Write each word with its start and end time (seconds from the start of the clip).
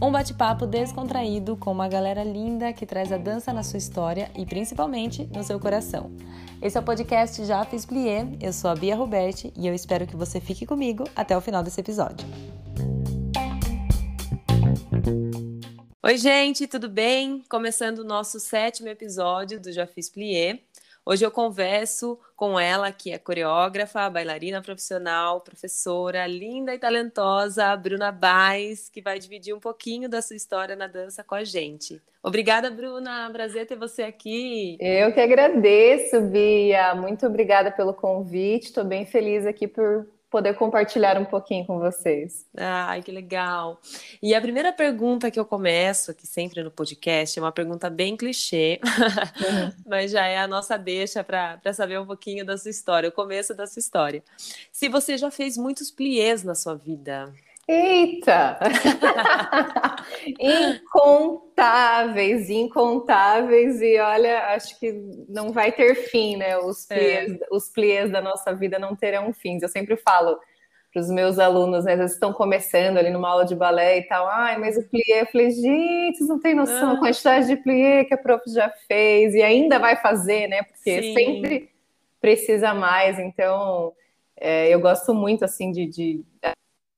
Um 0.00 0.12
bate-papo 0.12 0.66
descontraído 0.66 1.56
com 1.56 1.72
uma 1.72 1.88
galera 1.88 2.22
linda 2.22 2.72
que 2.72 2.84
traz 2.84 3.10
a 3.10 3.16
dança 3.16 3.52
na 3.52 3.62
sua 3.62 3.78
história 3.78 4.30
e 4.36 4.44
principalmente 4.44 5.24
no 5.34 5.42
seu 5.42 5.58
coração. 5.58 6.10
Esse 6.60 6.76
é 6.76 6.80
o 6.80 6.84
podcast 6.84 7.44
Já 7.44 7.64
Fiz 7.64 7.86
Plié, 7.86 8.26
eu 8.40 8.52
sou 8.52 8.70
a 8.70 8.74
Bia 8.74 8.94
Roberti 8.94 9.52
e 9.56 9.66
eu 9.66 9.74
espero 9.74 10.06
que 10.06 10.14
você 10.14 10.40
fique 10.40 10.66
comigo 10.66 11.04
até 11.16 11.36
o 11.36 11.40
final 11.40 11.62
desse 11.62 11.80
episódio. 11.80 12.26
Oi, 16.02 16.18
gente, 16.18 16.66
tudo 16.66 16.86
bem? 16.86 17.42
Começando 17.48 18.00
o 18.00 18.04
nosso 18.04 18.38
sétimo 18.38 18.88
episódio 18.88 19.58
do 19.58 19.72
Já 19.72 19.86
Fiz 19.86 20.10
Plié. 20.10 20.60
Hoje 21.06 21.22
eu 21.22 21.30
converso 21.30 22.18
com 22.34 22.58
ela, 22.58 22.90
que 22.90 23.12
é 23.12 23.18
coreógrafa, 23.18 24.08
bailarina 24.08 24.62
profissional, 24.62 25.42
professora, 25.42 26.26
linda 26.26 26.74
e 26.74 26.78
talentosa, 26.78 27.76
Bruna 27.76 28.10
Baez, 28.10 28.88
que 28.88 29.02
vai 29.02 29.18
dividir 29.18 29.54
um 29.54 29.60
pouquinho 29.60 30.08
da 30.08 30.22
sua 30.22 30.34
história 30.34 30.74
na 30.74 30.86
dança 30.86 31.22
com 31.22 31.34
a 31.34 31.44
gente. 31.44 32.00
Obrigada, 32.22 32.70
Bruna. 32.70 33.28
Prazer 33.30 33.66
ter 33.66 33.76
você 33.76 34.02
aqui. 34.02 34.78
Eu 34.80 35.12
que 35.12 35.20
agradeço, 35.20 36.22
Bia. 36.22 36.94
Muito 36.94 37.26
obrigada 37.26 37.70
pelo 37.70 37.92
convite. 37.92 38.68
Estou 38.68 38.82
bem 38.82 39.04
feliz 39.04 39.44
aqui 39.44 39.68
por 39.68 40.06
poder 40.34 40.54
compartilhar 40.54 41.16
um 41.16 41.24
pouquinho 41.24 41.64
com 41.64 41.78
vocês. 41.78 42.44
Ai, 42.56 43.00
que 43.00 43.12
legal. 43.12 43.80
E 44.20 44.34
a 44.34 44.40
primeira 44.40 44.72
pergunta 44.72 45.30
que 45.30 45.38
eu 45.38 45.44
começo 45.44 46.10
aqui 46.10 46.26
sempre 46.26 46.60
no 46.60 46.72
podcast 46.72 47.38
é 47.38 47.42
uma 47.42 47.52
pergunta 47.52 47.88
bem 47.88 48.16
clichê, 48.16 48.80
uhum. 48.82 49.72
mas 49.86 50.10
já 50.10 50.26
é 50.26 50.36
a 50.38 50.48
nossa 50.48 50.76
deixa 50.76 51.22
para 51.22 51.72
saber 51.72 52.00
um 52.00 52.06
pouquinho 52.06 52.44
da 52.44 52.58
sua 52.58 52.72
história, 52.72 53.08
o 53.08 53.12
começo 53.12 53.54
da 53.54 53.64
sua 53.64 53.78
história. 53.78 54.24
Se 54.72 54.88
você 54.88 55.16
já 55.16 55.30
fez 55.30 55.56
muitos 55.56 55.92
pliés 55.92 56.42
na 56.42 56.56
sua 56.56 56.74
vida. 56.74 57.32
Eita! 57.66 58.58
incontáveis, 60.38 62.50
incontáveis, 62.50 63.80
e 63.80 63.98
olha, 63.98 64.54
acho 64.54 64.78
que 64.78 64.92
não 65.28 65.50
vai 65.50 65.72
ter 65.72 65.94
fim, 65.94 66.36
né? 66.36 66.58
Os 66.58 66.86
pliés, 66.86 67.32
é. 67.32 67.38
os 67.50 67.70
pliés 67.70 68.10
da 68.10 68.20
nossa 68.20 68.54
vida 68.54 68.78
não 68.78 68.94
terão 68.94 69.32
fins. 69.32 69.62
Eu 69.62 69.68
sempre 69.68 69.96
falo 69.96 70.38
para 70.92 71.00
os 71.00 71.08
meus 71.08 71.38
alunos, 71.38 71.86
né? 71.86 71.94
Eles 71.94 72.12
estão 72.12 72.32
começando 72.32 72.98
ali 72.98 73.10
numa 73.10 73.30
aula 73.30 73.46
de 73.46 73.56
balé 73.56 73.98
e 73.98 74.02
tal. 74.02 74.28
Ai, 74.28 74.58
mas 74.58 74.76
o 74.76 74.86
plié, 74.88 75.22
eu 75.22 75.26
falei, 75.26 75.50
gente, 75.50 76.18
vocês 76.18 76.28
não 76.28 76.38
têm 76.38 76.54
noção 76.54 76.92
ah. 76.92 76.98
quantidade 76.98 77.46
de 77.46 77.56
plié 77.56 78.04
que 78.04 78.12
a 78.12 78.18
prof 78.18 78.42
já 78.52 78.70
fez 78.86 79.34
e 79.34 79.42
ainda 79.42 79.78
vai 79.78 79.96
fazer, 79.96 80.48
né? 80.48 80.62
Porque 80.62 81.02
Sim. 81.02 81.14
sempre 81.14 81.70
precisa 82.20 82.74
mais. 82.74 83.18
Então, 83.18 83.92
é, 84.36 84.68
eu 84.68 84.80
gosto 84.80 85.14
muito, 85.14 85.44
assim, 85.44 85.72
de, 85.72 85.86
de 85.86 86.24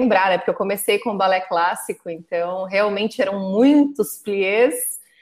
lembrar, 0.00 0.30
né? 0.30 0.38
Porque 0.38 0.50
eu 0.50 0.54
comecei 0.54 0.98
com 0.98 1.16
balé 1.16 1.40
clássico, 1.40 2.10
então 2.10 2.64
realmente 2.64 3.20
eram 3.20 3.40
muitos 3.40 4.18
pliés. 4.18 4.74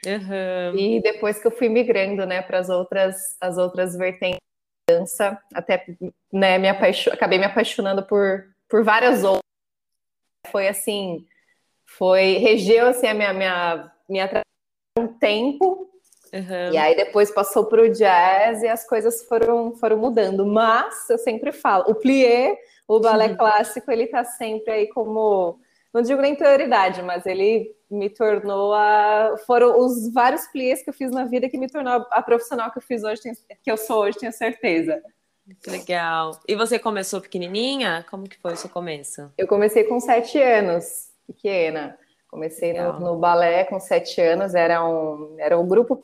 Uhum. 0.05 0.77
E 0.77 1.01
depois 1.01 1.39
que 1.39 1.47
eu 1.47 1.51
fui 1.51 1.67
migrando, 1.67 2.25
né, 2.25 2.41
para 2.41 2.59
as 2.59 2.69
outras, 2.69 3.35
as 3.41 3.57
outras 3.57 3.95
vertentes 3.95 4.39
da 4.87 4.99
dança, 4.99 5.39
até 5.53 5.85
né, 6.31 6.57
me 6.57 6.69
apaixo... 6.69 7.11
acabei 7.11 7.39
me 7.39 7.45
apaixonando 7.45 8.03
por, 8.03 8.45
por 8.69 8.83
várias 8.83 9.23
outras. 9.23 9.41
Foi 10.51 10.67
assim, 10.67 11.25
foi 11.85 12.37
regeu 12.37 12.87
assim 12.87 13.07
a 13.07 13.13
minha 13.13 13.33
minha 13.33 13.91
minha 14.07 14.41
um 14.99 15.07
tempo. 15.07 15.89
Uhum. 16.31 16.73
E 16.73 16.77
aí 16.77 16.95
depois 16.95 17.31
passou 17.31 17.65
para 17.65 17.81
o 17.81 17.89
jazz 17.89 18.61
e 18.61 18.67
as 18.67 18.87
coisas 18.87 19.23
foram 19.23 19.75
foram 19.75 19.97
mudando. 19.97 20.45
Mas 20.45 21.09
eu 21.09 21.17
sempre 21.17 21.51
falo, 21.51 21.85
o 21.87 21.95
plié 21.95 22.57
o 22.87 22.99
balé 22.99 23.29
Sim. 23.29 23.37
clássico 23.37 23.91
ele 23.91 24.03
está 24.03 24.23
sempre 24.23 24.71
aí 24.71 24.87
como 24.87 25.59
não 25.93 26.01
digo 26.01 26.21
nem 26.21 26.35
prioridade, 26.35 27.01
mas 27.01 27.25
ele 27.25 27.73
me 27.89 28.09
tornou 28.09 28.73
a 28.73 29.35
foram 29.47 29.79
os 29.79 30.11
vários 30.11 30.45
pliés 30.47 30.83
que 30.83 30.89
eu 30.89 30.93
fiz 30.93 31.09
na 31.11 31.23
vida 31.23 31.47
que 31.47 31.57
me 31.57 31.69
tornou 31.69 32.05
a 32.11 32.21
profissional 32.21 32.71
que 32.71 32.79
eu 32.79 32.81
fiz 32.81 33.03
hoje, 33.03 33.21
que 33.63 33.71
eu 33.71 33.77
sou 33.77 34.03
hoje, 34.03 34.17
tenho 34.17 34.33
certeza. 34.33 35.01
Legal. 35.67 36.39
E 36.47 36.55
você 36.55 36.79
começou 36.79 37.21
pequenininha? 37.21 38.05
Como 38.09 38.27
que 38.27 38.37
foi 38.39 38.53
o 38.53 38.57
seu 38.57 38.69
começo? 38.69 39.31
Eu 39.37 39.47
comecei 39.47 39.83
com 39.83 39.99
sete 39.99 40.41
anos, 40.41 41.09
pequena. 41.27 41.97
Comecei 42.27 42.73
no, 42.73 42.99
no, 42.99 43.17
balé 43.17 43.63
com 43.63 43.79
sete 43.79 44.19
anos. 44.19 44.55
Era 44.55 44.83
um, 44.83 45.35
era 45.39 45.57
um 45.57 45.67
grupo, 45.67 46.03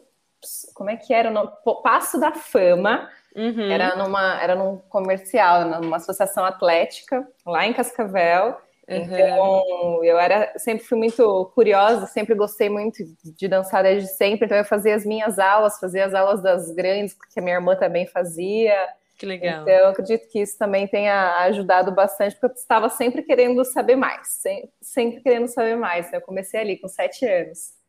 como 0.74 0.90
é 0.90 0.96
que 0.96 1.14
era? 1.14 1.32
No, 1.32 1.52
Passo 1.84 2.20
da 2.20 2.32
Fama. 2.32 3.10
Uhum. 3.36 3.72
Era, 3.72 3.96
numa, 3.96 4.42
era 4.42 4.56
num 4.56 4.78
comercial, 4.90 5.66
numa 5.82 5.98
associação 5.98 6.44
atlética, 6.44 7.28
lá 7.46 7.66
em 7.66 7.74
Cascavel. 7.74 8.58
Uhum. 8.88 8.98
Então, 8.98 10.04
eu 10.04 10.20
era, 10.20 10.52
sempre 10.58 10.86
fui 10.86 10.98
muito 10.98 11.52
curiosa, 11.56 12.06
sempre 12.08 12.36
gostei 12.36 12.70
muito 12.70 12.98
de 13.24 13.48
dançar 13.48 13.84
desde 13.84 14.10
sempre. 14.10 14.46
Então, 14.46 14.58
eu 14.58 14.66
fazia 14.66 14.96
as 14.96 15.06
minhas 15.06 15.40
aulas, 15.40 15.80
fazia 15.80 16.06
as 16.06 16.14
aulas 16.14 16.42
das 16.42 16.72
grandes, 16.72 17.16
que 17.34 17.40
a 17.40 17.44
minha 17.44 17.56
irmã 17.56 17.76
também 17.76 18.06
fazia. 18.06 18.76
Que 19.18 19.26
legal. 19.26 19.62
Então, 19.62 19.74
eu 19.74 19.88
acredito 19.88 20.28
que 20.30 20.40
isso 20.42 20.58
também 20.58 20.88
tenha 20.88 21.38
ajudado 21.44 21.92
bastante, 21.92 22.36
porque 22.36 22.48
eu 22.48 22.60
estava 22.60 22.90
sempre 22.90 23.22
querendo 23.22 23.64
saber 23.64 23.96
mais, 23.96 24.28
sempre, 24.28 24.72
sempre 24.82 25.22
querendo 25.22 25.48
saber 25.48 25.76
mais. 25.76 26.12
Eu 26.12 26.22
comecei 26.22 26.60
ali 26.60 26.78
com 26.78 26.88
sete 26.88 27.26
anos. 27.26 27.81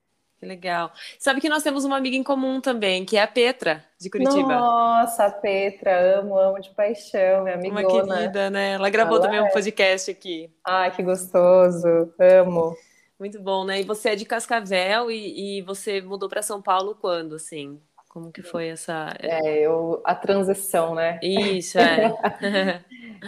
Que 0.42 0.46
legal. 0.46 0.90
Sabe 1.20 1.40
que 1.40 1.48
nós 1.48 1.62
temos 1.62 1.84
uma 1.84 1.96
amiga 1.96 2.16
em 2.16 2.22
comum 2.24 2.60
também, 2.60 3.04
que 3.04 3.16
é 3.16 3.22
a 3.22 3.28
Petra, 3.28 3.84
de 3.96 4.10
Curitiba. 4.10 4.56
Nossa, 4.56 5.26
a 5.26 5.30
Petra, 5.30 6.18
amo, 6.18 6.36
amo 6.36 6.58
de 6.58 6.70
paixão, 6.70 7.44
minha 7.44 7.54
amigona. 7.54 8.02
Uma 8.02 8.16
querida, 8.16 8.50
né? 8.50 8.72
Ela 8.72 8.90
gravou 8.90 9.18
Ela 9.18 9.24
também 9.24 9.38
é. 9.38 9.42
um 9.44 9.50
podcast 9.50 10.10
aqui. 10.10 10.50
Ai, 10.66 10.90
que 10.90 11.00
gostoso, 11.00 11.86
amo. 12.18 12.76
Muito 13.20 13.40
bom, 13.40 13.64
né? 13.64 13.82
E 13.82 13.84
você 13.84 14.08
é 14.08 14.16
de 14.16 14.24
Cascavel 14.24 15.12
e, 15.12 15.58
e 15.58 15.62
você 15.62 16.00
mudou 16.00 16.28
para 16.28 16.42
São 16.42 16.60
Paulo 16.60 16.98
quando, 17.00 17.36
assim? 17.36 17.80
Como 18.12 18.30
que 18.30 18.42
foi 18.42 18.68
essa. 18.68 19.16
É, 19.18 19.60
eu, 19.60 20.02
a 20.04 20.14
transição, 20.14 20.94
né? 20.94 21.18
Isso, 21.22 21.78
é. 21.78 22.14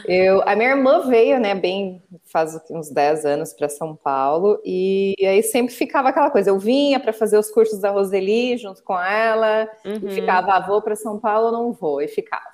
eu, 0.06 0.47
a 0.47 0.55
minha 0.55 0.72
irmã 0.72 1.09
veio, 1.09 1.41
né, 1.41 1.55
bem, 1.55 2.03
faz 2.31 2.55
uns 2.71 2.91
10 2.91 3.25
anos 3.25 3.55
para 3.55 3.67
São 3.71 3.97
Paulo, 3.97 4.61
e, 4.62 5.15
e, 5.19 5.25
aí 5.25 5.43
sempre 5.43 5.72
ficava 5.72 6.11
aquela 6.11 6.31
coisa. 6.31 6.50
Eu 6.50 6.59
vinha 6.59 7.00
para 7.00 7.15
fazer 7.15 7.39
os 7.39 7.50
cursos 7.50 7.81
da 7.81 7.89
Roseli 7.89 8.59
junto 8.59 8.83
com 8.84 9.00
ela, 9.00 9.67
uhum. 9.87 10.06
e 10.06 10.11
ficava, 10.11 10.53
ah, 10.53 10.61
vou 10.61 10.83
para 10.83 10.95
São 10.95 11.19
Paulo, 11.19 11.51
não 11.51 11.72
vou, 11.72 12.03
e 12.03 12.06
ficava. 12.06 12.45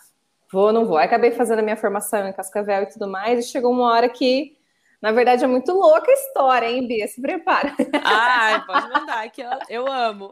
Vou, 0.53 0.73
não 0.73 0.87
vou. 0.87 0.99
Aí 0.99 1.07
acabei 1.07 1.33
fazendo 1.33 1.59
a 1.59 1.63
minha 1.63 1.77
formação 1.77 2.29
em 2.29 2.33
Cascavel 2.33 2.85
e 2.85 2.91
tudo 2.91 3.09
mais, 3.09 3.45
e 3.45 3.51
chegou 3.51 3.73
uma 3.73 3.93
hora 3.93 4.09
que 4.09 4.57
na 5.01 5.13
verdade, 5.13 5.45
é 5.45 5.47
muito 5.47 5.73
louca 5.73 6.11
a 6.11 6.15
história, 6.15 6.67
hein, 6.67 6.87
Bia? 6.87 7.09
Se 7.09 7.23
prepara. 7.23 7.75
Ai, 8.05 8.65
pode 8.67 8.89
mandar, 8.91 9.31
que 9.31 9.41
eu, 9.41 9.51
eu 9.69 9.87
amo. 9.91 10.31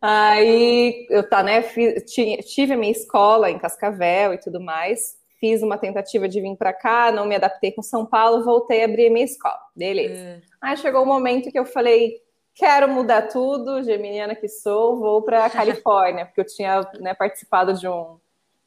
Aí, 0.00 1.06
eu 1.10 1.28
tá, 1.28 1.42
né, 1.42 1.60
fiz, 1.62 2.04
tive 2.04 2.74
a 2.74 2.76
minha 2.76 2.92
escola 2.92 3.50
em 3.50 3.58
Cascavel 3.58 4.34
e 4.34 4.38
tudo 4.38 4.60
mais. 4.60 5.18
Fiz 5.40 5.62
uma 5.62 5.76
tentativa 5.76 6.28
de 6.28 6.40
vir 6.40 6.56
para 6.56 6.72
cá, 6.72 7.10
não 7.10 7.26
me 7.26 7.34
adaptei 7.34 7.72
com 7.72 7.82
São 7.82 8.06
Paulo, 8.06 8.44
voltei 8.44 8.82
a 8.82 8.84
abrir 8.84 9.08
a 9.08 9.10
minha 9.10 9.24
escola. 9.24 9.58
Beleza. 9.74 10.14
É. 10.14 10.40
Aí 10.60 10.76
chegou 10.76 11.00
o 11.00 11.04
um 11.04 11.08
momento 11.08 11.50
que 11.50 11.58
eu 11.58 11.64
falei, 11.64 12.20
quero 12.54 12.88
mudar 12.88 13.22
tudo, 13.22 13.82
geminiana 13.82 14.36
que 14.36 14.46
sou, 14.46 15.00
vou 15.00 15.22
para 15.22 15.48
Califórnia, 15.50 16.26
porque 16.26 16.42
eu 16.42 16.46
tinha 16.46 16.82
né, 17.00 17.14
participado 17.14 17.74
de, 17.74 17.88
um, 17.88 18.16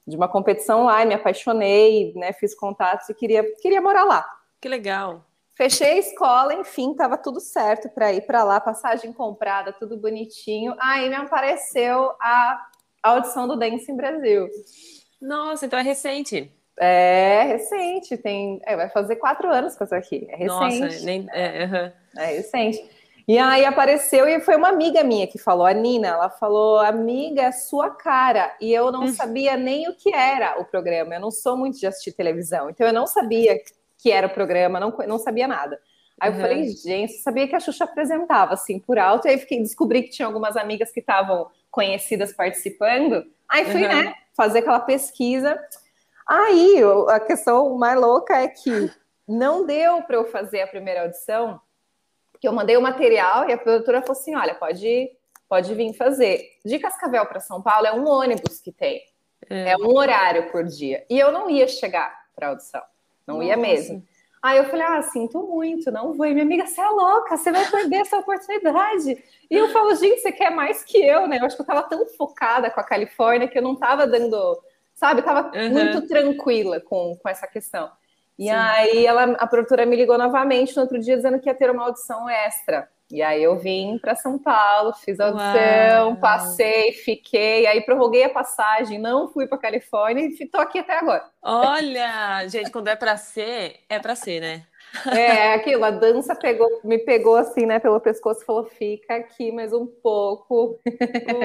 de 0.05 0.17
uma 0.17 0.27
competição 0.27 0.83
lá 0.83 1.03
e 1.03 1.05
me 1.05 1.13
apaixonei, 1.13 2.11
né, 2.15 2.33
fiz 2.33 2.53
contatos 2.53 3.07
e 3.07 3.13
queria, 3.13 3.45
queria 3.61 3.79
morar 3.79 4.03
lá. 4.03 4.42
Que 4.63 4.69
legal. 4.69 5.25
Fechei 5.57 5.89
a 5.89 5.97
escola, 5.97 6.53
enfim, 6.53 6.93
tava 6.93 7.17
tudo 7.17 7.41
certo 7.41 7.89
para 7.89 8.13
ir 8.13 8.21
para 8.21 8.45
lá, 8.45 8.61
passagem 8.61 9.11
comprada, 9.11 9.73
tudo 9.73 9.97
bonitinho. 9.97 10.73
Aí 10.79 11.09
me 11.09 11.15
apareceu 11.15 12.13
a 12.17 12.65
audição 13.03 13.45
do 13.45 13.57
Dance 13.57 13.91
em 13.91 13.97
Brasil. 13.97 14.47
Nossa, 15.21 15.65
então 15.65 15.77
é 15.77 15.81
recente. 15.81 16.49
É 16.79 17.43
recente, 17.43 18.15
tem, 18.15 18.61
é, 18.65 18.77
vai 18.77 18.87
fazer 18.87 19.17
quatro 19.17 19.51
anos 19.51 19.75
que 19.75 19.83
eu 19.83 19.87
tô 19.89 19.95
aqui. 19.95 20.25
É 20.29 20.37
recente. 20.37 20.79
Nossa, 20.79 21.05
nem, 21.05 21.27
é, 21.33 21.65
uhum. 21.65 22.21
é 22.21 22.25
recente. 22.37 22.89
E 23.27 23.37
aí 23.37 23.65
apareceu 23.65 24.25
e 24.29 24.39
foi 24.39 24.55
uma 24.55 24.69
amiga 24.69 25.03
minha 25.03 25.27
que 25.27 25.37
falou, 25.37 25.65
a 25.65 25.73
Nina, 25.73 26.07
ela 26.07 26.29
falou, 26.29 26.79
amiga, 26.79 27.41
é 27.41 27.51
sua 27.51 27.89
cara. 27.89 28.55
E 28.61 28.71
eu 28.71 28.93
não 28.93 29.03
hum. 29.03 29.13
sabia 29.13 29.57
nem 29.57 29.89
o 29.89 29.93
que 29.93 30.15
era 30.15 30.57
o 30.57 30.63
programa. 30.63 31.15
Eu 31.15 31.19
não 31.19 31.31
sou 31.31 31.57
muito 31.57 31.77
de 31.77 31.85
assistir 31.85 32.13
televisão, 32.13 32.69
então 32.69 32.87
eu 32.87 32.93
não 32.93 33.05
sabia 33.05 33.59
que 34.03 34.11
era 34.11 34.27
o 34.27 34.29
programa, 34.29 34.81
não, 34.81 34.93
não 35.07 35.17
sabia 35.17 35.47
nada. 35.47 35.79
Aí 36.19 36.29
uhum. 36.29 36.35
eu 36.35 36.41
falei, 36.41 36.67
gente, 36.67 37.13
sabia 37.13 37.47
que 37.47 37.55
a 37.55 37.59
Xuxa 37.59 37.85
apresentava 37.85 38.53
assim 38.53 38.77
por 38.77 38.99
alto, 38.99 39.27
e 39.27 39.31
aí 39.31 39.37
fiquei, 39.37 39.61
descobri 39.61 40.03
que 40.03 40.09
tinha 40.09 40.25
algumas 40.25 40.57
amigas 40.57 40.91
que 40.91 40.99
estavam 40.99 41.49
conhecidas 41.71 42.33
participando. 42.33 43.25
Aí 43.47 43.63
fui, 43.63 43.81
uhum. 43.81 43.87
né, 43.87 44.13
fazer 44.35 44.59
aquela 44.59 44.81
pesquisa. 44.81 45.57
Aí 46.27 46.81
a 47.07 47.19
questão 47.21 47.77
mais 47.77 47.97
louca 47.97 48.35
é 48.35 48.49
que 48.49 48.91
não 49.25 49.65
deu 49.65 50.01
para 50.01 50.17
eu 50.17 50.25
fazer 50.25 50.61
a 50.61 50.67
primeira 50.67 51.03
audição, 51.03 51.61
porque 52.29 52.45
eu 52.45 52.51
mandei 52.51 52.75
o 52.75 52.81
material 52.81 53.49
e 53.49 53.53
a 53.53 53.57
produtora 53.57 54.01
falou 54.01 54.19
assim: 54.19 54.35
olha, 54.35 54.53
pode, 54.53 55.11
pode 55.47 55.73
vir 55.73 55.93
fazer. 55.93 56.45
De 56.65 56.77
Cascavel 56.77 57.25
para 57.25 57.39
São 57.39 57.61
Paulo 57.61 57.87
é 57.87 57.93
um 57.93 58.05
ônibus 58.05 58.59
que 58.59 58.71
tem, 58.71 59.01
é. 59.49 59.71
é 59.71 59.77
um 59.77 59.95
horário 59.95 60.51
por 60.51 60.65
dia. 60.65 61.05
E 61.09 61.17
eu 61.17 61.31
não 61.31 61.49
ia 61.49 61.69
chegar 61.69 62.13
para 62.35 62.49
audição. 62.49 62.83
Não 63.27 63.35
Nossa. 63.35 63.47
ia 63.47 63.57
mesmo. 63.57 64.03
Aí 64.43 64.57
eu 64.57 64.65
falei, 64.65 64.85
ah, 64.85 65.01
sinto 65.01 65.41
muito, 65.41 65.89
não 65.89 66.13
vou. 66.13 66.25
E 66.25 66.33
minha 66.33 66.43
amiga, 66.43 66.67
você 66.67 66.81
é 66.81 66.89
louca, 66.89 67.37
você 67.37 67.49
vai 67.49 67.65
perder 67.71 68.01
essa 68.01 68.17
oportunidade. 68.17 69.23
E 69.49 69.55
eu 69.55 69.69
falo, 69.69 69.95
gente, 69.95 70.19
você 70.19 70.33
quer 70.33 70.49
mais 70.49 70.83
que 70.83 70.97
eu, 70.97 71.27
né? 71.27 71.37
Eu 71.39 71.45
acho 71.45 71.55
que 71.55 71.61
eu 71.61 71.65
tava 71.65 71.83
tão 71.83 72.05
focada 72.17 72.69
com 72.69 72.81
a 72.81 72.83
Califórnia 72.83 73.47
que 73.47 73.57
eu 73.57 73.61
não 73.61 73.73
tava 73.73 74.05
dando, 74.05 74.61
sabe, 74.93 75.21
eu 75.21 75.25
tava 75.25 75.57
uhum. 75.57 75.69
muito 75.69 76.07
tranquila 76.09 76.81
com, 76.81 77.15
com 77.15 77.29
essa 77.29 77.47
questão. 77.47 77.89
E 78.37 78.43
Sim. 78.43 78.49
aí 78.49 79.05
ela, 79.05 79.23
a 79.39 79.47
produtora 79.47 79.85
me 79.85 79.95
ligou 79.95 80.17
novamente 80.17 80.75
no 80.75 80.81
outro 80.81 80.99
dia 80.99 81.15
dizendo 81.15 81.39
que 81.39 81.47
ia 81.47 81.55
ter 81.55 81.71
uma 81.71 81.85
audição 81.85 82.29
extra. 82.29 82.89
E 83.13 83.21
aí 83.21 83.43
eu 83.43 83.59
vim 83.59 83.99
para 83.99 84.15
São 84.15 84.39
Paulo, 84.39 84.91
fiz 84.91 85.19
a 85.19 85.27
audição, 85.27 86.07
Uau. 86.09 86.15
passei, 86.15 86.91
fiquei, 86.93 87.67
aí 87.67 87.79
prorroguei 87.81 88.23
a 88.23 88.29
passagem, 88.29 88.97
não 88.97 89.27
fui 89.27 89.45
para 89.45 89.59
Califórnia 89.59 90.25
e 90.25 90.33
estou 90.33 90.59
aqui 90.59 90.79
até 90.79 90.97
agora. 90.97 91.23
Olha, 91.39 92.47
gente, 92.47 92.71
quando 92.71 92.87
é 92.87 92.95
para 92.95 93.15
ser, 93.15 93.81
é 93.87 93.99
para 93.99 94.15
ser, 94.15 94.41
né? 94.41 94.65
É, 95.11 95.53
aquilo, 95.53 95.83
a 95.83 95.91
dança 95.91 96.35
pegou, 96.35 96.79
me 96.83 96.99
pegou 96.99 97.35
assim, 97.35 97.65
né, 97.65 97.79
pelo 97.79 97.99
pescoço 97.99 98.41
e 98.41 98.45
falou: 98.45 98.65
fica 98.65 99.15
aqui 99.15 99.51
mais 99.51 99.73
um 99.73 99.85
pouco. 99.85 100.79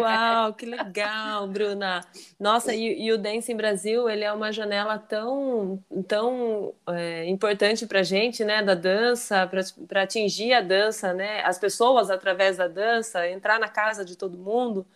Uau, 0.01 0.53
que 0.53 0.67
legal, 0.67 1.49
Bruna. 1.49 2.03
Nossa, 2.39 2.75
e, 2.75 3.03
e 3.03 3.13
o 3.13 3.19
Dance 3.19 3.51
em 3.51 3.57
Brasil, 3.57 4.09
ele 4.09 4.23
é 4.25 4.33
uma 4.33 4.53
janela 4.53 4.99
tão, 4.99 5.83
tão 6.07 6.75
é, 6.89 7.25
importante 7.27 7.87
pra 7.87 8.03
gente, 8.03 8.45
né, 8.45 8.63
da 8.63 8.75
dança, 8.75 9.51
para 9.89 10.03
atingir 10.03 10.53
a 10.53 10.61
dança, 10.61 11.15
né, 11.15 11.43
as 11.45 11.59
pessoas 11.59 12.11
através 12.11 12.59
da 12.59 12.69
dança, 12.69 13.29
entrar 13.29 13.59
na 13.59 13.69
casa 13.69 14.05
de 14.05 14.17
todo 14.17 14.37
mundo. 14.37 14.87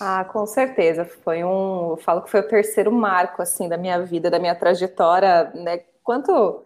Ah, 0.00 0.24
com 0.24 0.46
certeza. 0.46 1.04
Foi 1.04 1.44
um, 1.44 1.90
eu 1.90 1.96
falo 1.96 2.22
que 2.22 2.30
foi 2.30 2.40
o 2.40 2.48
terceiro 2.48 2.90
marco, 2.92 3.42
assim, 3.42 3.68
da 3.68 3.76
minha 3.76 4.00
vida, 4.00 4.30
da 4.30 4.38
minha 4.38 4.54
trajetória, 4.54 5.50
né, 5.54 5.80
quanto 6.02 6.63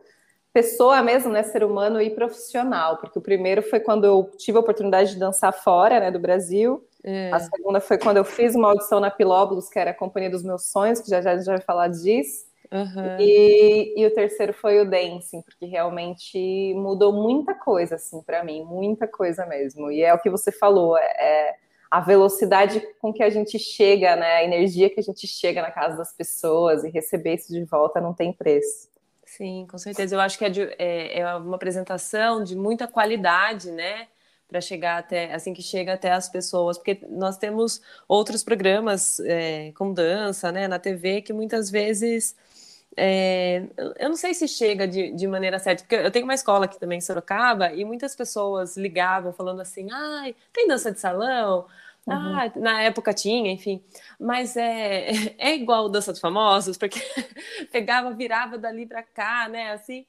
pessoa 0.58 1.00
mesmo, 1.02 1.32
né, 1.32 1.44
ser 1.44 1.62
humano 1.62 2.02
e 2.02 2.10
profissional, 2.10 2.96
porque 2.96 3.16
o 3.16 3.22
primeiro 3.22 3.62
foi 3.62 3.78
quando 3.78 4.04
eu 4.04 4.28
tive 4.36 4.58
a 4.58 4.60
oportunidade 4.60 5.12
de 5.12 5.18
dançar 5.20 5.52
fora, 5.52 6.00
né, 6.00 6.10
do 6.10 6.18
Brasil. 6.18 6.84
É. 7.04 7.30
A 7.30 7.38
segunda 7.38 7.80
foi 7.80 7.96
quando 7.96 8.16
eu 8.16 8.24
fiz 8.24 8.56
uma 8.56 8.70
audição 8.70 8.98
na 8.98 9.08
Pilóbulos, 9.08 9.68
que 9.68 9.78
era 9.78 9.92
a 9.92 9.94
companhia 9.94 10.28
dos 10.28 10.42
meus 10.42 10.66
sonhos, 10.66 11.00
que 11.00 11.08
já 11.08 11.22
já 11.22 11.36
gente 11.36 11.46
vai 11.46 11.60
falar 11.60 11.86
disso. 11.86 12.48
Uhum. 12.72 13.20
E, 13.20 13.94
e, 13.96 14.04
o 14.04 14.12
terceiro 14.12 14.52
foi 14.52 14.80
o 14.80 14.90
dancing, 14.90 15.42
porque 15.42 15.64
realmente 15.64 16.74
mudou 16.74 17.12
muita 17.12 17.54
coisa, 17.54 17.94
assim, 17.94 18.20
para 18.22 18.42
mim, 18.42 18.64
muita 18.64 19.06
coisa 19.06 19.46
mesmo. 19.46 19.92
E 19.92 20.02
é 20.02 20.12
o 20.12 20.18
que 20.18 20.28
você 20.28 20.50
falou, 20.50 20.98
é, 20.98 21.04
é 21.04 21.54
a 21.88 22.00
velocidade 22.00 22.82
com 23.00 23.12
que 23.12 23.22
a 23.22 23.30
gente 23.30 23.60
chega, 23.60 24.16
né, 24.16 24.38
a 24.38 24.44
energia 24.44 24.90
que 24.90 24.98
a 24.98 25.02
gente 25.04 25.26
chega 25.28 25.62
na 25.62 25.70
casa 25.70 25.96
das 25.96 26.12
pessoas 26.12 26.82
e 26.82 26.90
receber 26.90 27.36
isso 27.36 27.52
de 27.52 27.64
volta 27.64 28.00
não 28.00 28.12
tem 28.12 28.32
preço. 28.32 28.88
Sim, 29.38 29.66
com 29.70 29.78
certeza. 29.78 30.16
Eu 30.16 30.20
acho 30.20 30.36
que 30.36 30.44
é, 30.44 30.50
de, 30.50 30.62
é, 30.78 31.20
é 31.20 31.34
uma 31.36 31.54
apresentação 31.54 32.42
de 32.42 32.56
muita 32.56 32.88
qualidade, 32.88 33.70
né? 33.70 34.08
Para 34.48 34.60
chegar 34.60 34.98
até, 34.98 35.32
assim 35.32 35.54
que 35.54 35.62
chega 35.62 35.92
até 35.94 36.10
as 36.10 36.28
pessoas, 36.28 36.76
porque 36.76 36.98
nós 37.08 37.36
temos 37.38 37.80
outros 38.08 38.42
programas 38.42 39.20
é, 39.20 39.70
com 39.72 39.92
dança, 39.92 40.50
né, 40.50 40.66
na 40.66 40.78
TV, 40.78 41.22
que 41.22 41.32
muitas 41.32 41.70
vezes 41.70 42.34
é, 42.96 43.62
eu 43.98 44.08
não 44.08 44.16
sei 44.16 44.34
se 44.34 44.48
chega 44.48 44.88
de, 44.88 45.12
de 45.12 45.26
maneira 45.28 45.58
certa, 45.60 45.84
porque 45.84 45.94
eu 45.94 46.10
tenho 46.10 46.24
uma 46.24 46.34
escola 46.34 46.64
aqui 46.64 46.80
também 46.80 46.98
em 46.98 47.00
Sorocaba 47.00 47.72
e 47.72 47.84
muitas 47.84 48.16
pessoas 48.16 48.76
ligavam 48.76 49.32
falando 49.32 49.60
assim: 49.60 49.88
ai, 49.92 50.34
tem 50.52 50.66
dança 50.66 50.90
de 50.90 50.98
salão? 50.98 51.66
Uhum. 52.06 52.38
Ah, 52.38 52.52
na 52.56 52.82
época 52.82 53.12
tinha, 53.12 53.50
enfim. 53.50 53.82
Mas 54.18 54.56
é, 54.56 55.10
é 55.38 55.54
igual 55.54 55.88
Dança 55.88 56.12
dos 56.12 56.20
Famosos, 56.20 56.76
porque 56.76 57.00
pegava, 57.70 58.10
virava 58.12 58.56
dali 58.56 58.86
para 58.86 59.02
cá, 59.02 59.48
né? 59.48 59.72
Assim. 59.72 60.06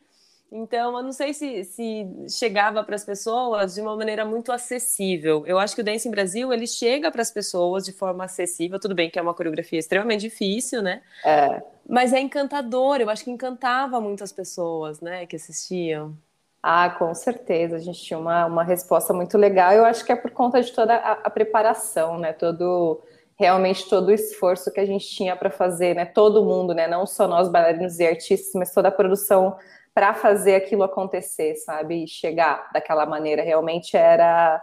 Então, 0.51 0.97
eu 0.97 1.03
não 1.03 1.11
sei 1.11 1.31
se, 1.33 1.63
se 1.63 2.07
chegava 2.27 2.83
para 2.83 2.95
as 2.95 3.05
pessoas 3.05 3.75
de 3.75 3.81
uma 3.81 3.95
maneira 3.95 4.25
muito 4.25 4.51
acessível. 4.51 5.45
Eu 5.45 5.59
acho 5.59 5.75
que 5.75 5.81
o 5.81 5.83
Dance 5.83 6.07
em 6.07 6.11
Brasil, 6.11 6.51
ele 6.51 6.65
chega 6.65 7.11
para 7.11 7.21
as 7.21 7.29
pessoas 7.29 7.85
de 7.85 7.93
forma 7.93 8.23
acessível. 8.23 8.79
Tudo 8.79 8.95
bem 8.95 9.11
que 9.11 9.19
é 9.19 9.21
uma 9.21 9.33
coreografia 9.33 9.77
extremamente 9.77 10.21
difícil, 10.21 10.81
né? 10.81 11.03
É. 11.23 11.61
Mas 11.87 12.13
é 12.13 12.19
encantador. 12.19 12.99
Eu 12.99 13.09
acho 13.11 13.23
que 13.23 13.29
encantava 13.29 14.01
muitas 14.01 14.31
pessoas, 14.31 14.99
né, 15.01 15.27
que 15.27 15.35
assistiam. 15.35 16.17
Ah, 16.61 16.89
com 16.89 17.13
certeza, 17.13 17.77
a 17.77 17.79
gente 17.79 18.01
tinha 18.03 18.19
uma, 18.19 18.45
uma 18.45 18.63
resposta 18.63 19.13
muito 19.13 19.37
legal. 19.37 19.71
Eu 19.71 19.85
acho 19.85 20.05
que 20.05 20.11
é 20.11 20.15
por 20.15 20.31
conta 20.31 20.61
de 20.61 20.71
toda 20.73 20.93
a, 20.93 21.13
a 21.13 21.29
preparação, 21.29 22.17
né? 22.17 22.33
Todo 22.33 23.01
realmente 23.39 23.87
todo 23.87 24.09
o 24.09 24.11
esforço 24.11 24.69
que 24.69 24.81
a 24.81 24.85
gente 24.85 25.07
tinha 25.07 25.33
para 25.35 25.49
fazer, 25.49 25.95
né? 25.95 26.05
Todo 26.05 26.43
mundo, 26.43 26.73
né? 26.73 26.87
Não 26.87 27.07
só 27.07 27.25
nós 27.25 27.47
bailarinos 27.47 27.97
e 27.99 28.05
artistas, 28.05 28.51
mas 28.53 28.73
toda 28.73 28.89
a 28.89 28.91
produção 28.91 29.55
para 29.93 30.13
fazer 30.13 30.55
aquilo 30.55 30.83
acontecer, 30.83 31.55
sabe? 31.55 32.03
E 32.03 32.07
chegar 32.07 32.69
daquela 32.73 33.05
maneira 33.05 33.41
realmente 33.41 33.95
era, 33.95 34.61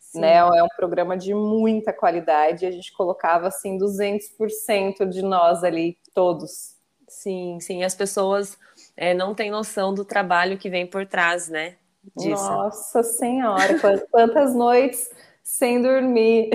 Sim. 0.00 0.20
né? 0.20 0.38
É 0.38 0.62
um 0.64 0.68
programa 0.76 1.16
de 1.16 1.32
muita 1.32 1.92
qualidade. 1.92 2.66
A 2.66 2.70
gente 2.72 2.92
colocava 2.92 3.46
assim 3.46 3.78
200% 3.78 5.08
de 5.08 5.22
nós 5.22 5.62
ali 5.62 5.96
todos. 6.12 6.76
Sim, 7.08 7.58
sim. 7.60 7.84
As 7.84 7.94
pessoas 7.94 8.58
é, 9.00 9.14
não 9.14 9.34
tem 9.34 9.50
noção 9.50 9.94
do 9.94 10.04
trabalho 10.04 10.58
que 10.58 10.68
vem 10.68 10.86
por 10.86 11.06
trás, 11.06 11.48
né? 11.48 11.76
Disso. 12.14 12.44
Nossa 12.44 13.02
Senhora, 13.02 13.74
quantas 14.10 14.54
noites 14.54 15.08
sem 15.42 15.80
dormir. 15.80 16.50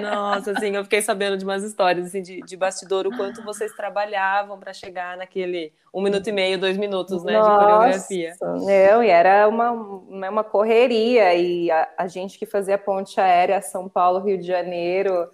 Nossa, 0.00 0.52
assim, 0.52 0.76
eu 0.76 0.84
fiquei 0.84 1.00
sabendo 1.00 1.38
de 1.38 1.44
umas 1.44 1.64
histórias 1.64 2.08
assim, 2.08 2.20
de, 2.20 2.42
de 2.42 2.56
bastidor, 2.58 3.06
o 3.06 3.16
quanto 3.16 3.42
vocês 3.42 3.72
trabalhavam 3.72 4.58
para 4.58 4.74
chegar 4.74 5.16
naquele 5.16 5.72
um 5.92 6.02
minuto 6.02 6.28
e 6.28 6.32
meio, 6.32 6.58
dois 6.58 6.76
minutos 6.76 7.24
né, 7.24 7.32
Nossa, 7.32 7.50
de 7.50 7.58
coreografia. 7.58 8.36
Não, 8.42 9.02
e 9.02 9.08
era 9.08 9.48
uma, 9.48 9.70
uma 9.70 10.44
correria, 10.44 11.34
e 11.34 11.70
a, 11.70 11.88
a 11.96 12.06
gente 12.06 12.38
que 12.38 12.44
fazia 12.44 12.76
ponte 12.76 13.18
aérea 13.18 13.62
São 13.62 13.88
Paulo, 13.88 14.20
Rio 14.20 14.36
de 14.36 14.46
Janeiro, 14.46 15.26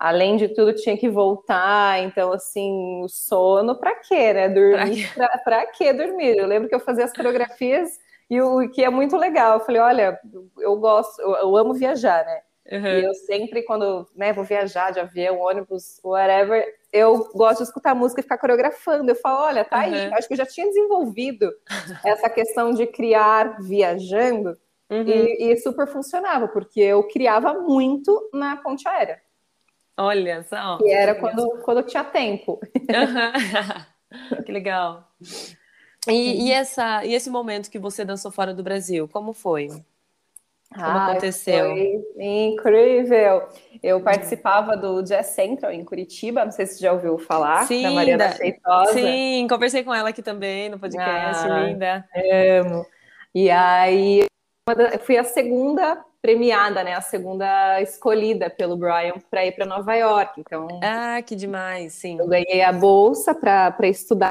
além 0.00 0.38
de 0.38 0.48
tudo, 0.48 0.72
tinha 0.72 0.96
que 0.96 1.10
voltar. 1.10 2.02
Então, 2.02 2.32
assim, 2.32 3.02
o 3.04 3.08
sono, 3.08 3.78
para 3.78 3.96
quê, 3.96 4.32
né? 4.32 4.48
Dormir, 4.48 5.12
para 5.44 5.66
quê? 5.66 5.72
quê 5.76 5.92
dormir? 5.92 6.38
Eu 6.38 6.46
lembro 6.46 6.70
que 6.70 6.74
eu 6.74 6.80
fazia 6.80 7.04
as 7.04 7.12
coreografias 7.12 7.98
e 8.30 8.40
o 8.40 8.66
que 8.70 8.82
é 8.82 8.88
muito 8.88 9.14
legal. 9.18 9.58
Eu 9.58 9.64
falei, 9.64 9.80
olha, 9.82 10.18
eu 10.58 10.74
gosto, 10.76 11.20
eu, 11.20 11.34
eu 11.36 11.56
amo 11.56 11.74
viajar, 11.74 12.24
né? 12.24 12.40
Uhum. 12.72 12.86
E 12.86 13.04
eu 13.04 13.12
sempre, 13.12 13.62
quando 13.62 14.08
né, 14.16 14.32
vou 14.32 14.44
viajar 14.44 14.90
de 14.90 15.00
avião, 15.00 15.38
ônibus, 15.38 16.00
whatever, 16.02 16.64
eu 16.90 17.28
gosto 17.34 17.58
de 17.58 17.64
escutar 17.64 17.94
música 17.94 18.20
e 18.20 18.22
ficar 18.22 18.38
coreografando. 18.38 19.10
Eu 19.10 19.16
falo, 19.16 19.42
olha, 19.42 19.64
tá 19.66 19.78
uhum. 19.78 19.82
aí. 19.82 20.14
Acho 20.14 20.28
que 20.28 20.32
eu 20.32 20.38
já 20.38 20.46
tinha 20.46 20.66
desenvolvido 20.66 21.52
essa 22.06 22.30
questão 22.30 22.72
de 22.72 22.86
criar 22.86 23.60
viajando. 23.60 24.56
Uhum. 24.88 25.04
E, 25.06 25.52
e 25.52 25.56
super 25.58 25.86
funcionava, 25.86 26.48
porque 26.48 26.80
eu 26.80 27.06
criava 27.06 27.54
muito 27.54 28.30
na 28.32 28.56
ponte 28.56 28.88
aérea. 28.88 29.20
Olha 30.00 30.42
só. 30.44 30.78
Que 30.78 30.90
era 30.90 31.14
quando, 31.14 31.58
quando 31.62 31.82
tinha 31.82 32.02
tempo. 32.02 32.58
Uhum. 32.74 34.42
que 34.44 34.50
legal. 34.50 35.06
E, 36.08 36.46
e, 36.46 36.52
essa, 36.52 37.04
e 37.04 37.12
esse 37.12 37.28
momento 37.28 37.70
que 37.70 37.78
você 37.78 38.02
dançou 38.02 38.30
fora 38.30 38.54
do 38.54 38.62
Brasil, 38.62 39.06
como 39.06 39.34
foi? 39.34 39.68
Como 40.72 40.86
ah, 40.86 41.10
aconteceu? 41.10 41.68
Foi 41.68 42.00
incrível. 42.18 43.46
Eu 43.82 44.00
participava 44.00 44.74
do 44.74 45.02
Jazz 45.02 45.26
Central 45.26 45.72
em 45.72 45.84
Curitiba, 45.84 46.44
não 46.44 46.52
sei 46.52 46.64
se 46.64 46.76
você 46.76 46.84
já 46.84 46.92
ouviu 46.92 47.18
falar, 47.18 47.66
sim, 47.66 47.82
da 47.82 47.90
Mariana 47.90 48.28
da... 48.28 48.32
Feitosa. 48.32 48.92
Sim, 48.92 49.46
conversei 49.50 49.84
com 49.84 49.92
ela 49.92 50.08
aqui 50.08 50.22
também 50.22 50.70
no 50.70 50.78
podcast, 50.78 51.44
ah, 51.44 51.60
linda. 51.60 52.08
Amo. 52.62 52.86
E 53.34 53.50
aí, 53.50 54.24
eu 54.66 54.98
fui 55.00 55.18
a 55.18 55.24
segunda 55.24 56.02
premiada, 56.20 56.84
né? 56.84 56.94
A 56.94 57.00
segunda 57.00 57.80
escolhida 57.80 58.50
pelo 58.50 58.76
Brian 58.76 59.14
para 59.30 59.46
ir 59.46 59.52
para 59.52 59.66
Nova 59.66 59.94
York. 59.94 60.40
Então, 60.40 60.68
ah, 60.82 61.20
que 61.22 61.34
demais, 61.34 61.94
sim. 61.94 62.18
Eu 62.18 62.28
ganhei 62.28 62.62
a 62.62 62.72
bolsa 62.72 63.34
para 63.34 63.88
estudar. 63.88 64.30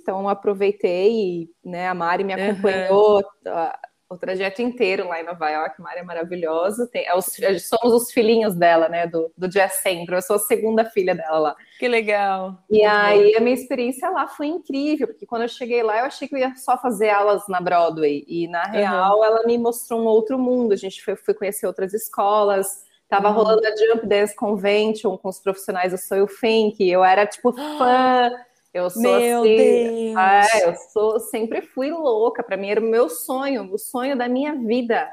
Então 0.00 0.28
aproveitei 0.28 1.12
e 1.12 1.50
né, 1.64 1.86
a 1.86 1.94
Mari 1.94 2.24
me 2.24 2.32
acompanhou 2.32 3.18
uhum 3.18 3.91
o 4.12 4.18
trajeto 4.18 4.60
inteiro 4.60 5.08
lá 5.08 5.20
em 5.20 5.24
Nova 5.24 5.48
York, 5.48 5.80
uma 5.80 5.90
área 5.90 6.04
maravilhosa. 6.04 6.86
Tem, 6.86 7.06
é 7.06 7.14
os, 7.14 7.26
somos 7.62 7.94
os 7.94 8.12
filhinhos 8.12 8.54
dela, 8.54 8.88
né, 8.88 9.06
do, 9.06 9.32
do 9.36 9.48
Jazz 9.48 9.74
Central. 9.74 10.18
Eu 10.18 10.22
sou 10.22 10.36
a 10.36 10.40
segunda 10.40 10.84
filha 10.84 11.14
dela 11.14 11.38
lá. 11.38 11.56
Que 11.78 11.88
legal. 11.88 12.58
E 12.70 12.84
aí 12.84 13.34
a 13.36 13.40
minha 13.40 13.54
experiência 13.54 14.08
lá 14.10 14.28
foi 14.28 14.46
incrível, 14.46 15.08
porque 15.08 15.26
quando 15.26 15.42
eu 15.42 15.48
cheguei 15.48 15.82
lá, 15.82 15.98
eu 16.00 16.04
achei 16.04 16.28
que 16.28 16.34
eu 16.34 16.38
ia 16.38 16.54
só 16.56 16.76
fazer 16.76 17.10
aulas 17.10 17.42
na 17.48 17.60
Broadway. 17.60 18.24
E 18.28 18.46
na 18.48 18.64
real, 18.64 19.18
uhum. 19.18 19.24
ela 19.24 19.46
me 19.46 19.58
mostrou 19.58 20.00
um 20.00 20.06
outro 20.06 20.38
mundo. 20.38 20.72
A 20.72 20.76
gente 20.76 21.02
foi, 21.02 21.16
foi 21.16 21.34
conhecer 21.34 21.66
outras 21.66 21.94
escolas. 21.94 22.84
Tava 23.08 23.28
uhum. 23.28 23.34
rolando 23.34 23.66
a 23.66 23.76
Jump 23.76 24.06
Dance 24.06 24.34
Convention 24.34 25.16
com 25.18 25.28
os 25.28 25.38
profissionais 25.38 25.92
do 25.92 25.98
Soil 25.98 26.26
Fink. 26.26 26.88
Eu 26.88 27.04
era, 27.04 27.26
tipo, 27.26 27.52
fã. 27.78 28.30
Eu 28.72 28.88
sou 28.88 29.02
meu 29.02 29.42
assim, 29.42 29.56
Deus. 29.56 30.16
É, 30.16 30.68
eu 30.68 30.74
sou, 30.92 31.20
sempre 31.20 31.60
fui 31.62 31.90
louca. 31.90 32.42
Para 32.42 32.56
mim 32.56 32.70
era 32.70 32.80
o 32.80 32.84
meu 32.84 33.08
sonho, 33.08 33.72
o 33.72 33.78
sonho 33.78 34.16
da 34.16 34.28
minha 34.28 34.54
vida 34.54 35.10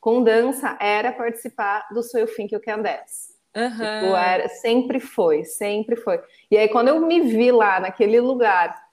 com 0.00 0.22
dança 0.22 0.76
era 0.80 1.12
participar 1.12 1.86
do 1.90 2.02
Soul 2.02 2.26
Think 2.26 2.54
You 2.54 2.60
Can 2.60 2.80
Dance. 2.80 3.34
Uhum. 3.56 3.70
Tipo, 3.70 4.16
era, 4.16 4.48
sempre 4.48 4.98
foi, 5.00 5.44
sempre 5.44 5.96
foi. 5.96 6.20
E 6.50 6.56
aí 6.56 6.68
quando 6.68 6.88
eu 6.88 7.00
me 7.00 7.20
vi 7.20 7.52
lá 7.52 7.78
naquele 7.78 8.20
lugar 8.20 8.84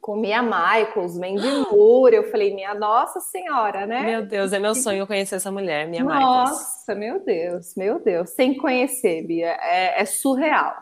com 0.00 0.16
Mia 0.16 0.42
Michaels, 0.42 1.18
Mandy 1.18 1.46
Moore. 1.70 2.14
Eu 2.14 2.30
falei, 2.30 2.54
minha 2.54 2.74
Nossa 2.74 3.20
Senhora, 3.20 3.86
né? 3.86 4.02
Meu 4.02 4.22
Deus, 4.26 4.54
é 4.54 4.58
meu 4.58 4.74
sonho 4.74 5.06
conhecer 5.06 5.36
essa 5.36 5.52
mulher, 5.52 5.86
Mia 5.86 6.02
Nossa, 6.02 6.16
Michaels. 6.16 6.50
Nossa, 6.50 6.94
meu 6.94 7.20
Deus, 7.20 7.74
meu 7.76 7.98
Deus. 7.98 8.30
Sem 8.30 8.56
conhecer, 8.56 9.26
Bia, 9.26 9.58
é, 9.60 10.00
é 10.00 10.04
surreal. 10.06 10.76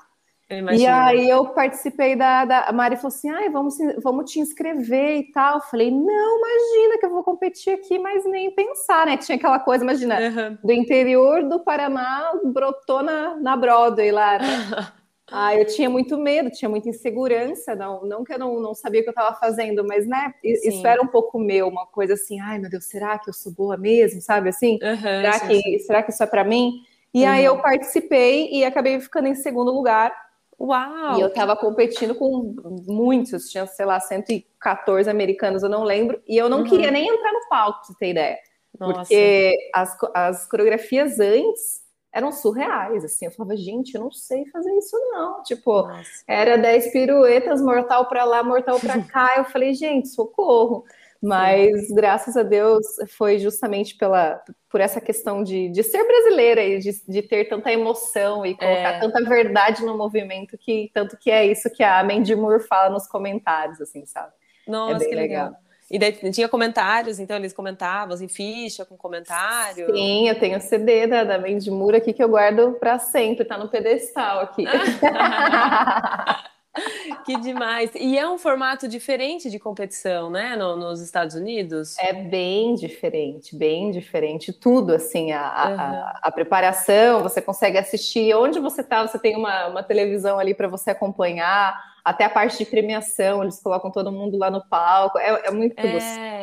E 0.49 0.87
aí 0.87 1.29
eu 1.29 1.47
participei 1.47 2.15
da, 2.15 2.45
da. 2.45 2.61
A 2.61 2.73
Mari 2.73 2.97
falou 2.97 3.09
assim: 3.09 3.29
ai, 3.29 3.51
vamos, 3.51 3.77
vamos 4.01 4.31
te 4.31 4.39
inscrever 4.39 5.19
e 5.19 5.33
tal. 5.33 5.57
Eu 5.57 5.61
falei, 5.63 5.91
não, 5.91 6.39
imagina 6.39 6.99
que 7.01 7.07
eu 7.07 7.11
vou 7.11 7.25
competir 7.25 7.75
aqui, 7.75 7.99
mas 7.99 8.25
nem 8.25 8.53
pensar, 8.53 9.07
né? 9.07 9.17
Tinha 9.17 9.37
aquela 9.37 9.59
coisa, 9.59 9.83
imagina, 9.83 10.19
uhum. 10.21 10.59
do 10.63 10.73
interior 10.73 11.43
do 11.49 11.61
Paraná 11.61 12.31
brotou 12.45 13.03
na, 13.03 13.35
na 13.37 13.57
Broadway 13.57 14.13
lá, 14.13 14.39
né? 14.39 14.47
Ah, 15.29 15.57
eu 15.57 15.67
tinha 15.67 15.91
muito 15.91 16.17
medo, 16.17 16.51
tinha 16.51 16.69
muita 16.69 16.89
insegurança, 16.89 17.75
não, 17.75 18.05
não 18.05 18.23
que 18.23 18.33
eu 18.33 18.39
não, 18.39 18.61
não 18.61 18.75
sabia 18.77 19.01
o 19.01 19.03
que 19.03 19.09
eu 19.09 19.13
estava 19.13 19.37
fazendo, 19.37 19.85
mas 19.85 20.07
né, 20.07 20.33
Sim. 20.41 20.69
isso 20.69 20.87
era 20.87 21.03
um 21.03 21.07
pouco 21.09 21.37
meu, 21.37 21.67
uma 21.67 21.85
coisa 21.85 22.15
assim, 22.15 22.39
ai 22.39 22.61
meu 22.61 22.71
Deus, 22.71 22.85
será 22.85 23.19
que 23.19 23.29
eu 23.29 23.35
sou 23.35 23.51
boa 23.53 23.77
mesmo, 23.77 24.21
sabe 24.21 24.51
assim? 24.51 24.79
Uhum, 24.81 25.01
será, 25.01 25.33
sim, 25.33 25.49
que, 25.49 25.63
sim. 25.63 25.79
será 25.81 26.03
que 26.05 26.13
isso 26.13 26.23
é 26.23 26.27
para 26.27 26.45
mim? 26.45 26.75
E 27.13 27.25
uhum. 27.25 27.31
aí 27.31 27.45
eu 27.45 27.59
participei 27.59 28.51
e 28.53 28.65
acabei 28.65 29.01
ficando 29.01 29.27
em 29.27 29.35
segundo 29.35 29.73
lugar. 29.73 30.15
Uau! 30.59 31.19
E 31.19 31.21
eu 31.21 31.29
estava 31.29 31.55
competindo 31.57 32.15
com 32.15 32.55
muitos, 32.87 33.51
tinha, 33.51 33.67
sei 33.67 33.85
lá, 33.85 34.01
114 34.01 35.09
americanos, 35.09 35.63
eu 35.63 35.69
não 35.69 35.85
lembro, 35.85 36.21
e 36.27 36.37
eu 36.37 36.49
não 36.49 36.59
uhum. 36.59 36.65
queria 36.65 36.91
nem 36.91 37.07
entrar 37.07 37.33
no 37.33 37.49
palco, 37.49 37.81
pra 37.81 37.87
você 37.87 37.95
ter 37.99 38.11
ideia. 38.11 38.39
Nossa. 38.79 39.01
Porque 39.01 39.57
as, 39.75 39.97
as 40.15 40.49
coreografias 40.49 41.21
antes 41.21 41.85
eram 42.13 42.33
surreais, 42.33 43.05
assim, 43.05 43.27
eu 43.27 43.31
falava, 43.31 43.55
gente, 43.57 43.95
eu 43.95 44.01
não 44.01 44.11
sei 44.11 44.47
fazer 44.47 44.73
isso 44.79 44.97
não, 45.13 45.43
tipo, 45.43 45.83
Nossa. 45.83 46.25
era 46.27 46.57
10 46.57 46.91
piruetas, 46.91 47.61
mortal 47.61 48.09
para 48.09 48.25
lá, 48.25 48.43
mortal 48.43 48.81
para 48.81 49.03
cá, 49.05 49.35
eu 49.37 49.45
falei, 49.45 49.75
gente, 49.75 50.09
socorro, 50.09 50.85
mas 51.23 51.89
Sim. 51.89 51.95
graças 51.95 52.37
a 52.37 52.43
Deus 52.43 52.85
foi 53.17 53.39
justamente 53.39 53.97
pela, 53.97 54.41
por 54.69 54.81
essa 54.81 55.01
questão 55.01 55.43
de, 55.43 55.69
de 55.69 55.83
ser 55.83 56.05
brasileira 56.05 56.63
e 56.63 56.79
de, 56.79 56.91
de 57.07 57.23
ter 57.23 57.49
tanta 57.49 57.73
emoção 57.73 58.45
e 58.45 58.55
colocar 58.55 58.95
é. 58.95 58.99
tanta 59.01 59.23
verdade 59.25 59.85
no 59.85 59.97
movimento 59.97 60.57
que 60.59 60.91
tanto 60.93 61.17
que 61.17 61.31
é 61.31 61.47
isso 61.47 61.71
que 61.71 61.83
a 61.83 62.03
Mandy 62.05 62.35
Moore 62.35 62.63
fala 62.63 62.91
nos 62.91 63.07
comentários, 63.07 63.81
assim, 63.81 64.05
sabe? 64.07 64.33
Nossa, 64.67 65.05
é 65.05 65.09
que 65.09 65.15
legal. 65.15 65.47
legal. 65.47 65.67
E 65.89 66.01
daí 66.01 66.13
tinha 66.33 66.49
comentários, 66.49 67.21
então 67.21 67.37
eles 67.37 67.53
comentavam, 67.53 68.13
assim, 68.13 68.27
ficha 68.27 68.85
com 68.85 68.97
comentário. 68.97 69.87
Sim, 69.95 70.29
eu 70.29 70.37
tenho 70.37 70.61
CD 70.61 71.07
da, 71.07 71.23
da 71.23 71.39
Mandy 71.39 71.71
Moore 71.71 71.99
aqui 71.99 72.13
que 72.13 72.23
eu 72.23 72.29
guardo 72.29 72.73
para 72.73 72.99
sempre, 72.99 73.45
tá 73.45 73.57
no 73.57 73.69
pedestal 73.69 74.41
aqui. 74.41 74.65
que 77.25 77.39
demais. 77.41 77.91
E 77.95 78.19
é 78.19 78.29
um 78.29 78.39
formato 78.39 78.89
diferente 78.89 79.51
de 79.51 79.59
competição, 79.59 80.31
né, 80.31 80.57
no, 80.57 80.77
nos 80.77 81.01
Estados 81.01 81.35
Unidos? 81.35 81.97
É 81.99 82.13
bem 82.13 82.75
diferente, 82.75 83.57
bem 83.57 83.91
diferente. 83.91 84.53
Tudo, 84.53 84.95
assim, 84.95 85.33
a, 85.33 85.39
uhum. 85.39 85.81
a, 85.81 86.21
a, 86.23 86.33
preparação, 86.33 87.23
você 87.23 87.41
consegue 87.41 87.79
assistir 87.79 88.35
onde 88.35 88.61
você 88.61 88.83
tá, 88.83 89.07
você 89.07 89.19
tem 89.19 89.37
uma, 89.37 89.69
uma 89.69 89.83
televisão 89.83 90.39
ali 90.39 90.55
para 90.55 90.69
você 90.69 90.91
acompanhar 90.91 91.97
até 92.07 92.25
a 92.25 92.31
parte 92.31 92.59
de 92.59 92.65
premiação, 92.65 93.43
eles 93.43 93.61
colocam 93.61 93.91
todo 93.91 94.13
mundo 94.13 94.39
lá 94.39 94.49
no 94.49 94.65
palco. 94.69 95.19
É, 95.19 95.49
é 95.49 95.51
muito 95.51 95.75
é... 95.77 95.93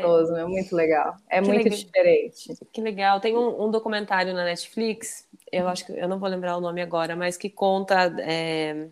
gostoso, 0.01 0.35
é 0.35 0.43
muito 0.43 0.75
legal. 0.75 1.15
É 1.29 1.39
que 1.39 1.47
muito 1.47 1.63
legal. 1.63 1.79
diferente. 1.79 2.53
Que 2.69 2.81
legal. 2.81 3.21
Tem 3.21 3.33
um, 3.37 3.63
um, 3.63 3.71
documentário 3.71 4.33
na 4.33 4.43
Netflix, 4.43 5.25
eu 5.49 5.69
acho 5.69 5.85
que 5.85 5.93
eu 5.93 6.09
não 6.09 6.19
vou 6.19 6.27
lembrar 6.27 6.57
o 6.57 6.59
nome 6.59 6.81
agora, 6.81 7.15
mas 7.15 7.37
que 7.37 7.49
conta. 7.49 8.13
É 8.19 8.89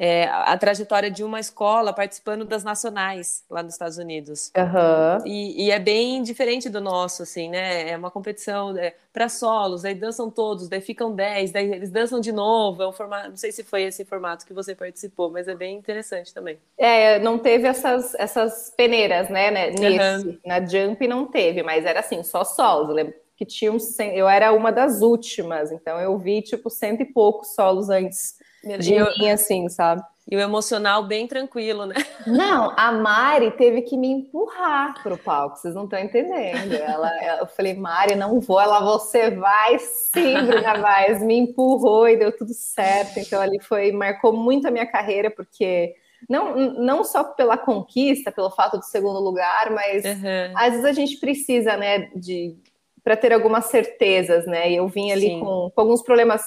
é, 0.00 0.26
a 0.28 0.56
trajetória 0.56 1.10
de 1.10 1.24
uma 1.24 1.40
escola 1.40 1.92
participando 1.92 2.44
das 2.44 2.62
nacionais 2.62 3.44
lá 3.50 3.64
nos 3.64 3.74
Estados 3.74 3.98
Unidos. 3.98 4.52
Uhum. 4.56 5.26
E, 5.26 5.66
e, 5.66 5.70
é 5.72 5.78
bem 5.80 6.22
diferente 6.22 6.68
do 6.68 6.80
nosso, 6.80 7.24
assim, 7.24 7.50
né? 7.50 7.90
É 7.90 7.96
uma 7.96 8.10
competição 8.10 8.78
é, 8.78 8.94
para 9.12 9.28
solos, 9.28 9.84
aí 9.84 9.96
dançam 9.96 10.30
todos, 10.30 10.68
daí 10.68 10.80
ficam 10.80 11.12
10, 11.12 11.50
daí 11.50 11.72
eles 11.72 11.90
dançam 11.90 12.20
de 12.20 12.30
novo. 12.30 12.80
É 12.80 12.88
um 12.88 12.92
formato, 12.92 13.30
não 13.30 13.36
sei 13.36 13.50
se 13.50 13.64
foi 13.64 13.82
esse 13.82 14.04
formato 14.04 14.46
que 14.46 14.54
você 14.54 14.72
participou, 14.72 15.32
mas 15.32 15.48
é 15.48 15.54
bem 15.56 15.76
interessante 15.76 16.32
também. 16.32 16.58
É, 16.78 17.18
não 17.18 17.36
teve 17.36 17.66
essas, 17.66 18.14
essas 18.14 18.72
peneiras, 18.76 19.28
né? 19.28 19.50
né 19.50 19.70
nesse. 19.70 20.28
Uhum. 20.28 20.38
Na 20.46 20.64
Jump 20.64 21.08
não 21.08 21.26
teve, 21.26 21.64
mas 21.64 21.84
era 21.84 21.98
assim, 21.98 22.22
só 22.22 22.44
solos. 22.44 22.90
Eu 22.90 22.94
lembro 22.94 23.14
que 23.36 23.44
tinha 23.44 23.72
um, 23.72 23.78
eu 24.12 24.28
era 24.28 24.52
uma 24.52 24.70
das 24.70 25.00
últimas, 25.00 25.72
então 25.72 25.98
eu 26.00 26.16
vi 26.18 26.40
tipo 26.40 26.70
cento 26.70 27.00
e 27.00 27.04
poucos 27.04 27.54
solos 27.54 27.90
antes 27.90 28.37
de 28.78 28.94
eu... 28.94 29.06
mim, 29.18 29.30
assim, 29.30 29.68
sabe? 29.68 30.02
E 30.30 30.36
o 30.36 30.40
emocional 30.40 31.04
bem 31.04 31.26
tranquilo, 31.26 31.86
né? 31.86 31.94
Não, 32.26 32.74
a 32.76 32.92
Mari 32.92 33.50
teve 33.52 33.80
que 33.80 33.96
me 33.96 34.08
empurrar 34.08 35.02
para 35.02 35.14
o 35.14 35.18
palco, 35.18 35.56
vocês 35.56 35.74
não 35.74 35.84
estão 35.84 35.98
entendendo. 35.98 36.74
Ela, 36.74 37.10
eu 37.38 37.46
falei, 37.46 37.72
Mari, 37.72 38.14
não 38.14 38.38
vou. 38.38 38.60
Ela, 38.60 38.80
você 38.80 39.30
vai 39.30 39.78
sim, 39.78 40.34
Bruna 40.44 40.76
Vaz. 40.76 41.22
Me 41.22 41.38
empurrou 41.38 42.06
e 42.06 42.18
deu 42.18 42.36
tudo 42.36 42.52
certo. 42.52 43.18
Então, 43.18 43.40
ali 43.40 43.58
foi, 43.58 43.90
marcou 43.90 44.34
muito 44.34 44.68
a 44.68 44.70
minha 44.70 44.84
carreira, 44.84 45.30
porque 45.30 45.94
não, 46.28 46.54
não 46.54 47.04
só 47.04 47.24
pela 47.24 47.56
conquista, 47.56 48.30
pelo 48.30 48.50
fato 48.50 48.76
do 48.76 48.84
segundo 48.84 49.20
lugar, 49.20 49.70
mas 49.70 50.04
uhum. 50.04 50.52
às 50.56 50.70
vezes 50.72 50.84
a 50.84 50.92
gente 50.92 51.16
precisa, 51.16 51.74
né, 51.76 52.10
de 52.14 52.54
para 53.02 53.16
ter 53.16 53.32
algumas 53.32 53.66
certezas, 53.66 54.46
né? 54.46 54.70
E 54.70 54.76
eu 54.76 54.86
vim 54.86 55.10
ali 55.10 55.40
com, 55.40 55.70
com 55.74 55.80
alguns 55.80 56.02
problemas 56.02 56.42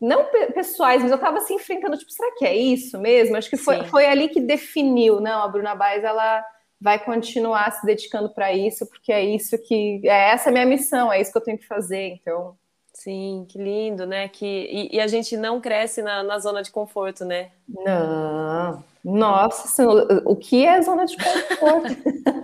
não 0.00 0.26
pessoais, 0.52 1.02
mas 1.02 1.10
eu 1.10 1.16
estava 1.16 1.38
assim 1.38 1.54
enfrentando, 1.54 1.96
tipo, 1.96 2.10
será 2.10 2.34
que 2.36 2.44
é 2.44 2.54
isso 2.54 2.98
mesmo? 2.98 3.36
Acho 3.36 3.50
que 3.50 3.56
foi, 3.56 3.84
foi 3.84 4.06
ali 4.06 4.28
que 4.28 4.40
definiu, 4.40 5.20
não, 5.20 5.42
a 5.42 5.48
Bruna 5.48 5.74
Baez, 5.74 6.04
ela 6.04 6.44
vai 6.80 7.02
continuar 7.02 7.72
se 7.72 7.86
dedicando 7.86 8.28
para 8.34 8.52
isso, 8.52 8.86
porque 8.86 9.12
é 9.12 9.24
isso 9.24 9.56
que, 9.58 10.00
é 10.04 10.30
essa 10.30 10.50
a 10.50 10.52
minha 10.52 10.66
missão, 10.66 11.12
é 11.12 11.20
isso 11.20 11.32
que 11.32 11.38
eu 11.38 11.44
tenho 11.44 11.58
que 11.58 11.66
fazer, 11.66 12.18
então... 12.20 12.56
Sim, 12.92 13.44
que 13.46 13.58
lindo, 13.58 14.06
né? 14.06 14.26
Que, 14.26 14.46
e, 14.46 14.96
e 14.96 15.00
a 15.00 15.06
gente 15.06 15.36
não 15.36 15.60
cresce 15.60 16.00
na, 16.00 16.22
na, 16.22 16.38
zona 16.38 16.62
de 16.62 16.70
conforto, 16.70 17.26
né? 17.26 17.50
Não. 17.68 18.82
Nossa, 19.04 19.86
o 20.24 20.34
que 20.34 20.64
é 20.64 20.80
zona 20.80 21.04
de 21.04 21.14
conforto? 21.18 21.94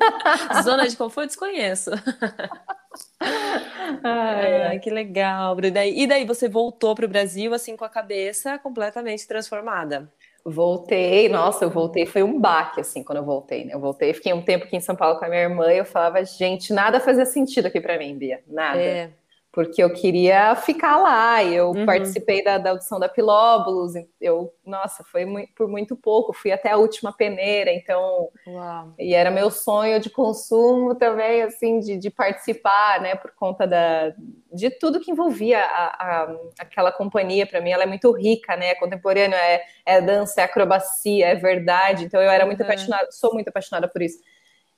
zona 0.62 0.87
de 0.87 0.94
conforto 0.94 1.28
desconheço. 1.28 1.90
Ai, 4.04 4.62
ai, 4.62 4.78
que 4.78 4.90
legal. 4.90 5.58
E 5.62 5.70
daí, 5.70 6.00
e 6.02 6.06
daí 6.06 6.25
você 6.25 6.49
voltou 6.49 6.94
para 6.94 7.04
o 7.04 7.08
Brasil 7.08 7.52
assim 7.54 7.76
com 7.76 7.84
a 7.84 7.88
cabeça 7.88 8.58
completamente 8.58 9.26
transformada? 9.26 10.12
Voltei, 10.44 11.28
nossa, 11.28 11.64
eu 11.64 11.70
voltei, 11.70 12.04
foi 12.04 12.22
um 12.22 12.40
baque, 12.40 12.80
assim, 12.80 13.04
quando 13.04 13.18
eu 13.18 13.25
voltei, 13.25 13.64
né? 13.64 13.75
Eu 13.75 13.80
voltei, 13.80 14.12
fiquei 14.12 14.32
um 14.32 14.42
tempo 14.42 14.64
aqui 14.64 14.76
em 14.76 14.80
São 14.80 14.96
Paulo 14.96 15.18
com 15.18 15.25
a 15.25 15.28
minha 15.28 15.42
irmã 15.42 15.72
e 15.72 15.78
eu 15.78 15.84
falava, 15.84 16.25
gente, 16.25 16.72
nada 16.72 16.99
fazia 16.99 17.25
sentido 17.25 17.66
aqui 17.66 17.80
para 17.80 17.96
mim, 17.96 18.16
Bia, 18.18 18.42
nada. 18.49 18.80
É 18.80 19.22
porque 19.52 19.82
eu 19.82 19.92
queria 19.92 20.56
ficar 20.56 20.97
lá. 20.97 21.44
Eu 21.44 21.71
uhum. 21.71 21.85
participei 21.85 22.42
da, 22.42 22.56
da, 22.56 22.71
audição 22.71 22.99
da 22.99 23.09
Pilóbulos, 23.09 23.92
eu, 24.18 24.52
nossa, 24.64 25.04
foi 25.04 25.26
muito, 25.26 25.52
por 25.54 25.68
muito 25.68 25.94
pouco, 25.94 26.32
fui 26.32 26.50
até 26.50 26.71
a 26.71 26.78
última 26.78 27.12
peneira, 27.12 27.71
então, 27.71 28.30
Uau. 28.47 28.94
e 28.99 29.14
era 29.14 29.30
meu 29.30 29.50
sonho 29.50 30.00
de 30.00 30.09
consumo 30.09 30.94
também, 30.94 31.42
assim, 31.42 31.78
de, 31.78 31.99
de 31.99 32.11
participar, 32.11 33.00
né, 33.02 33.14
por 33.14 33.32
conta 33.32 33.66
da, 33.66 34.14
de 34.52 34.71
tudo 34.71 35.00
que 35.00 35.11
envolvia 35.11 35.62
a, 35.62 36.23
a, 36.23 36.37
aquela 36.59 36.90
companhia, 36.90 37.47
para 37.47 37.61
mim, 37.61 37.71
ela 37.71 37.82
é 37.82 37.87
muito 37.87 38.11
rica, 38.12 38.56
né, 38.56 38.71
é 38.71 38.75
contemporânea, 38.75 39.37
é, 39.37 39.62
é 39.85 40.00
dança, 40.00 40.40
é 40.40 40.44
acrobacia, 40.44 41.28
é 41.28 41.35
verdade, 41.35 42.04
então 42.04 42.23
eu 42.23 42.30
era 42.30 42.47
muito 42.47 42.61
uhum. 42.61 42.66
apaixonada, 42.66 43.09
sou 43.11 43.35
muito 43.35 43.49
apaixonada 43.49 43.87
por 43.87 44.00
isso. 44.00 44.18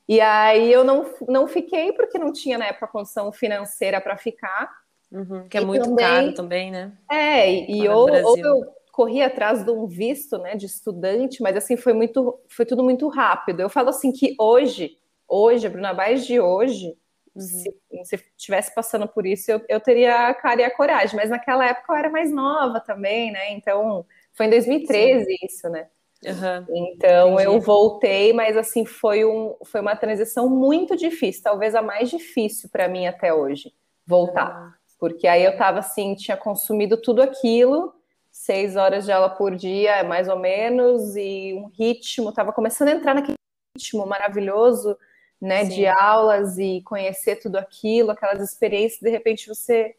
E 0.09 0.21
aí 0.21 0.71
eu 0.71 0.85
não, 0.85 1.07
não 1.29 1.47
fiquei 1.47 1.93
porque 1.93 2.19
não 2.19 2.33
tinha 2.33 2.59
na 2.59 2.67
época 2.67 2.89
condição 2.89 3.33
financeira 3.33 4.01
para 4.01 4.17
ficar. 4.17 4.71
Uhum, 5.11 5.49
que 5.49 5.57
é 5.57 5.63
e 5.63 5.65
muito 5.65 5.85
também, 5.85 6.05
caro 6.05 6.35
também, 6.35 6.71
né? 6.71 6.93
É, 7.11 7.51
e, 7.51 7.83
e 7.83 7.89
ou, 7.89 8.11
ou, 8.11 8.39
eu 8.39 8.75
corri 8.93 9.23
atrás 9.23 9.65
de 9.65 9.71
um 9.71 9.87
visto 9.87 10.39
né, 10.39 10.57
de 10.57 10.67
estudante, 10.67 11.43
mas 11.43 11.57
assim 11.57 11.77
foi 11.77 11.93
muito, 11.93 12.39
foi 12.49 12.67
tudo 12.67 12.83
muito 12.83 13.09
rápido. 13.09 13.61
Eu 13.61 13.69
falo 13.69 13.89
assim 13.89 14.13
que 14.13 14.35
hoje, 14.39 14.99
hoje, 15.27 15.67
a 15.67 15.71
Bruna 15.71 15.95
Baez 15.95 16.27
de 16.27 16.39
hoje, 16.41 16.97
uhum. 17.35 17.41
se, 17.41 17.75
se 18.05 18.25
tivesse 18.37 18.75
passando 18.75 19.09
por 19.09 19.25
isso, 19.25 19.51
eu, 19.51 19.61
eu 19.69 19.81
teria 19.81 20.29
a 20.29 20.35
cara 20.35 20.61
e 20.61 20.65
a 20.65 20.71
coragem, 20.71 21.17
mas 21.17 21.31
naquela 21.31 21.67
época 21.67 21.93
eu 21.93 21.97
era 21.97 22.11
mais 22.11 22.31
nova 22.31 22.81
também, 22.81 23.33
né? 23.33 23.53
Então 23.53 24.05
foi 24.33 24.47
em 24.47 24.51
2013 24.51 25.25
Sim. 25.25 25.37
isso, 25.43 25.69
né? 25.69 25.89
Uhum, 26.27 26.67
então 26.71 27.33
entendi. 27.35 27.45
eu 27.45 27.61
voltei, 27.61 28.33
mas 28.33 28.57
assim 28.57 28.85
foi, 28.85 29.25
um, 29.25 29.55
foi 29.65 29.81
uma 29.81 29.97
transição 29.97 30.49
muito 30.49 30.97
difícil, 30.97 31.43
talvez 31.43 31.75
a 31.75 31.83
mais 31.83 32.11
difícil 32.11 32.69
para 32.71 32.89
mim 32.89 33.07
até 33.07 33.33
hoje, 33.33 33.73
voltar. 34.07 34.59
Uhum. 34.59 34.73
Porque 34.99 35.27
aí 35.27 35.45
eu 35.45 35.53
estava 35.53 35.81
assim, 35.81 36.15
tinha 36.15 36.37
consumido 36.37 36.97
tudo 36.97 37.23
aquilo, 37.23 37.95
seis 38.31 38.75
horas 38.75 39.05
de 39.05 39.13
aula 39.13 39.31
por 39.31 39.55
dia, 39.55 40.03
mais 40.03 40.29
ou 40.29 40.39
menos, 40.39 41.15
e 41.15 41.55
um 41.55 41.67
ritmo, 41.67 42.31
estava 42.31 42.53
começando 42.53 42.89
a 42.89 42.93
entrar 42.93 43.15
naquele 43.15 43.37
ritmo 43.77 44.07
maravilhoso, 44.07 44.97
né, 45.41 45.65
Sim. 45.65 45.71
de 45.71 45.87
aulas 45.87 46.59
e 46.59 46.81
conhecer 46.83 47.37
tudo 47.37 47.57
aquilo, 47.57 48.11
aquelas 48.11 48.41
experiências, 48.41 49.01
de 49.01 49.11
repente 49.11 49.47
você, 49.47 49.95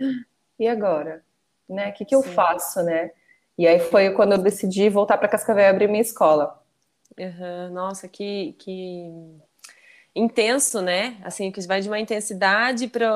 e 0.60 0.68
agora? 0.68 1.24
Né? 1.70 1.90
O 1.90 1.94
que, 1.94 2.06
que 2.06 2.16
eu 2.16 2.24
faço, 2.24 2.82
né? 2.84 3.12
E 3.58 3.68
aí 3.68 3.80
foi 3.80 4.12
quando 4.12 4.34
eu 4.34 4.38
decidi 4.38 4.90
voltar 4.90 5.18
para 5.18 5.30
Cascavel 5.30 5.64
e 5.64 5.68
abrir 5.68 5.88
minha 5.88 6.02
escola. 6.02 6.62
Uhum. 7.18 7.74
Nossa, 7.74 8.08
que, 8.08 8.54
que 8.60 9.10
intenso, 10.14 10.82
né? 10.82 11.18
Assim, 11.24 11.52
que 11.52 11.62
vai 11.68 11.82
de 11.82 11.90
uma 11.90 12.00
intensidade 12.00 12.88
para 12.88 13.10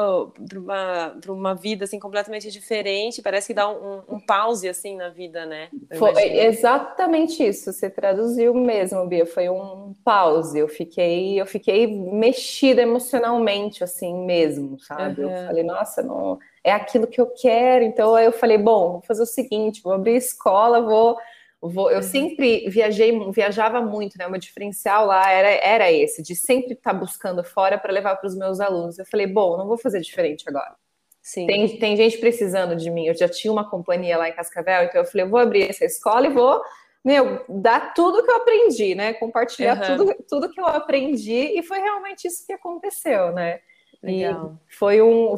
uma, 0.55 1.17
uma 1.27 1.55
vida 1.55 1.83
assim 1.83 1.99
completamente 1.99 2.51
diferente. 2.51 3.21
Parece 3.21 3.47
que 3.47 3.53
dá 3.53 3.69
um, 3.69 4.01
um 4.07 4.19
pause 4.19 4.67
assim 4.67 4.95
na 4.95 5.09
vida, 5.09 5.45
né? 5.45 5.69
Foi 5.97 6.13
exatamente 6.21 7.41
isso. 7.45 7.71
Você 7.71 7.89
traduziu 7.89 8.53
mesmo, 8.53 9.05
Bia. 9.07 9.25
Foi 9.25 9.49
um 9.49 9.93
pause. 10.03 10.59
Eu 10.59 10.67
fiquei, 10.67 11.39
eu 11.39 11.45
fiquei 11.45 11.87
mexida 11.87 12.81
emocionalmente, 12.81 13.83
assim 13.83 14.25
mesmo, 14.25 14.79
sabe? 14.79 15.21
Uhum. 15.23 15.31
Eu 15.31 15.47
falei, 15.47 15.63
nossa, 15.63 16.01
não 16.01 16.37
é 16.63 16.71
aquilo 16.71 17.07
que 17.07 17.19
eu 17.19 17.27
quero. 17.27 17.83
Então 17.83 18.15
aí 18.15 18.25
eu 18.25 18.31
falei, 18.31 18.57
bom, 18.57 18.93
vou 18.93 19.01
fazer 19.01 19.23
o 19.23 19.27
seguinte, 19.27 19.81
vou 19.83 19.93
abrir 19.93 20.15
escola, 20.15 20.81
vou 20.81 21.17
Vou, 21.61 21.91
eu 21.91 21.97
uhum. 21.97 22.03
sempre 22.03 22.69
viajei, 22.69 23.11
viajava 23.31 23.81
muito, 23.81 24.17
né? 24.17 24.25
O 24.25 24.31
meu 24.31 24.39
diferencial 24.39 25.05
lá 25.05 25.29
era, 25.29 25.49
era 25.49 25.91
esse, 25.91 26.23
de 26.23 26.33
sempre 26.33 26.73
estar 26.73 26.93
tá 26.93 26.97
buscando 26.97 27.43
fora 27.43 27.77
para 27.77 27.91
levar 27.91 28.15
para 28.15 28.27
os 28.27 28.35
meus 28.35 28.61
alunos. 28.61 28.97
Eu 28.97 29.05
falei, 29.05 29.27
bom, 29.27 29.57
não 29.57 29.67
vou 29.67 29.77
fazer 29.77 29.99
diferente 29.99 30.45
agora. 30.47 30.73
Sim. 31.21 31.45
Tem, 31.47 31.77
tem 31.77 31.97
gente 31.97 32.17
precisando 32.17 32.77
de 32.77 32.89
mim. 32.89 33.07
Eu 33.07 33.13
já 33.13 33.27
tinha 33.27 33.51
uma 33.51 33.69
companhia 33.69 34.17
lá 34.17 34.29
em 34.29 34.33
Cascavel, 34.33 34.85
então 34.85 35.01
eu 35.01 35.05
falei, 35.05 35.25
eu 35.25 35.29
vou 35.29 35.39
abrir 35.39 35.69
essa 35.69 35.83
escola 35.83 36.27
e 36.27 36.33
vou, 36.33 36.61
meu, 37.03 37.43
dar 37.49 37.93
tudo 37.93 38.23
que 38.23 38.31
eu 38.31 38.37
aprendi, 38.37 38.95
né? 38.95 39.13
Compartilhar 39.13 39.77
uhum. 39.77 39.97
tudo, 39.97 40.15
tudo 40.29 40.49
que 40.49 40.61
eu 40.61 40.65
aprendi, 40.65 41.59
e 41.59 41.61
foi 41.61 41.79
realmente 41.79 42.25
isso 42.25 42.47
que 42.47 42.53
aconteceu, 42.53 43.33
né? 43.33 43.59
Legal. 44.01 44.57
E 44.65 44.73
foi 44.73 45.01
um. 45.01 45.35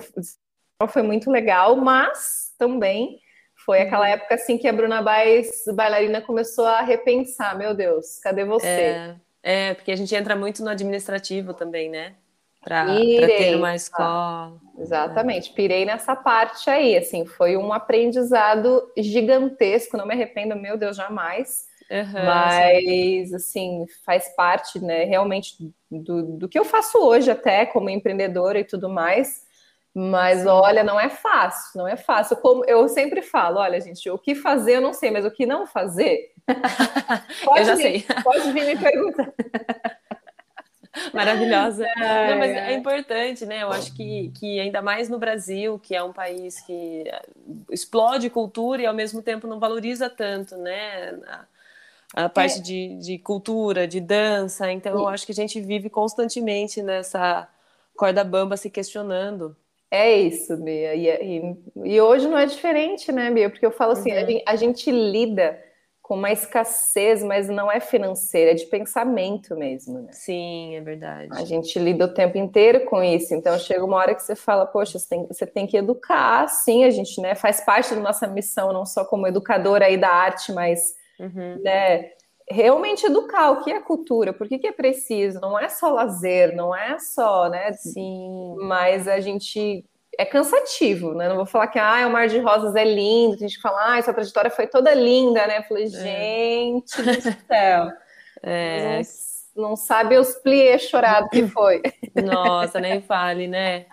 Foi 0.88 1.02
muito 1.02 1.30
legal, 1.30 1.76
mas 1.76 2.54
também 2.58 3.20
foi 3.66 3.82
aquela 3.82 4.06
uhum. 4.06 4.14
época 4.14 4.36
assim 4.36 4.58
que 4.58 4.68
a 4.68 4.74
Bruna 4.74 5.02
Baez, 5.02 5.64
bailarina, 5.76 6.22
começou 6.22 6.66
a 6.66 6.82
repensar, 6.82 7.58
meu 7.58 7.74
Deus, 7.74 8.20
cadê 8.20 8.44
você? 8.44 8.68
É, 8.68 9.16
é 9.44 9.74
porque 9.74 9.92
a 9.92 9.96
gente 9.96 10.14
entra 10.16 10.36
muito 10.36 10.64
no 10.64 10.70
administrativo 10.70 11.54
também, 11.54 11.90
né? 11.90 12.16
Para 12.64 12.86
ter 12.86 13.56
uma 13.56 13.76
escola. 13.76 14.54
Exatamente, 14.78 15.52
pirei 15.54 15.84
nessa 15.84 16.16
parte 16.16 16.70
aí, 16.70 16.96
assim, 16.96 17.26
foi 17.26 17.58
um 17.58 17.74
aprendizado 17.74 18.92
gigantesco, 18.98 19.98
não 19.98 20.06
me 20.06 20.14
arrependo, 20.14 20.56
meu 20.56 20.78
Deus, 20.78 20.96
jamais. 20.96 21.66
Uhum, 21.90 22.26
Mas, 22.26 23.30
sim. 23.30 23.36
assim, 23.36 23.86
faz 24.06 24.34
parte, 24.36 24.80
né, 24.80 25.04
realmente 25.04 25.56
do, 25.90 26.38
do 26.38 26.48
que 26.48 26.58
eu 26.58 26.64
faço 26.64 26.98
hoje 26.98 27.30
até 27.30 27.66
como 27.66 27.90
empreendedora 27.90 28.60
e 28.60 28.64
tudo 28.64 28.88
mais. 28.88 29.46
Mas 29.94 30.42
Sim. 30.42 30.48
olha, 30.48 30.84
não 30.84 31.00
é 31.00 31.10
fácil, 31.10 31.78
não 31.78 31.88
é 31.88 31.98
fácil. 31.98 32.38
Como 32.38 32.64
eu 32.66 32.88
sempre 32.88 33.22
falo, 33.22 33.60
olha, 33.60 33.80
gente, 33.82 34.10
o 34.10 34.18
que 34.18 34.34
fazer 34.34 34.78
eu 34.78 34.82
não 34.82 34.94
sei, 34.94 35.12
mas 35.12 35.26
o 35.26 35.32
que 35.32 35.46
não 35.46 35.68
fazer. 35.68 36.32
pode 37.44 37.60
eu 37.60 37.66
já 37.66 37.76
vir, 37.76 37.82
sei. 37.82 38.06
Pode 38.24 38.52
vir 38.54 38.66
me 38.66 38.78
perguntar. 38.78 39.34
Maravilhosa. 41.14 41.86
Não, 41.96 42.38
mas 42.38 42.52
é 42.52 42.74
importante, 42.74 43.46
né? 43.46 43.64
Eu 43.64 43.72
acho 43.72 43.94
que, 43.96 44.32
que 44.38 44.60
ainda 44.60 44.82
mais 44.82 45.10
no 45.10 45.18
Brasil, 45.18 45.80
que 45.80 45.96
é 45.96 46.04
um 46.04 46.12
país 46.12 46.60
que 46.62 47.04
explode 47.70 48.30
cultura 48.30 48.82
e 48.82 48.86
ao 48.86 48.94
mesmo 48.94 49.22
tempo 49.22 49.48
não 49.48 49.60
valoriza 49.60 50.10
tanto, 50.10 50.58
né? 50.58 51.18
A, 51.28 52.26
a 52.26 52.30
parte 52.30 52.60
é. 52.60 52.62
de, 52.62 52.96
de 52.98 53.18
cultura, 53.20 53.88
de 53.88 54.02
dança. 54.02 54.72
Então, 54.72 54.94
eu 54.94 55.08
acho 55.08 55.26
que 55.26 55.32
a 55.32 55.36
gente 55.36 55.62
vive 55.62 55.90
constantemente 55.90 56.82
nessa 56.82 57.48
corda 57.96 58.24
bamba 58.24 58.58
se 58.58 58.70
questionando. 58.70 59.56
É 59.92 60.18
isso, 60.18 60.56
Bia. 60.56 60.96
E, 60.96 61.08
e, 61.10 61.56
e, 61.84 62.02
hoje 62.02 62.26
não 62.26 62.38
é 62.38 62.46
diferente, 62.46 63.12
né, 63.12 63.30
Bia? 63.30 63.50
Porque 63.50 63.66
eu 63.66 63.72
falo 63.72 63.92
assim, 63.92 64.10
uhum. 64.10 64.18
a, 64.18 64.26
gente, 64.26 64.44
a, 64.48 64.56
gente, 64.56 64.90
lida 64.90 65.62
com 66.02 66.16
uma 66.16 66.32
escassez, 66.32 67.22
mas 67.22 67.50
não 67.50 67.70
é 67.70 67.82
financeira, 67.82 68.52
é 68.52 68.54
de 68.54 68.66
pensamento 68.68 69.54
mesmo, 69.54 70.00
né? 70.00 70.14
Sim, 70.14 70.76
é 70.76 70.82
verdade. 70.82 71.28
A 71.34 71.44
gente 71.44 71.78
lida 71.78 72.06
o 72.06 72.14
tempo 72.14 72.38
inteiro 72.38 72.86
com 72.86 73.04
isso. 73.04 73.34
Então 73.34 73.60
chega 73.60 73.84
uma 73.84 73.98
hora 73.98 74.16
que 74.16 74.24
você 74.24 74.36
fala, 74.36 74.66
poxa, 74.66 74.98
você 74.98 75.10
tem, 75.10 75.28
você 75.28 75.46
tem 75.46 75.68
que 75.68 75.76
educar, 75.76 76.48
sim, 76.48 76.86
a 76.86 76.90
gente 76.90 77.20
né, 77.20 77.36
faz 77.36 77.60
parte 77.60 77.94
da 77.94 78.00
nossa 78.00 78.28
missão, 78.28 78.72
não 78.72 78.86
só 78.86 79.04
como 79.04 79.28
educadora 79.28 79.86
aí 79.88 79.98
da 79.98 80.10
arte, 80.10 80.54
mas 80.54 80.96
uhum. 81.20 81.62
né, 81.62 82.12
realmente 82.50 83.06
educar 83.06 83.52
o 83.52 83.64
que 83.64 83.72
é 83.72 83.80
cultura, 83.80 84.34
por 84.34 84.48
que, 84.48 84.60
que 84.60 84.68
é 84.68 84.72
preciso, 84.72 85.40
não 85.40 85.58
é 85.60 85.70
só 85.70 85.90
lazer, 85.90 86.56
não 86.56 86.76
é 86.76 86.98
só, 87.00 87.50
né? 87.50 87.74
Sim. 87.74 88.56
Mas 88.60 89.08
a 89.08 89.20
gente 89.20 89.86
é 90.22 90.26
cansativo, 90.26 91.16
né? 91.16 91.28
Não 91.28 91.36
vou 91.36 91.48
falar 91.48 91.68
que 91.68 91.80
ah, 91.80 92.06
o 92.08 92.12
Mar 92.12 92.28
de 92.28 92.38
Rosas 92.38 92.76
é 92.76 92.86
lindo, 92.86 93.38
tem 93.38 93.48
gente 93.48 93.58
que 93.58 93.62
fala, 93.62 93.98
ah, 93.98 94.02
sua 94.02 94.14
trajetória 94.14 94.52
foi 94.52 94.68
toda 94.68 94.94
linda, 94.94 95.48
né? 95.48 95.58
Eu 95.58 95.64
falei, 95.64 95.86
é. 95.86 95.88
gente 95.88 97.02
é. 97.02 97.18
do 97.18 97.48
céu. 97.48 97.92
É. 98.44 99.02
Não, 99.56 99.70
não 99.70 99.76
sabe 99.76 100.18
os 100.18 100.34
pliés 100.34 100.82
chorado 100.82 101.30
que 101.30 101.48
foi. 101.48 101.80
Nossa, 102.26 102.80
nem 102.80 103.00
fale, 103.04 103.48
né? 103.48 103.86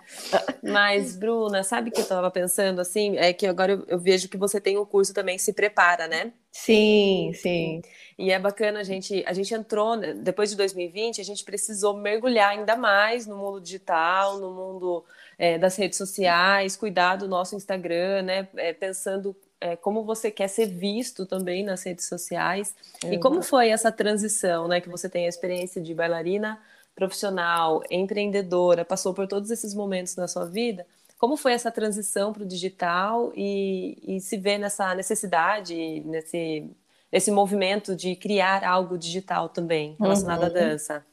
Mas, 0.63 1.15
Bruna, 1.15 1.63
sabe 1.63 1.91
o 1.91 1.93
que 1.93 1.99
eu 1.99 2.05
estava 2.05 2.31
pensando 2.31 2.81
assim? 2.81 3.19
É 3.19 3.35
que 3.35 3.47
agora 3.47 3.73
eu, 3.73 3.85
eu 3.89 3.99
vejo 3.99 4.27
que 4.27 4.39
você 4.39 4.59
tem 4.59 4.79
um 4.79 4.87
curso 4.87 5.13
também 5.13 5.37
que 5.37 5.43
se 5.43 5.53
prepara, 5.53 6.09
né? 6.09 6.33
Sim, 6.51 7.33
sim. 7.35 7.83
E 8.19 8.31
é 8.31 8.39
bacana 8.39 8.81
a 8.81 8.85
gente, 8.85 9.23
a 9.27 9.35
gente 9.35 9.53
entrou 9.53 9.97
né, 9.97 10.15
depois 10.15 10.49
de 10.49 10.57
2020, 10.57 11.21
a 11.21 11.25
gente 11.25 11.45
precisou 11.45 11.95
mergulhar 11.95 12.53
ainda 12.53 12.75
mais 12.75 13.27
no 13.27 13.37
mundo 13.37 13.61
digital, 13.61 14.39
no 14.39 14.51
mundo 14.51 15.05
é, 15.39 15.57
das 15.57 15.77
redes 15.77 15.97
sociais, 15.97 16.77
cuidar 16.77 17.17
do 17.17 17.29
nosso 17.29 17.55
Instagram, 17.55 18.23
né? 18.23 18.49
É, 18.57 18.73
pensando 18.73 19.37
é, 19.61 19.77
como 19.77 20.05
você 20.05 20.31
quer 20.31 20.49
ser 20.49 20.67
visto 20.67 21.25
também 21.25 21.65
nas 21.65 21.83
redes 21.85 22.07
sociais. 22.07 22.75
E 23.05 23.19
como 23.19 23.43
foi 23.43 23.71
essa 23.71 23.93
transição, 23.93 24.67
né? 24.67 24.81
Que 24.81 24.89
você 24.89 25.09
tem 25.09 25.27
a 25.27 25.29
experiência 25.29 25.81
de 25.81 25.95
bailarina 25.95 26.61
profissional, 26.95 27.81
empreendedora, 27.89 28.85
passou 28.85 29.15
por 29.15 29.29
todos 29.29 29.53
esses 29.53 29.73
momentos 29.73 30.17
na 30.17 30.27
sua 30.27 30.45
vida. 30.45 30.85
Como 31.17 31.37
foi 31.37 31.53
essa 31.53 31.71
transição 31.71 32.33
para 32.33 32.43
o 32.43 32.47
digital 32.47 33.33
e, 33.37 34.17
e 34.17 34.21
se 34.21 34.37
vê 34.37 34.59
nessa 34.59 34.95
necessidade, 34.95 35.75
nesse 36.01 36.69
esse 37.11 37.31
movimento 37.31 37.97
de 37.97 38.15
criar 38.15 38.63
algo 38.63 38.99
digital 38.99 39.49
também 39.49 39.97
relacionado 39.99 40.41
uhum. 40.41 40.47
à 40.47 40.51
dança? 40.51 41.07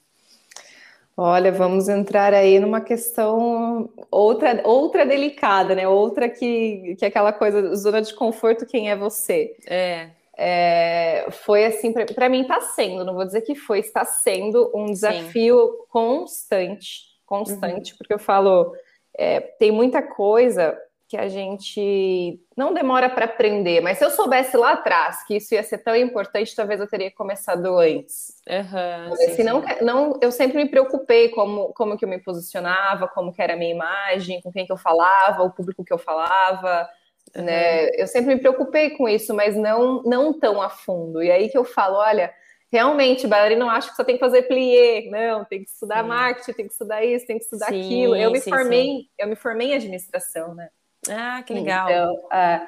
Olha, 1.17 1.49
vamos 1.49 1.87
entrar 1.87 2.33
aí 2.33 2.59
numa 2.59 2.81
questão 2.81 3.89
outra, 4.11 4.61
outra 4.65 5.05
delicada, 5.05 5.73
né? 5.73 5.87
Outra 5.87 6.27
que, 6.27 6.95
que 6.99 7.05
é 7.05 7.07
aquela 7.07 7.31
coisa, 7.31 7.73
zona 7.73 8.01
de 8.01 8.13
conforto, 8.13 8.65
quem 8.65 8.91
é 8.91 8.97
você? 8.97 9.55
É. 9.65 10.09
é 10.37 11.27
foi 11.31 11.65
assim, 11.65 11.93
para 11.93 12.27
mim 12.27 12.41
está 12.41 12.59
sendo, 12.59 13.05
não 13.05 13.13
vou 13.13 13.23
dizer 13.23 13.41
que 13.41 13.55
foi, 13.55 13.79
está 13.79 14.03
sendo 14.03 14.69
um 14.75 14.87
desafio 14.87 15.57
Sim. 15.57 15.77
constante, 15.89 17.01
constante, 17.25 17.91
uhum. 17.93 17.97
porque 17.97 18.13
eu 18.13 18.19
falo, 18.19 18.75
é, 19.17 19.39
tem 19.39 19.71
muita 19.71 20.01
coisa 20.01 20.77
que 21.15 21.21
a 21.21 21.29
gente 21.29 22.39
não 22.57 22.73
demora 22.73 23.09
para 23.09 23.25
aprender, 23.25 23.81
mas 23.81 23.97
se 23.97 24.05
eu 24.05 24.09
soubesse 24.09 24.57
lá 24.57 24.73
atrás 24.73 25.25
que 25.25 25.37
isso 25.37 25.53
ia 25.53 25.63
ser 25.63 25.77
tão 25.77 25.95
importante, 25.95 26.55
talvez 26.55 26.79
eu 26.79 26.87
teria 26.87 27.09
começado 27.09 27.77
antes. 27.77 28.35
Uhum, 28.47 29.15
sim, 29.15 29.43
não, 29.43 29.63
não, 29.81 30.19
eu 30.21 30.31
sempre 30.31 30.57
me 30.57 30.69
preocupei 30.69 31.29
como, 31.29 31.73
como 31.73 31.97
que 31.97 32.03
eu 32.03 32.09
me 32.09 32.19
posicionava, 32.19 33.07
como 33.07 33.31
que 33.31 33.41
era 33.41 33.53
a 33.53 33.57
minha 33.57 33.71
imagem, 33.71 34.41
com 34.41 34.51
quem 34.51 34.65
que 34.65 34.71
eu 34.71 34.77
falava, 34.77 35.43
o 35.43 35.51
público 35.51 35.85
que 35.85 35.93
eu 35.93 35.97
falava, 35.97 36.87
uhum. 37.35 37.43
né? 37.43 37.89
Eu 37.95 38.07
sempre 38.07 38.35
me 38.35 38.41
preocupei 38.41 38.89
com 38.91 39.07
isso, 39.07 39.33
mas 39.33 39.55
não, 39.55 40.03
não 40.03 40.37
tão 40.37 40.61
a 40.61 40.69
fundo. 40.69 41.23
E 41.23 41.31
aí 41.31 41.47
que 41.49 41.57
eu 41.57 41.63
falo, 41.63 41.95
olha, 41.95 42.33
realmente, 42.69 43.25
bailarina 43.25 43.63
não 43.63 43.71
acha 43.71 43.89
que 43.89 43.95
só 43.95 44.03
tem 44.03 44.15
que 44.15 44.19
fazer 44.19 44.43
plié, 44.43 45.09
não, 45.09 45.45
tem 45.45 45.63
que 45.63 45.69
estudar 45.69 46.03
sim. 46.03 46.09
marketing, 46.09 46.51
tem 46.51 46.65
que 46.67 46.73
estudar 46.73 47.05
isso, 47.05 47.25
tem 47.25 47.37
que 47.37 47.45
estudar 47.45 47.67
sim, 47.67 47.85
aquilo. 47.85 48.15
Eu 48.17 48.31
me 48.31 48.41
formei, 48.41 48.97
eu 49.17 49.27
me 49.27 49.35
formei 49.35 49.69
em 49.69 49.75
administração, 49.75 50.53
né? 50.53 50.69
Ah, 51.09 51.43
que 51.43 51.53
legal. 51.53 51.89
Então, 51.89 52.13
uh, 52.13 52.67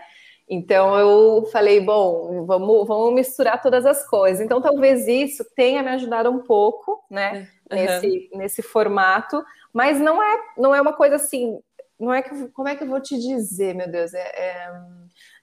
então 0.50 0.98
eu 0.98 1.46
falei, 1.52 1.82
bom, 1.82 2.46
vamos, 2.46 2.88
vamos 2.88 3.14
misturar 3.14 3.62
todas 3.62 3.86
as 3.86 4.08
coisas. 4.08 4.44
Então 4.44 4.62
talvez 4.62 5.08
isso 5.08 5.46
tenha 5.56 5.84
me 5.84 5.90
ajudado 5.90 6.30
um 6.30 6.40
pouco, 6.40 7.04
né, 7.12 7.50
uhum. 7.70 7.78
nesse, 7.78 8.30
nesse 8.34 8.62
formato, 8.62 9.44
mas 9.74 10.00
não 10.00 10.24
é, 10.24 10.40
não 10.58 10.74
é 10.74 10.82
uma 10.82 10.94
coisa 10.94 11.16
assim, 11.18 11.60
não 12.00 12.14
é 12.14 12.22
que, 12.22 12.48
como 12.50 12.68
é 12.68 12.76
que 12.76 12.84
eu 12.84 12.88
vou 12.88 13.02
te 13.02 13.18
dizer, 13.18 13.76
meu 13.76 13.90
Deus, 13.92 14.14
é, 14.14 14.20
é 14.20 14.72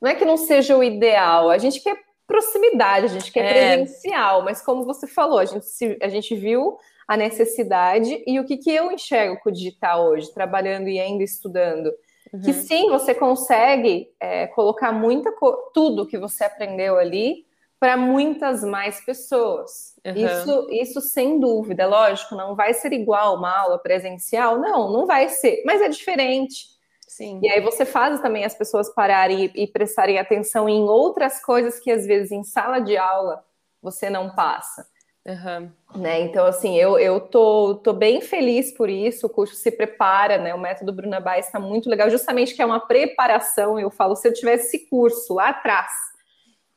não 0.00 0.10
é 0.10 0.14
que 0.14 0.24
não 0.24 0.36
seja 0.36 0.76
o 0.76 0.82
ideal, 0.82 1.50
a 1.50 1.58
gente 1.58 1.80
quer 1.80 1.98
proximidade, 2.26 3.06
a 3.06 3.08
gente 3.08 3.30
quer 3.30 3.44
é. 3.44 3.76
presencial, 3.76 4.42
mas 4.42 4.62
como 4.62 4.84
você 4.84 5.06
falou, 5.06 5.38
a 5.38 5.44
gente, 5.44 5.98
a 6.00 6.08
gente 6.08 6.34
viu 6.34 6.78
a 7.06 7.16
necessidade 7.16 8.22
e 8.26 8.40
o 8.40 8.44
que, 8.44 8.56
que 8.56 8.70
eu 8.70 8.90
enxergo 8.90 9.38
com 9.42 9.50
o 9.50 9.52
digital 9.52 10.06
hoje, 10.06 10.32
trabalhando 10.32 10.88
e 10.88 10.98
ainda 10.98 11.22
estudando 11.22 11.92
Uhum. 12.34 12.40
Que 12.40 12.52
sim, 12.52 12.90
você 12.90 13.14
consegue 13.14 14.12
é, 14.18 14.48
colocar 14.48 14.90
muita 14.90 15.32
tudo 15.72 16.04
que 16.04 16.18
você 16.18 16.42
aprendeu 16.42 16.98
ali 16.98 17.46
para 17.78 17.96
muitas 17.96 18.64
mais 18.64 19.00
pessoas. 19.04 19.94
Uhum. 20.04 20.14
Isso, 20.16 20.68
isso 20.72 21.00
sem 21.00 21.38
dúvida, 21.38 21.86
lógico, 21.86 22.34
não 22.34 22.56
vai 22.56 22.74
ser 22.74 22.92
igual 22.92 23.36
uma 23.36 23.56
aula 23.56 23.78
presencial, 23.78 24.58
não, 24.58 24.92
não 24.92 25.06
vai 25.06 25.28
ser, 25.28 25.62
mas 25.64 25.80
é 25.80 25.88
diferente. 25.88 26.74
Sim. 27.06 27.38
E 27.40 27.48
aí 27.48 27.60
você 27.60 27.84
faz 27.84 28.20
também 28.20 28.44
as 28.44 28.54
pessoas 28.56 28.92
pararem 28.92 29.44
e, 29.54 29.62
e 29.62 29.66
prestarem 29.68 30.18
atenção 30.18 30.68
em 30.68 30.82
outras 30.82 31.40
coisas 31.40 31.78
que 31.78 31.92
às 31.92 32.04
vezes 32.04 32.32
em 32.32 32.42
sala 32.42 32.80
de 32.80 32.96
aula 32.96 33.44
você 33.80 34.10
não 34.10 34.34
passa. 34.34 34.84
Uhum. 35.26 35.70
Né? 35.96 36.20
Então, 36.20 36.44
assim, 36.44 36.76
eu, 36.76 36.98
eu 36.98 37.18
tô, 37.18 37.76
tô 37.76 37.92
bem 37.94 38.20
feliz 38.20 38.72
por 38.72 38.90
isso. 38.90 39.26
O 39.26 39.30
curso 39.30 39.54
se 39.54 39.70
prepara, 39.70 40.36
né? 40.36 40.54
O 40.54 40.58
método 40.58 40.92
Bruna 40.92 41.18
Baez 41.18 41.46
está 41.46 41.58
muito 41.58 41.88
legal, 41.88 42.10
justamente 42.10 42.54
que 42.54 42.60
é 42.60 42.66
uma 42.66 42.80
preparação. 42.80 43.78
Eu 43.78 43.90
falo, 43.90 44.14
se 44.16 44.28
eu 44.28 44.34
tivesse 44.34 44.66
esse 44.66 44.88
curso 44.90 45.34
lá 45.34 45.48
atrás, 45.48 45.90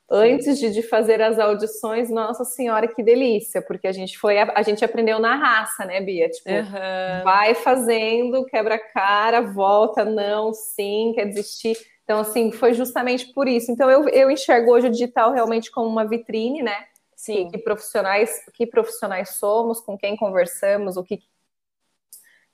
antes 0.10 0.58
de, 0.58 0.72
de 0.72 0.82
fazer 0.82 1.22
as 1.22 1.38
audições, 1.38 2.10
nossa 2.10 2.46
senhora, 2.46 2.88
que 2.88 3.04
delícia, 3.04 3.62
porque 3.62 3.86
a 3.86 3.92
gente 3.92 4.18
foi, 4.18 4.40
a, 4.40 4.54
a 4.56 4.62
gente 4.62 4.84
aprendeu 4.86 5.20
na 5.20 5.36
raça, 5.36 5.84
né, 5.84 6.00
Bia? 6.00 6.30
Tipo, 6.30 6.50
uhum. 6.50 7.24
vai 7.26 7.54
fazendo, 7.54 8.46
quebra 8.46 8.76
a 8.76 8.80
cara, 8.80 9.42
volta, 9.42 10.06
não, 10.06 10.54
sim, 10.54 11.12
quer 11.14 11.26
desistir. 11.26 11.78
Então, 12.06 12.22
assim, 12.22 12.54
foi 12.54 12.74
justamente 12.74 13.34
por 13.34 13.46
isso. 13.50 13.70
Então, 13.70 13.92
eu, 13.92 14.08
eu 14.08 14.32
enxergo 14.32 14.72
hoje 14.72 14.88
o 14.88 14.92
digital 14.92 15.34
realmente 15.34 15.70
como 15.70 15.90
uma 15.90 16.08
vitrine, 16.08 16.62
né? 16.62 16.86
Sim. 17.18 17.50
Que, 17.50 17.58
que 17.58 17.64
profissionais, 17.64 18.46
que 18.54 18.66
profissionais 18.66 19.32
somos, 19.32 19.82
com 19.82 19.98
quem 19.98 20.16
conversamos, 20.16 20.96
o 20.96 21.04
que 21.04 21.20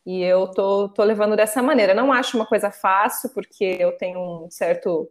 e 0.05 0.21
eu 0.21 0.51
tô, 0.51 0.89
tô 0.89 1.03
levando 1.03 1.35
dessa 1.35 1.61
maneira. 1.61 1.93
Não 1.93 2.11
acho 2.11 2.35
uma 2.35 2.45
coisa 2.45 2.69
fácil, 2.69 3.29
porque 3.29 3.77
eu 3.79 3.97
tenho 3.97 4.19
um 4.19 4.49
certo 4.49 5.09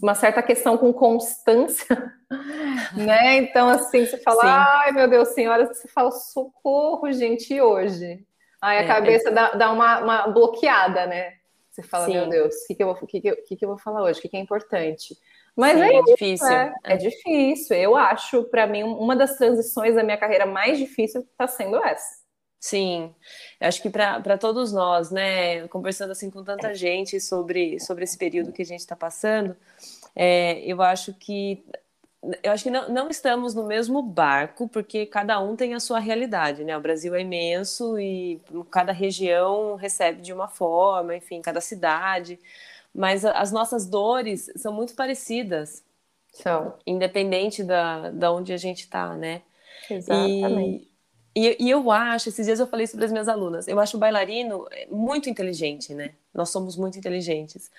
uma 0.00 0.14
certa 0.14 0.40
questão 0.40 0.78
com 0.78 0.92
constância, 0.92 2.14
né? 2.96 3.38
Então, 3.38 3.68
assim, 3.68 4.06
você 4.06 4.16
fala, 4.18 4.40
Sim. 4.40 4.48
ai 4.48 4.92
meu 4.92 5.08
Deus, 5.08 5.30
senhora, 5.30 5.66
você 5.66 5.88
fala, 5.88 6.12
socorro, 6.12 7.10
gente, 7.10 7.52
e 7.52 7.60
hoje? 7.60 8.24
Aí 8.60 8.78
a 8.78 8.82
é, 8.82 8.86
cabeça 8.86 9.28
é... 9.30 9.32
Dá, 9.32 9.50
dá 9.50 9.72
uma, 9.72 9.98
uma, 9.98 10.26
bloqueada, 10.28 11.04
né? 11.06 11.34
Você 11.72 11.82
fala, 11.82 12.04
Sim. 12.04 12.12
meu 12.12 12.28
Deus, 12.28 12.54
o 12.54 12.66
que, 12.66 12.74
que, 12.74 12.82
eu, 12.82 12.94
que, 12.94 13.20
que, 13.20 13.56
que, 13.56 13.64
eu 13.64 13.70
vou 13.70 13.78
falar 13.78 14.02
hoje? 14.02 14.18
O 14.18 14.22
que, 14.22 14.28
que 14.28 14.36
é 14.36 14.40
importante? 14.40 15.16
Mas 15.56 15.78
Sim, 15.78 15.82
é, 15.82 15.96
é, 15.96 16.02
difícil. 16.02 16.46
É, 16.48 16.74
é, 16.84 16.96
difícil. 16.96 17.76
Eu 17.76 17.96
acho, 17.96 18.44
para 18.44 18.66
mim, 18.66 18.82
uma 18.82 19.16
das 19.16 19.36
transições 19.38 19.94
da 19.94 20.02
minha 20.02 20.18
carreira 20.18 20.44
mais 20.44 20.78
difícil 20.78 21.22
está 21.22 21.48
sendo 21.48 21.82
essa. 21.82 22.22
Sim, 22.60 23.12
eu 23.60 23.66
acho 23.66 23.82
que 23.82 23.90
para 23.90 24.38
todos 24.38 24.72
nós, 24.72 25.10
né, 25.10 25.66
conversando 25.66 26.12
assim 26.12 26.30
com 26.30 26.44
tanta 26.44 26.72
gente 26.74 27.18
sobre, 27.18 27.80
sobre 27.80 28.04
esse 28.04 28.16
período 28.16 28.52
que 28.52 28.62
a 28.62 28.64
gente 28.64 28.78
está 28.78 28.94
passando, 28.94 29.56
é, 30.14 30.60
eu 30.60 30.80
acho 30.80 31.12
que 31.14 31.64
eu 32.42 32.52
acho 32.52 32.64
que 32.64 32.70
não, 32.70 32.88
não 32.88 33.08
estamos 33.08 33.52
no 33.52 33.64
mesmo 33.64 34.00
barco, 34.00 34.68
porque 34.68 35.06
cada 35.06 35.40
um 35.40 35.56
tem 35.56 35.74
a 35.74 35.80
sua 35.80 35.98
realidade, 35.98 36.62
né? 36.62 36.76
O 36.76 36.80
Brasil 36.80 37.14
é 37.14 37.20
imenso 37.20 37.98
e 37.98 38.40
cada 38.70 38.92
região 38.92 39.74
recebe 39.74 40.22
de 40.22 40.32
uma 40.32 40.46
forma, 40.46 41.16
enfim, 41.16 41.42
cada 41.42 41.60
cidade. 41.60 42.38
Mas 42.94 43.24
as 43.24 43.50
nossas 43.50 43.86
dores 43.86 44.50
são 44.56 44.72
muito 44.72 44.94
parecidas. 44.94 45.82
São. 46.32 46.74
Independente 46.86 47.64
da, 47.64 48.10
da 48.10 48.32
onde 48.32 48.52
a 48.52 48.56
gente 48.56 48.84
está, 48.84 49.14
né? 49.16 49.42
Exatamente. 49.90 50.88
E, 51.34 51.48
e, 51.48 51.56
e, 51.66 51.70
eu 51.70 51.90
acho, 51.90 52.28
esses 52.28 52.46
dias 52.46 52.60
eu 52.60 52.66
falei 52.66 52.84
isso 52.84 52.96
para 52.96 53.06
as 53.06 53.12
minhas 53.12 53.28
alunas, 53.28 53.66
eu 53.66 53.80
acho 53.80 53.96
o 53.96 54.00
bailarino 54.00 54.68
muito 54.90 55.28
inteligente, 55.28 55.94
né? 55.94 56.12
Nós 56.32 56.50
somos 56.50 56.76
muito 56.76 56.98
inteligentes. 56.98 57.70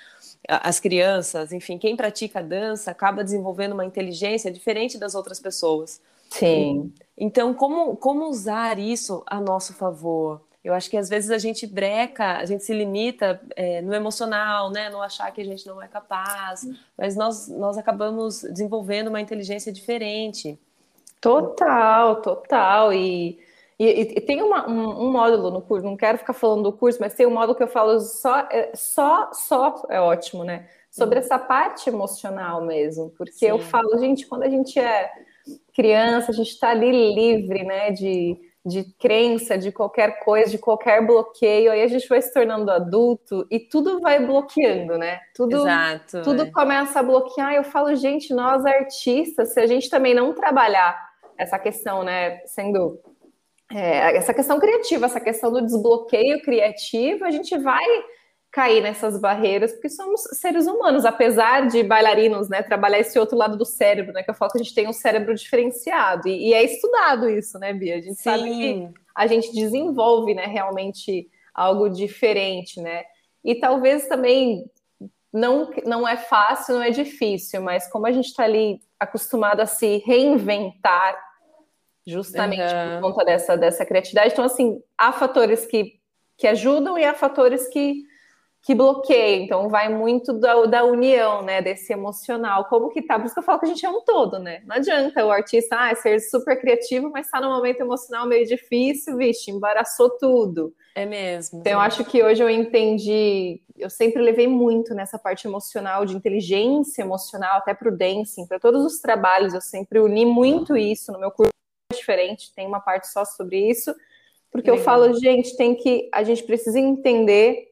As 0.47 0.79
crianças, 0.79 1.53
enfim, 1.53 1.77
quem 1.77 1.95
pratica 1.95 2.43
dança 2.43 2.91
acaba 2.91 3.23
desenvolvendo 3.23 3.73
uma 3.73 3.85
inteligência 3.85 4.51
diferente 4.51 4.97
das 4.97 5.15
outras 5.15 5.39
pessoas. 5.39 6.01
Sim. 6.29 6.91
Então, 7.17 7.53
como, 7.53 7.95
como 7.95 8.27
usar 8.27 8.77
isso 8.77 9.23
a 9.25 9.39
nosso 9.39 9.73
favor? 9.73 10.41
Eu 10.63 10.73
acho 10.73 10.89
que 10.89 10.97
às 10.97 11.09
vezes 11.09 11.29
a 11.29 11.37
gente 11.37 11.67
breca, 11.67 12.37
a 12.37 12.45
gente 12.45 12.63
se 12.63 12.73
limita 12.73 13.41
é, 13.55 13.81
no 13.81 13.93
emocional, 13.93 14.71
né? 14.71 14.89
No 14.89 15.01
achar 15.01 15.29
que 15.31 15.41
a 15.41 15.45
gente 15.45 15.67
não 15.67 15.81
é 15.81 15.87
capaz, 15.87 16.67
mas 16.97 17.15
nós, 17.15 17.49
nós 17.49 17.77
acabamos 17.77 18.41
desenvolvendo 18.43 19.09
uma 19.09 19.19
inteligência 19.19 19.71
diferente. 19.71 20.57
Total, 21.19 22.21
total. 22.21 22.93
E, 22.93 23.39
e, 23.79 24.01
e 24.17 24.21
tem 24.21 24.41
uma, 24.41 24.69
um, 24.69 25.07
um, 25.07 25.11
módulo 25.11 25.51
no 25.51 25.61
curso, 25.61 25.85
não 25.85 25.97
quero 25.97 26.17
ficar 26.17 26.33
falando 26.33 26.63
do 26.63 26.73
curso, 26.73 26.99
mas 27.01 27.13
tem 27.13 27.25
um 27.25 27.33
módulo 27.33 27.55
que 27.55 27.63
eu 27.63 27.67
falo 27.67 27.99
só, 27.99 28.39
é, 28.51 28.71
só, 28.75 29.31
só 29.33 29.83
é 29.89 29.99
ótimo, 29.99 30.43
né? 30.43 30.67
Sobre 30.91 31.19
essa 31.19 31.39
parte 31.39 31.89
emocional 31.89 32.63
mesmo. 32.63 33.11
Porque 33.17 33.31
Sim. 33.31 33.47
eu 33.47 33.59
falo, 33.59 33.97
gente, 33.97 34.27
quando 34.27 34.43
a 34.43 34.49
gente 34.49 34.79
é 34.79 35.09
criança, 35.73 36.31
a 36.31 36.33
gente 36.33 36.49
está 36.49 36.69
ali 36.69 36.91
livre, 37.13 37.63
né? 37.63 37.91
De 37.91 38.39
de 38.65 38.83
crença, 38.97 39.57
de 39.57 39.71
qualquer 39.71 40.23
coisa, 40.23 40.49
de 40.49 40.57
qualquer 40.57 41.05
bloqueio, 41.05 41.69
aí 41.69 41.81
a 41.81 41.87
gente 41.87 42.07
vai 42.07 42.21
se 42.21 42.33
tornando 42.33 42.71
adulto 42.71 43.45
e 43.51 43.59
tudo 43.59 43.99
vai 43.99 44.25
bloqueando, 44.25 44.97
né? 44.97 45.19
Tudo, 45.35 45.57
Exato, 45.57 46.21
tudo 46.21 46.43
é. 46.43 46.51
começa 46.51 46.99
a 46.99 47.03
bloquear. 47.03 47.53
Eu 47.53 47.63
falo, 47.65 47.93
gente, 47.93 48.33
nós 48.33 48.65
artistas, 48.65 49.53
se 49.53 49.59
a 49.59 49.67
gente 49.67 49.89
também 49.89 50.13
não 50.13 50.33
trabalhar 50.33 50.97
essa 51.37 51.59
questão, 51.59 52.03
né, 52.03 52.37
sendo 52.45 52.99
é, 53.73 54.15
essa 54.17 54.33
questão 54.33 54.59
criativa, 54.59 55.05
essa 55.05 55.19
questão 55.19 55.51
do 55.51 55.61
desbloqueio 55.61 56.41
criativo, 56.41 57.25
a 57.25 57.31
gente 57.31 57.57
vai 57.57 57.83
cair 58.51 58.81
nessas 58.83 59.19
barreiras, 59.19 59.71
porque 59.71 59.89
somos 59.89 60.21
seres 60.39 60.67
humanos, 60.67 61.05
apesar 61.05 61.67
de 61.67 61.81
bailarinos, 61.81 62.47
né, 62.47 62.61
trabalhar 62.61 62.99
esse 62.99 63.17
outro 63.17 63.35
lado 63.35 63.57
do 63.57 63.65
cérebro, 63.65 64.13
né, 64.13 64.21
que 64.21 64.29
eu 64.29 64.35
falo 64.35 64.51
que 64.51 64.59
a 64.59 64.63
gente 64.63 64.75
tem 64.75 64.87
um 64.87 64.93
cérebro 64.93 65.33
diferenciado, 65.33 66.27
e, 66.27 66.49
e 66.49 66.53
é 66.53 66.63
estudado 66.63 67.27
isso, 67.27 67.57
né, 67.57 67.73
Bia? 67.73 67.95
A 67.95 68.01
gente 68.01 68.15
Sim. 68.15 68.23
sabe 68.23 68.43
que 68.43 68.89
a 69.15 69.25
gente 69.25 69.51
desenvolve, 69.55 70.35
né, 70.35 70.45
realmente 70.45 71.27
algo 71.51 71.89
diferente, 71.89 72.79
né, 72.79 73.03
e 73.43 73.55
talvez 73.55 74.07
também 74.07 74.69
não, 75.33 75.71
não 75.83 76.07
é 76.07 76.15
fácil, 76.15 76.75
não 76.75 76.83
é 76.83 76.91
difícil, 76.91 77.59
mas 77.59 77.89
como 77.89 78.05
a 78.05 78.11
gente 78.11 78.27
está 78.27 78.43
ali 78.43 78.79
acostumado 78.99 79.61
a 79.61 79.65
se 79.65 79.97
reinventar, 80.05 81.17
justamente 82.05 82.61
uhum. 82.61 83.01
por 83.01 83.11
conta 83.11 83.25
dessa, 83.25 83.57
dessa 83.57 83.85
criatividade, 83.85 84.33
então, 84.33 84.45
assim, 84.45 84.81
há 84.97 85.11
fatores 85.11 85.65
que, 85.65 85.93
que 86.37 86.47
ajudam 86.47 86.97
e 86.97 87.05
há 87.05 87.13
fatores 87.13 87.67
que 87.69 88.03
que 88.63 88.73
bloqueia, 88.73 89.43
então 89.43 89.67
vai 89.67 89.89
muito 89.89 90.31
da, 90.31 90.65
da, 90.65 90.85
união, 90.85 91.43
né, 91.43 91.61
desse 91.61 91.91
emocional, 91.91 92.63
como 92.65 92.89
que 92.89 93.01
tá, 93.01 93.19
por 93.19 93.25
isso 93.25 93.33
que 93.33 93.39
eu 93.41 93.43
falo 93.43 93.59
que 93.59 93.65
a 93.65 93.69
gente 93.69 93.85
é 93.85 93.89
um 93.89 94.01
todo, 94.01 94.39
né, 94.39 94.63
não 94.65 94.77
adianta 94.77 95.25
o 95.25 95.29
artista, 95.29 95.75
ah, 95.77 95.93
ser 95.93 96.17
super 96.21 96.59
criativo, 96.59 97.11
mas 97.11 97.29
tá 97.29 97.41
num 97.41 97.49
momento 97.49 97.81
emocional 97.81 98.25
meio 98.25 98.47
difícil, 98.47 99.17
vixe, 99.17 99.51
embaraçou 99.51 100.09
tudo. 100.17 100.73
É 100.95 101.05
mesmo. 101.05 101.59
Então, 101.59 101.73
eu 101.73 101.79
acho 101.79 102.05
que 102.05 102.23
hoje 102.23 102.41
eu 102.41 102.49
entendi, 102.49 103.61
eu 103.75 103.89
sempre 103.89 104.21
levei 104.21 104.47
muito 104.47 104.93
nessa 104.93 105.19
parte 105.19 105.45
emocional, 105.45 106.05
de 106.05 106.15
inteligência 106.15 107.01
emocional, 107.01 107.57
até 107.57 107.73
pro 107.73 107.95
dancing, 107.95 108.47
para 108.47 108.59
todos 108.59 108.85
os 108.85 109.01
trabalhos, 109.01 109.53
eu 109.53 109.61
sempre 109.61 109.99
uni 109.99 110.25
muito 110.25 110.77
isso, 110.77 111.11
no 111.11 111.19
meu 111.19 111.31
curso 111.31 111.49
é 111.49 111.52
diferente, 112.03 112.53
tem 112.53 112.67
uma 112.67 112.79
parte 112.79 113.07
só 113.07 113.23
sobre 113.23 113.69
isso, 113.69 113.95
porque 114.51 114.69
Legal. 114.69 114.79
eu 114.79 114.83
falo, 114.83 115.13
gente, 115.19 115.55
tem 115.55 115.73
que, 115.73 116.09
a 116.13 116.23
gente 116.23 116.43
precisa 116.43 116.79
entender 116.79 117.71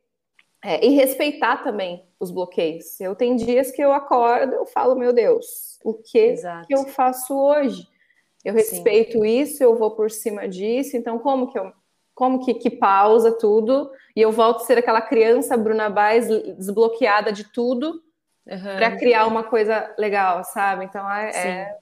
é, 0.64 0.84
e 0.86 0.90
respeitar 0.96 1.58
também 1.58 2.06
os 2.20 2.32
bloqueios. 2.32 3.00
Eu 3.00 3.16
tenho 3.16 3.36
dias 3.36 3.72
que 3.72 3.82
eu 3.82 3.92
acordo, 3.92 4.54
eu 4.54 4.66
falo, 4.66 4.96
meu 4.96 5.12
Deus, 5.12 5.80
o 5.84 5.94
que, 5.94 6.36
que 6.68 6.74
eu 6.74 6.86
faço 6.86 7.36
hoje? 7.38 7.88
Eu 8.44 8.54
respeito 8.54 9.20
Sim. 9.20 9.26
isso, 9.26 9.64
eu 9.64 9.76
vou 9.76 9.92
por 9.92 10.10
cima 10.10 10.48
disso, 10.48 10.98
então 10.98 11.20
como 11.20 11.52
que 11.52 11.60
eu 11.60 11.72
como 12.14 12.46
que, 12.46 12.54
que 12.54 12.70
pausa 12.70 13.32
tudo 13.32 13.90
e 14.16 14.22
eu 14.22 14.32
volto 14.32 14.62
a 14.62 14.66
ser 14.66 14.78
aquela 14.78 15.02
criança 15.02 15.58
Bruna 15.58 15.90
Baez 15.90 16.28
desbloqueada 16.28 17.32
de 17.32 17.46
tudo 17.46 18.04
uhum. 18.46 18.76
para 18.78 18.96
criar 18.98 19.26
uma 19.26 19.44
coisa 19.44 19.94
legal, 19.98 20.44
sabe? 20.44 20.86
Então 20.86 21.10
é, 21.10 21.30
é, 21.30 21.78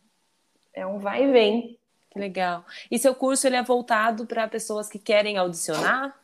é, 0.75 0.87
um 0.87 0.99
vai 0.99 1.25
e 1.25 1.31
vem. 1.31 1.78
Que 2.11 2.19
legal. 2.19 2.65
E 2.89 2.97
seu 2.97 3.13
curso 3.13 3.45
ele 3.45 3.55
é 3.55 3.63
voltado 3.63 4.25
para 4.25 4.47
pessoas 4.47 4.89
que 4.89 4.97
querem 4.97 5.37
audicionar? 5.37 6.15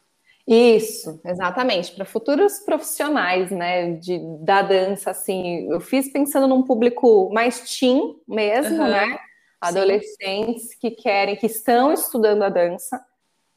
Isso, 0.48 1.20
exatamente, 1.26 1.92
para 1.94 2.06
futuros 2.06 2.60
profissionais, 2.60 3.50
né, 3.50 3.94
de, 3.94 4.20
da 4.44 4.62
dança, 4.62 5.10
assim, 5.10 5.68
eu 5.72 5.82
fiz 5.82 6.12
pensando 6.12 6.48
num 6.48 6.62
público 6.62 7.32
mais 7.34 7.62
teen 7.62 8.16
mesmo, 8.28 8.84
uhum. 8.84 8.88
né, 8.88 9.18
adolescentes 9.60 10.70
Sim. 10.70 10.78
que 10.80 10.92
querem, 10.92 11.36
que 11.36 11.48
estão 11.48 11.92
estudando 11.92 12.44
a 12.44 12.50
dança, 12.50 13.04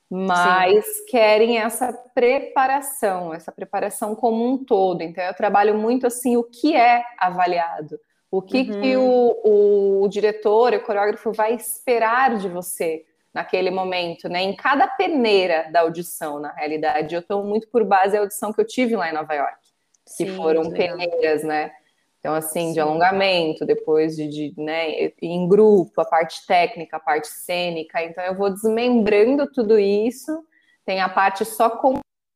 mas 0.08 0.82
Sim. 0.86 1.04
querem 1.08 1.58
essa 1.58 1.92
preparação, 1.92 3.34
essa 3.34 3.52
preparação 3.52 4.14
como 4.14 4.46
um 4.46 4.64
todo, 4.64 5.02
então 5.02 5.22
eu 5.22 5.34
trabalho 5.34 5.76
muito, 5.76 6.06
assim, 6.06 6.38
o 6.38 6.42
que 6.42 6.74
é 6.74 7.04
avaliado, 7.18 8.00
o 8.30 8.42
que, 8.42 8.58
uhum. 8.58 8.80
que 8.80 8.96
o, 8.96 9.40
o, 9.44 10.02
o 10.02 10.08
diretor, 10.08 10.74
o 10.74 10.80
coreógrafo 10.80 11.32
vai 11.32 11.54
esperar 11.54 12.36
de 12.36 12.48
você, 12.48 13.04
naquele 13.32 13.70
momento, 13.70 14.28
né? 14.28 14.42
Em 14.42 14.54
cada 14.54 14.86
peneira 14.86 15.70
da 15.70 15.80
audição, 15.80 16.38
na 16.38 16.52
realidade. 16.52 17.14
Eu 17.14 17.20
estou 17.20 17.42
muito 17.44 17.68
por 17.68 17.84
base 17.84 18.12
da 18.12 18.20
audição 18.20 18.52
que 18.52 18.60
eu 18.60 18.66
tive 18.66 18.96
lá 18.96 19.08
em 19.08 19.14
Nova 19.14 19.32
York, 19.34 19.56
que 20.04 20.26
Sim, 20.26 20.36
foram 20.36 20.70
peneiras, 20.70 21.42
né? 21.42 21.72
Então, 22.18 22.34
assim, 22.34 22.68
Sim. 22.68 22.72
de 22.72 22.80
alongamento, 22.80 23.64
depois 23.64 24.16
de, 24.16 24.28
de, 24.28 24.54
né, 24.60 25.12
em 25.22 25.48
grupo, 25.48 26.00
a 26.00 26.04
parte 26.04 26.44
técnica, 26.46 26.96
a 26.96 27.00
parte 27.00 27.28
cênica. 27.28 28.02
Então, 28.02 28.24
eu 28.24 28.34
vou 28.34 28.50
desmembrando 28.50 29.50
tudo 29.52 29.78
isso. 29.78 30.44
Tem 30.84 31.00
a 31.00 31.08
parte 31.08 31.44
só 31.44 31.70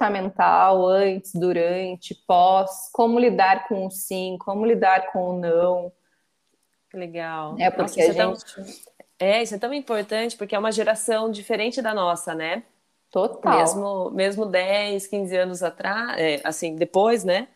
comportamental, 0.02 0.86
antes, 0.86 1.32
durante, 1.34 2.14
pós, 2.26 2.90
como 2.92 3.18
lidar 3.18 3.68
com 3.68 3.86
o 3.86 3.90
sim, 3.90 4.36
como 4.40 4.66
lidar 4.66 5.12
com 5.12 5.30
o 5.30 5.38
não. 5.38 5.92
Legal. 6.92 7.56
É 7.58 7.70
porque 7.70 8.06
Nossa, 8.12 8.60
a 8.60 8.62
gente 8.64 8.82
É, 9.18 9.42
isso 9.42 9.54
é 9.54 9.58
tão 9.58 9.72
importante 9.72 10.36
porque 10.36 10.54
é 10.54 10.58
uma 10.58 10.72
geração 10.72 11.30
diferente 11.30 11.80
da 11.80 11.94
nossa, 11.94 12.34
né? 12.34 12.64
Total. 13.10 13.58
Mesmo, 13.58 14.10
mesmo 14.10 14.46
10, 14.46 15.06
15 15.06 15.36
anos 15.36 15.62
atrás, 15.62 16.18
é, 16.18 16.40
assim, 16.44 16.74
depois, 16.74 17.22
né? 17.24 17.48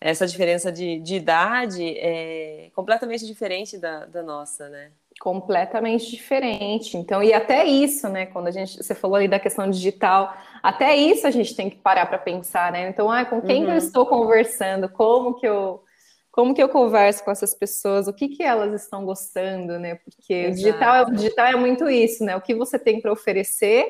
Essa 0.00 0.26
diferença 0.26 0.72
de, 0.72 0.98
de 1.00 1.16
idade 1.16 1.96
é 1.98 2.70
completamente 2.74 3.24
diferente 3.26 3.78
da, 3.78 4.06
da 4.06 4.22
nossa, 4.22 4.68
né? 4.68 4.90
Completamente 5.20 6.10
diferente. 6.10 6.96
Então, 6.96 7.22
e 7.22 7.32
até 7.32 7.64
isso, 7.64 8.08
né? 8.08 8.26
Quando 8.26 8.48
a 8.48 8.50
gente, 8.50 8.76
você 8.76 8.94
falou 8.94 9.16
ali 9.16 9.28
da 9.28 9.40
questão 9.40 9.68
digital, 9.70 10.34
até 10.62 10.94
isso 10.96 11.26
a 11.26 11.30
gente 11.30 11.54
tem 11.54 11.70
que 11.70 11.76
parar 11.76 12.06
para 12.06 12.18
pensar, 12.18 12.70
né? 12.72 12.88
Então, 12.88 13.10
ah, 13.10 13.24
com 13.24 13.40
quem 13.40 13.64
uhum. 13.64 13.70
eu 13.70 13.76
estou 13.76 14.06
conversando? 14.06 14.88
Como 14.88 15.34
que 15.34 15.46
eu 15.46 15.82
como 16.30 16.52
que 16.52 16.62
eu 16.62 16.68
converso 16.68 17.24
com 17.24 17.30
essas 17.30 17.54
pessoas? 17.54 18.06
O 18.08 18.12
que 18.12 18.28
que 18.28 18.42
elas 18.42 18.82
estão 18.82 19.06
gostando, 19.06 19.78
né? 19.78 19.94
Porque 19.94 20.48
o 20.48 20.50
digital, 20.50 20.94
é, 20.94 21.02
o 21.04 21.10
digital 21.10 21.46
é 21.46 21.56
muito 21.56 21.88
isso, 21.88 22.22
né? 22.22 22.36
O 22.36 22.42
que 22.42 22.54
você 22.54 22.78
tem 22.78 23.00
para 23.00 23.10
oferecer, 23.10 23.86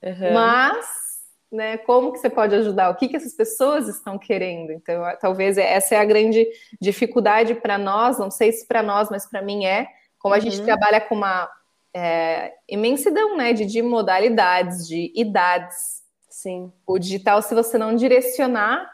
uhum. 0.00 0.32
mas 0.32 0.86
né, 1.50 1.76
como 1.78 2.12
que 2.12 2.18
você 2.18 2.30
pode 2.30 2.54
ajudar? 2.54 2.88
O 2.88 2.94
que, 2.94 3.08
que 3.08 3.16
essas 3.16 3.34
pessoas 3.34 3.88
estão 3.88 4.16
querendo? 4.16 4.70
Então, 4.70 5.02
talvez 5.20 5.58
essa 5.58 5.96
é 5.96 5.98
a 5.98 6.04
grande 6.04 6.46
dificuldade 6.80 7.56
para 7.56 7.76
nós, 7.76 8.16
não 8.16 8.30
sei 8.30 8.52
se 8.52 8.66
para 8.66 8.80
nós, 8.80 9.10
mas 9.10 9.26
para 9.26 9.42
mim 9.42 9.66
é, 9.66 9.88
como 10.22 10.34
a 10.34 10.38
uhum. 10.38 10.42
gente 10.42 10.62
trabalha 10.62 11.00
com 11.00 11.16
uma 11.16 11.50
é, 11.94 12.52
imensidão 12.68 13.36
né, 13.36 13.52
de, 13.52 13.66
de 13.66 13.82
modalidades, 13.82 14.86
de 14.86 15.12
idades. 15.14 16.02
Sim. 16.30 16.72
O 16.86 16.98
digital, 16.98 17.42
se 17.42 17.54
você 17.54 17.76
não 17.76 17.94
direcionar, 17.94 18.90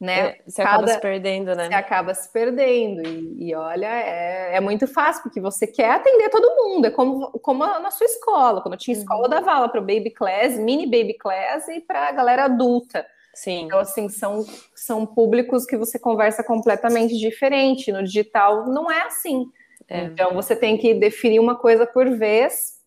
né? 0.00 0.18
É, 0.18 0.42
você 0.46 0.62
cada, 0.62 0.76
acaba 0.76 0.88
se 0.88 1.00
perdendo, 1.00 1.54
né? 1.54 1.66
Você 1.66 1.74
acaba 1.74 2.14
se 2.14 2.32
perdendo. 2.32 3.06
E, 3.06 3.48
e 3.48 3.54
olha, 3.54 3.86
é, 3.86 4.56
é, 4.56 4.60
muito 4.60 4.86
fácil, 4.86 5.22
porque 5.22 5.40
você 5.40 5.66
quer 5.66 5.90
atender 5.90 6.30
todo 6.30 6.56
mundo. 6.56 6.86
É 6.86 6.90
como, 6.90 7.30
como 7.40 7.66
na 7.66 7.90
sua 7.90 8.06
escola. 8.06 8.62
Quando 8.62 8.74
eu 8.74 8.78
tinha 8.78 8.96
escola, 8.96 9.26
eu 9.26 9.30
dava 9.30 9.52
aula 9.52 9.68
para 9.68 9.80
baby 9.80 10.10
class, 10.10 10.58
mini 10.58 10.86
baby 10.86 11.14
class 11.14 11.68
e 11.68 11.80
para 11.80 12.08
a 12.08 12.12
galera 12.12 12.44
adulta. 12.44 13.06
Sim. 13.34 13.66
Então, 13.66 13.78
assim, 13.78 14.08
são, 14.08 14.44
são 14.74 15.06
públicos 15.06 15.66
que 15.66 15.76
você 15.76 15.98
conversa 15.98 16.42
completamente 16.42 17.16
diferente. 17.18 17.92
No 17.92 18.02
digital, 18.02 18.66
não 18.66 18.90
é 18.90 19.02
assim. 19.02 19.46
É. 19.90 20.04
Então 20.04 20.32
você 20.32 20.54
tem 20.54 20.78
que 20.78 20.94
definir 20.94 21.40
uma 21.40 21.56
coisa 21.56 21.84
por 21.84 22.08
vez 22.16 22.78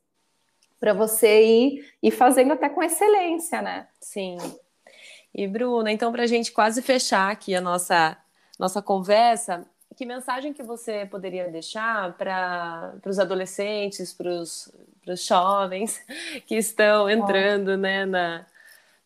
para 0.79 0.93
você 0.93 1.43
ir, 1.43 1.85
ir 2.01 2.11
fazendo 2.11 2.53
até 2.53 2.69
com 2.69 2.81
excelência, 2.81 3.61
né? 3.61 3.87
Sim. 3.99 4.37
E 5.35 5.45
Bruna, 5.47 5.91
então 5.91 6.11
para 6.11 6.23
a 6.23 6.27
gente 6.27 6.51
quase 6.51 6.81
fechar 6.81 7.31
aqui 7.31 7.53
a 7.53 7.61
nossa 7.61 8.17
nossa 8.57 8.81
conversa, 8.81 9.65
que 9.95 10.05
mensagem 10.05 10.53
que 10.53 10.63
você 10.63 11.05
poderia 11.05 11.49
deixar 11.49 12.15
para 12.17 12.93
os 13.05 13.19
adolescentes, 13.19 14.13
para 14.13 14.29
os 14.29 14.71
jovens 15.17 16.01
que 16.45 16.55
estão 16.55 17.09
entrando, 17.09 17.75
né, 17.75 18.05
na, 18.05 18.45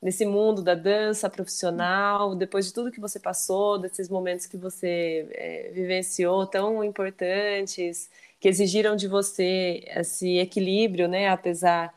nesse 0.01 0.25
mundo 0.25 0.61
da 0.61 0.75
dança 0.75 1.29
profissional, 1.29 2.35
depois 2.35 2.67
de 2.67 2.73
tudo 2.73 2.91
que 2.91 2.99
você 2.99 3.19
passou, 3.19 3.77
desses 3.79 4.09
momentos 4.09 4.45
que 4.45 4.57
você 4.57 5.27
é, 5.31 5.71
vivenciou 5.73 6.45
tão 6.45 6.83
importantes, 6.83 8.09
que 8.39 8.47
exigiram 8.47 8.95
de 8.95 9.07
você 9.07 9.83
esse 9.87 10.37
equilíbrio, 10.37 11.07
né, 11.07 11.29
apesar 11.29 11.93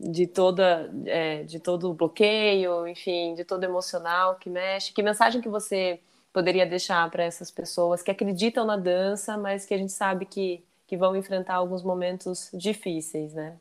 de 0.00 0.26
toda 0.26 0.90
é, 1.06 1.44
de 1.44 1.60
todo 1.60 1.90
o 1.90 1.94
bloqueio, 1.94 2.88
enfim, 2.88 3.34
de 3.34 3.44
todo 3.44 3.62
emocional 3.64 4.36
que 4.36 4.50
mexe. 4.50 4.92
Que 4.92 5.02
mensagem 5.02 5.40
que 5.40 5.48
você 5.48 6.00
poderia 6.32 6.66
deixar 6.66 7.08
para 7.10 7.22
essas 7.24 7.50
pessoas 7.50 8.02
que 8.02 8.10
acreditam 8.10 8.64
na 8.64 8.76
dança, 8.76 9.36
mas 9.36 9.66
que 9.66 9.74
a 9.74 9.78
gente 9.78 9.92
sabe 9.92 10.24
que 10.26 10.62
que 10.92 10.96
vão 10.98 11.16
enfrentar 11.16 11.54
alguns 11.54 11.82
momentos 11.82 12.50
difíceis, 12.52 13.32
né? 13.32 13.56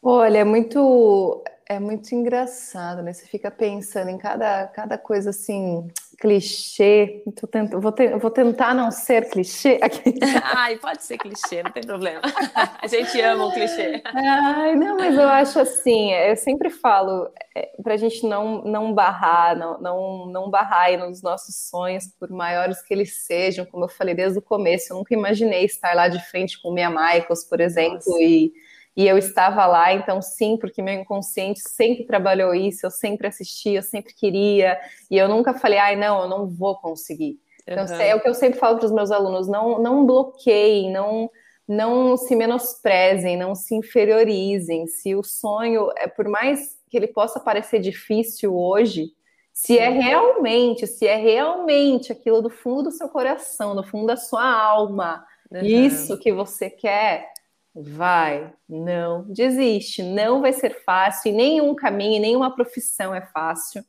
Olha, 0.00 0.38
é 0.38 0.44
muito 0.44 1.42
é 1.68 1.78
muito 1.78 2.14
engraçado, 2.14 3.02
né? 3.02 3.12
Você 3.12 3.26
fica 3.26 3.50
pensando 3.50 4.08
em 4.08 4.16
cada, 4.16 4.66
cada 4.68 4.96
coisa 4.96 5.30
assim, 5.30 5.86
clichê. 6.18 7.22
Tento, 7.52 7.78
vou, 7.78 7.92
te, 7.92 8.08
vou 8.16 8.30
tentar 8.30 8.74
não 8.74 8.90
ser 8.90 9.28
clichê 9.28 9.78
aqui. 9.82 10.14
Ai, 10.42 10.78
pode 10.78 11.04
ser 11.04 11.18
clichê, 11.18 11.62
não 11.62 11.70
tem 11.70 11.82
problema. 11.82 12.22
A 12.80 12.86
gente 12.86 13.20
ama 13.20 13.46
o 13.46 13.52
clichê. 13.52 14.02
Ai, 14.06 14.74
não, 14.76 14.96
mas 14.96 15.14
eu 15.14 15.28
acho 15.28 15.60
assim, 15.60 16.10
eu 16.14 16.36
sempre 16.36 16.70
falo 16.70 17.30
é, 17.54 17.70
para 17.82 17.92
a 17.92 17.98
gente 17.98 18.26
não, 18.26 18.64
não 18.64 18.94
barrar, 18.94 19.54
não, 19.54 19.78
não, 19.78 20.26
não 20.26 20.50
barrar 20.50 20.96
nos 20.98 21.20
nossos 21.20 21.54
sonhos, 21.68 22.06
por 22.18 22.30
maiores 22.30 22.80
que 22.80 22.94
eles 22.94 23.26
sejam, 23.26 23.66
como 23.66 23.84
eu 23.84 23.88
falei 23.90 24.14
desde 24.14 24.38
o 24.38 24.42
começo, 24.42 24.92
eu 24.92 24.96
nunca 24.96 25.12
imaginei 25.12 25.66
estar 25.66 25.94
lá 25.94 26.08
de 26.08 26.18
frente 26.30 26.60
com 26.62 26.72
Mia 26.72 26.88
Michaels, 26.88 27.44
por 27.44 27.60
exemplo, 27.60 27.98
Nossa. 28.06 28.22
e 28.22 28.52
e 28.98 29.06
eu 29.06 29.16
estava 29.16 29.64
lá, 29.64 29.94
então 29.94 30.20
sim, 30.20 30.56
porque 30.56 30.82
meu 30.82 30.92
inconsciente 30.92 31.60
sempre 31.60 32.04
trabalhou 32.04 32.52
isso, 32.52 32.84
eu 32.84 32.90
sempre 32.90 33.28
assisti, 33.28 33.74
eu 33.74 33.82
sempre 33.82 34.12
queria, 34.12 34.76
e 35.08 35.16
eu 35.16 35.28
nunca 35.28 35.54
falei, 35.54 35.78
ai, 35.78 35.94
não, 35.94 36.22
eu 36.22 36.28
não 36.28 36.48
vou 36.48 36.76
conseguir. 36.80 37.38
Então, 37.64 37.86
uhum. 37.86 38.00
é 38.00 38.16
o 38.16 38.20
que 38.20 38.28
eu 38.28 38.34
sempre 38.34 38.58
falo 38.58 38.76
para 38.76 38.86
os 38.86 38.92
meus 38.92 39.12
alunos: 39.12 39.46
não, 39.46 39.78
não 39.80 40.04
bloqueiem, 40.04 40.90
não, 40.90 41.30
não 41.68 42.16
se 42.16 42.34
menosprezem, 42.34 43.36
não 43.36 43.54
se 43.54 43.72
inferiorizem. 43.76 44.88
Se 44.88 45.14
o 45.14 45.22
sonho, 45.22 45.92
é 45.96 46.08
por 46.08 46.26
mais 46.26 46.76
que 46.90 46.96
ele 46.96 47.06
possa 47.06 47.38
parecer 47.38 47.78
difícil 47.78 48.58
hoje, 48.58 49.12
se 49.52 49.78
é 49.78 49.90
realmente, 49.90 50.88
se 50.88 51.06
é 51.06 51.14
realmente 51.14 52.10
aquilo 52.10 52.42
do 52.42 52.50
fundo 52.50 52.84
do 52.84 52.90
seu 52.90 53.08
coração, 53.08 53.76
do 53.76 53.84
fundo 53.84 54.06
da 54.06 54.16
sua 54.16 54.44
alma, 54.44 55.24
uhum. 55.52 55.60
isso 55.62 56.18
que 56.18 56.32
você 56.32 56.68
quer, 56.68 57.28
Vai, 57.74 58.52
não 58.68 59.22
desiste, 59.28 60.02
não 60.02 60.40
vai 60.40 60.52
ser 60.52 60.82
fácil, 60.84 61.30
e 61.30 61.34
nenhum 61.34 61.74
caminho, 61.74 62.20
nenhuma 62.20 62.54
profissão 62.54 63.14
é 63.14 63.20
fácil. 63.20 63.84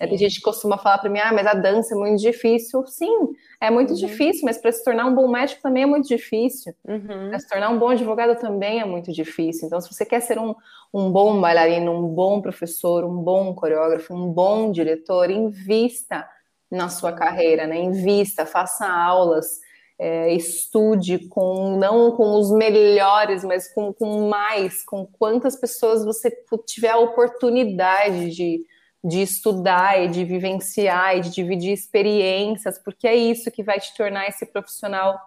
É, 0.00 0.06
tem 0.06 0.16
gente 0.16 0.36
que 0.36 0.40
costuma 0.40 0.78
falar 0.78 0.98
para 0.98 1.10
mim, 1.10 1.18
ah, 1.18 1.32
mas 1.32 1.46
a 1.46 1.52
dança 1.52 1.94
é 1.94 1.98
muito 1.98 2.20
difícil. 2.20 2.86
Sim, 2.86 3.34
é 3.60 3.70
muito 3.70 3.90
uhum. 3.90 3.96
difícil, 3.96 4.42
mas 4.44 4.56
para 4.56 4.72
se 4.72 4.82
tornar 4.82 5.04
um 5.04 5.14
bom 5.14 5.28
médico 5.28 5.60
também 5.60 5.82
é 5.82 5.86
muito 5.86 6.08
difícil. 6.08 6.74
Uhum. 6.88 7.28
Para 7.28 7.38
se 7.38 7.48
tornar 7.48 7.68
um 7.68 7.78
bom 7.78 7.88
advogado 7.88 8.38
também 8.38 8.80
é 8.80 8.84
muito 8.84 9.12
difícil. 9.12 9.66
Então, 9.66 9.80
se 9.80 9.92
você 9.92 10.06
quer 10.06 10.20
ser 10.20 10.38
um, 10.38 10.54
um 10.92 11.10
bom 11.12 11.38
bailarino, 11.38 11.92
um 11.92 12.08
bom 12.08 12.40
professor, 12.40 13.04
um 13.04 13.22
bom 13.22 13.54
coreógrafo, 13.54 14.14
um 14.14 14.32
bom 14.32 14.70
diretor, 14.70 15.30
invista 15.30 16.26
na 16.70 16.88
sua 16.88 17.12
carreira, 17.12 17.66
né? 17.66 17.76
Invista, 17.76 18.46
faça 18.46 18.86
aulas, 18.86 19.60
é, 19.98 20.32
estude 20.32 21.28
com 21.28 21.76
não 21.76 22.12
com 22.12 22.34
os 22.34 22.50
melhores, 22.50 23.44
mas 23.44 23.72
com, 23.72 23.92
com 23.92 24.28
mais, 24.28 24.84
com 24.84 25.06
quantas 25.06 25.56
pessoas 25.56 26.04
você 26.04 26.30
tiver 26.66 26.90
a 26.90 26.98
oportunidade 26.98 28.30
de, 28.30 28.60
de 29.02 29.22
estudar 29.22 30.02
e 30.02 30.08
de 30.08 30.24
vivenciar 30.24 31.16
e 31.16 31.20
de 31.20 31.30
dividir 31.30 31.72
experiências, 31.72 32.78
porque 32.78 33.06
é 33.06 33.14
isso 33.14 33.50
que 33.50 33.62
vai 33.62 33.78
te 33.78 33.94
tornar 33.96 34.28
esse 34.28 34.46
profissional 34.46 35.18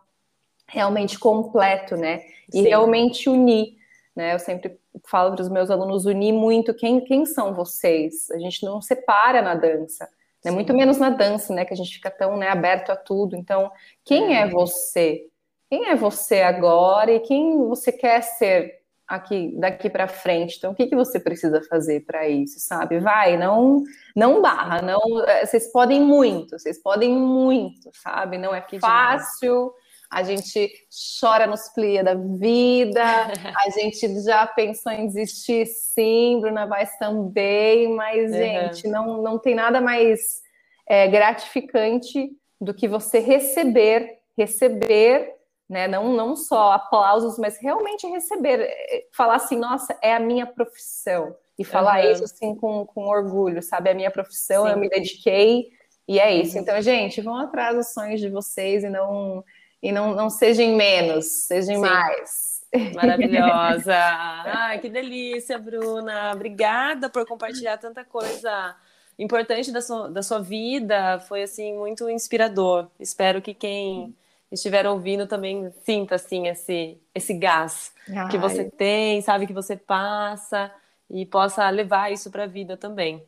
realmente 0.67 1.17
completo, 1.17 1.95
né? 1.95 2.21
E 2.53 2.57
Sim. 2.57 2.63
realmente 2.63 3.29
unir. 3.29 3.77
Né, 4.13 4.33
eu 4.33 4.39
sempre 4.39 4.79
falo 5.05 5.35
para 5.35 5.43
os 5.43 5.49
meus 5.49 5.69
alunos 5.69 6.07
unir 6.07 6.33
muito 6.33 6.73
quem, 6.73 6.99
quem 7.05 7.23
são 7.23 7.53
vocês. 7.53 8.31
A 8.31 8.39
gente 8.39 8.65
não 8.65 8.81
separa 8.81 9.43
na 9.43 9.53
dança. 9.53 10.09
Né? 10.43 10.51
Muito 10.51 10.73
menos 10.73 10.97
na 10.97 11.09
dança, 11.09 11.53
né? 11.53 11.65
Que 11.65 11.73
a 11.73 11.77
gente 11.77 11.93
fica 11.93 12.11
tão 12.11 12.37
né, 12.37 12.49
aberto 12.49 12.91
a 12.91 12.95
tudo. 12.95 13.35
Então, 13.35 13.71
quem 14.03 14.35
é. 14.35 14.41
é 14.41 14.47
você? 14.47 15.27
Quem 15.69 15.89
é 15.89 15.95
você 15.95 16.41
agora 16.41 17.11
e 17.11 17.19
quem 17.19 17.57
você 17.67 17.91
quer 17.91 18.21
ser 18.21 18.81
aqui 19.07 19.53
daqui 19.57 19.89
para 19.89 20.07
frente? 20.07 20.57
Então, 20.57 20.71
o 20.71 20.75
que, 20.75 20.87
que 20.87 20.95
você 20.95 21.19
precisa 21.19 21.61
fazer 21.63 22.05
para 22.05 22.27
isso, 22.27 22.59
sabe? 22.59 22.99
Vai, 22.99 23.37
não, 23.37 23.83
não 24.15 24.41
barra, 24.41 24.81
não. 24.81 24.99
É, 25.25 25.45
vocês 25.45 25.71
podem 25.71 25.99
muito, 25.99 26.57
vocês 26.57 26.81
podem 26.81 27.11
muito, 27.11 27.89
sabe? 27.93 28.37
Não 28.37 28.55
é 28.55 28.61
que 28.61 28.79
fácil. 28.79 29.73
Demais. 29.73 29.86
A 30.09 30.23
gente 30.23 30.71
chora 31.19 31.45
nos 31.45 31.67
plia 31.69 32.03
da 32.03 32.15
vida, 32.15 33.03
a 33.65 33.69
gente 33.71 34.23
já 34.23 34.47
pensou 34.47 34.91
em 34.91 35.07
desistir, 35.07 35.65
sim, 35.65 36.39
Bruna 36.39 36.65
Vaz 36.65 36.97
também, 36.97 37.93
mas, 37.93 38.31
uhum. 38.31 38.37
gente, 38.37 38.87
não, 38.87 39.21
não 39.21 39.37
tem 39.37 39.53
nada 39.53 39.81
mais 39.81 40.41
é, 40.87 41.07
gratificante 41.07 42.29
do 42.59 42.73
que 42.73 42.87
você 42.87 43.19
receber, 43.19 44.19
receber, 44.37 45.35
né? 45.69 45.87
Não, 45.87 46.13
não 46.13 46.35
só 46.35 46.71
aplausos, 46.71 47.37
mas 47.37 47.57
realmente 47.59 48.07
receber, 48.07 48.61
é, 48.61 49.05
falar 49.11 49.35
assim, 49.35 49.57
nossa, 49.57 49.97
é 50.01 50.13
a 50.13 50.19
minha 50.19 50.45
profissão. 50.45 51.35
E 51.59 51.63
falar 51.63 52.03
uhum. 52.03 52.11
isso 52.11 52.23
assim 52.23 52.55
com, 52.55 52.85
com 52.85 53.07
orgulho, 53.07 53.61
sabe? 53.63 53.89
É 53.89 53.91
a 53.91 53.95
minha 53.95 54.11
profissão, 54.11 54.65
sim. 54.65 54.71
eu 54.71 54.77
me 54.77 54.87
dediquei, 54.87 55.69
e 56.07 56.19
é 56.19 56.33
isso. 56.33 56.55
Uhum. 56.55 56.61
Então, 56.61 56.81
gente, 56.81 57.21
vão 57.21 57.35
atrás 57.35 57.75
dos 57.75 57.91
sonhos 57.91 58.21
de 58.21 58.29
vocês 58.29 58.83
e 58.83 58.89
não 58.89 59.43
e 59.81 59.91
não, 59.91 60.15
não 60.15 60.29
sejam 60.29 60.75
menos, 60.75 61.25
sejam 61.25 61.75
Sim. 61.75 61.81
mais. 61.81 62.47
Maravilhosa! 62.93 63.95
Ai, 64.45 64.79
que 64.79 64.89
delícia, 64.89 65.57
Bruna! 65.57 66.33
Obrigada 66.33 67.09
por 67.09 67.25
compartilhar 67.25 67.77
tanta 67.77 68.03
coisa 68.03 68.75
importante 69.17 69.71
da 69.71 69.81
sua, 69.81 70.09
da 70.09 70.21
sua 70.21 70.39
vida. 70.39 71.19
Foi 71.21 71.43
assim 71.43 71.77
muito 71.77 72.09
inspirador. 72.09 72.87
Espero 72.99 73.41
que 73.41 73.53
quem 73.53 74.15
estiver 74.51 74.87
ouvindo 74.87 75.27
também 75.27 75.71
sinta 75.83 76.15
assim 76.15 76.47
esse 76.47 76.97
esse 77.13 77.33
gás 77.33 77.93
Ai. 78.09 78.29
que 78.29 78.37
você 78.37 78.65
tem, 78.65 79.21
sabe 79.21 79.47
que 79.47 79.53
você 79.53 79.75
passa 79.75 80.71
e 81.09 81.25
possa 81.25 81.69
levar 81.69 82.11
isso 82.11 82.29
para 82.29 82.43
a 82.43 82.47
vida 82.47 82.77
também. 82.77 83.23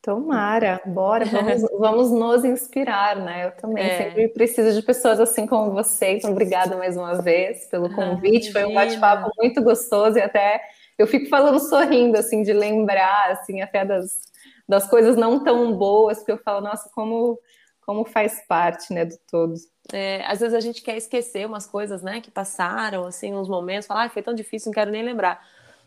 Tomara, 0.00 0.80
bora, 0.86 1.24
vamos, 1.24 1.62
vamos 1.78 2.10
nos 2.10 2.44
inspirar, 2.44 3.16
né? 3.16 3.46
Eu 3.46 3.50
também 3.52 3.84
é. 3.84 3.98
sempre 3.98 4.28
preciso 4.28 4.78
de 4.78 4.86
pessoas 4.86 5.18
assim 5.18 5.46
como 5.46 5.72
você, 5.72 6.16
então 6.16 6.30
obrigada 6.30 6.76
mais 6.76 6.96
uma 6.96 7.20
vez 7.20 7.66
pelo 7.66 7.92
convite, 7.94 8.50
ah, 8.50 8.52
foi 8.52 8.64
um 8.64 8.74
bate-papo 8.74 9.30
muito 9.38 9.62
gostoso 9.62 10.18
e 10.18 10.22
até 10.22 10.60
eu 10.98 11.06
fico 11.06 11.28
falando 11.28 11.60
sorrindo, 11.60 12.18
assim, 12.18 12.42
de 12.42 12.52
lembrar, 12.52 13.30
assim, 13.30 13.62
até 13.62 13.84
das, 13.84 14.20
das 14.68 14.88
coisas 14.88 15.16
não 15.16 15.44
tão 15.44 15.72
boas, 15.76 16.22
que 16.22 16.32
eu 16.32 16.38
falo, 16.38 16.60
nossa, 16.60 16.90
como, 16.92 17.38
como 17.86 18.04
faz 18.04 18.44
parte, 18.48 18.92
né, 18.92 19.04
do 19.04 19.16
todo. 19.30 19.54
É, 19.92 20.24
às 20.26 20.40
vezes 20.40 20.54
a 20.54 20.60
gente 20.60 20.82
quer 20.82 20.96
esquecer 20.96 21.46
umas 21.46 21.66
coisas, 21.66 22.02
né, 22.02 22.20
que 22.20 22.30
passaram, 22.30 23.06
assim, 23.06 23.32
uns 23.32 23.48
momentos, 23.48 23.86
falar, 23.86 24.04
ah, 24.04 24.08
foi 24.08 24.22
tão 24.22 24.34
difícil, 24.34 24.70
não 24.70 24.74
quero 24.74 24.90
nem 24.90 25.04
lembrar. 25.04 25.40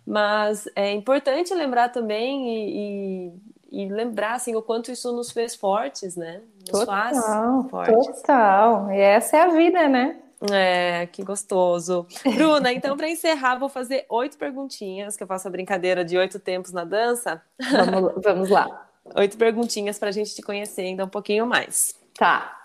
Mas 0.06 0.68
é 0.76 0.92
importante 0.92 1.54
lembrar 1.54 1.90
também 1.90 2.50
e, 2.50 3.28
e, 3.28 3.34
e 3.72 3.88
lembrar, 3.88 4.34
assim, 4.34 4.56
o 4.56 4.62
quanto 4.62 4.92
isso 4.92 5.12
nos 5.14 5.32
fez 5.32 5.56
fortes, 5.56 6.16
né? 6.16 6.42
Nos 6.70 6.80
total, 6.82 6.86
faz 6.86 7.70
fortes. 7.70 8.22
Total, 8.22 8.92
e 8.92 9.00
essa 9.00 9.38
é 9.38 9.42
a 9.42 9.48
vida, 9.48 9.88
né? 9.88 10.20
É, 10.52 11.08
que 11.08 11.24
gostoso. 11.24 12.08
Bruna, 12.36 12.74
então, 12.74 12.98
para 12.98 13.10
encerrar, 13.10 13.58
vou 13.58 13.70
fazer 13.70 14.06
oito 14.10 14.38
perguntinhas, 14.38 15.16
que 15.16 15.24
eu 15.24 15.28
faço 15.28 15.48
a 15.48 15.52
brincadeira 15.52 16.04
de 16.04 16.18
oito 16.18 16.40
tempos 16.40 16.72
na 16.72 16.84
dança. 16.84 17.42
Vamos, 17.60 18.14
vamos 18.24 18.50
lá. 18.50 18.90
Oito 19.16 19.38
perguntinhas 19.38 20.00
para 20.00 20.10
a 20.10 20.12
gente 20.12 20.34
te 20.34 20.42
conhecer 20.42 20.82
ainda 20.82 21.06
um 21.06 21.10
pouquinho 21.10 21.46
mais. 21.46 21.96
Tá. 22.18 22.58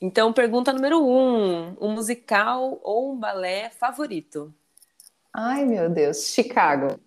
Então, 0.00 0.32
pergunta 0.32 0.72
número 0.72 1.00
um: 1.00 1.76
um 1.80 1.92
musical 1.92 2.80
ou 2.82 3.12
um 3.12 3.16
balé 3.16 3.70
favorito? 3.70 4.52
Ai, 5.32 5.64
meu 5.64 5.88
Deus, 5.88 6.26
Chicago. 6.26 6.98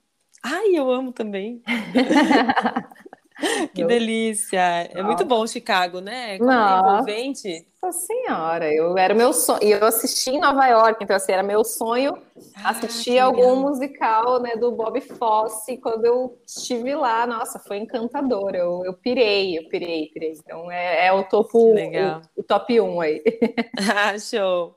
Ai, 0.41 0.75
eu 0.75 0.89
amo 0.89 1.12
também. 1.12 1.62
que 3.74 3.82
eu... 3.82 3.88
delícia! 3.88 4.89
É 4.91 5.04
muito 5.04 5.26
bom 5.26 5.45
Chicago, 5.45 6.00
né? 6.00 6.38
Como 6.38 6.52
é 6.52 6.80
envolvente. 6.80 7.67
Nossa 7.86 8.00
senhora, 8.00 8.74
eu 8.74 8.98
era 8.98 9.13
meu 9.13 9.32
sonho. 9.32 9.60
E 9.62 9.71
eu 9.71 9.86
assisti 9.86 10.32
em 10.32 10.39
Nova 10.39 10.65
York, 10.67 11.04
então 11.04 11.15
assim, 11.15 11.32
era 11.32 11.43
meu 11.43 11.63
sonho 11.63 12.17
ah, 12.56 12.69
assistir 12.71 13.19
algum 13.19 13.41
legal. 13.41 13.56
musical 13.58 14.41
né, 14.41 14.56
do 14.56 14.71
Bob 14.71 15.00
Fosse. 15.02 15.78
Quando 15.78 16.04
eu 16.04 16.39
estive 16.48 16.95
lá, 16.95 17.28
nossa, 17.28 17.60
foi 17.60 17.78
encantador. 17.78 18.56
Eu, 18.56 18.84
eu 18.86 18.93
pirei, 18.93 19.60
eu 19.60 19.69
pirei, 19.69 20.08
pirei. 20.08 20.34
Então 20.34 20.71
é, 20.71 21.08
é 21.08 21.13
o 21.13 21.24
topo, 21.26 21.60
o, 21.60 22.21
o, 22.38 22.43
top 22.43 22.82
1 22.82 23.02
aí. 23.02 23.24
ah, 23.95 24.17
show! 24.17 24.76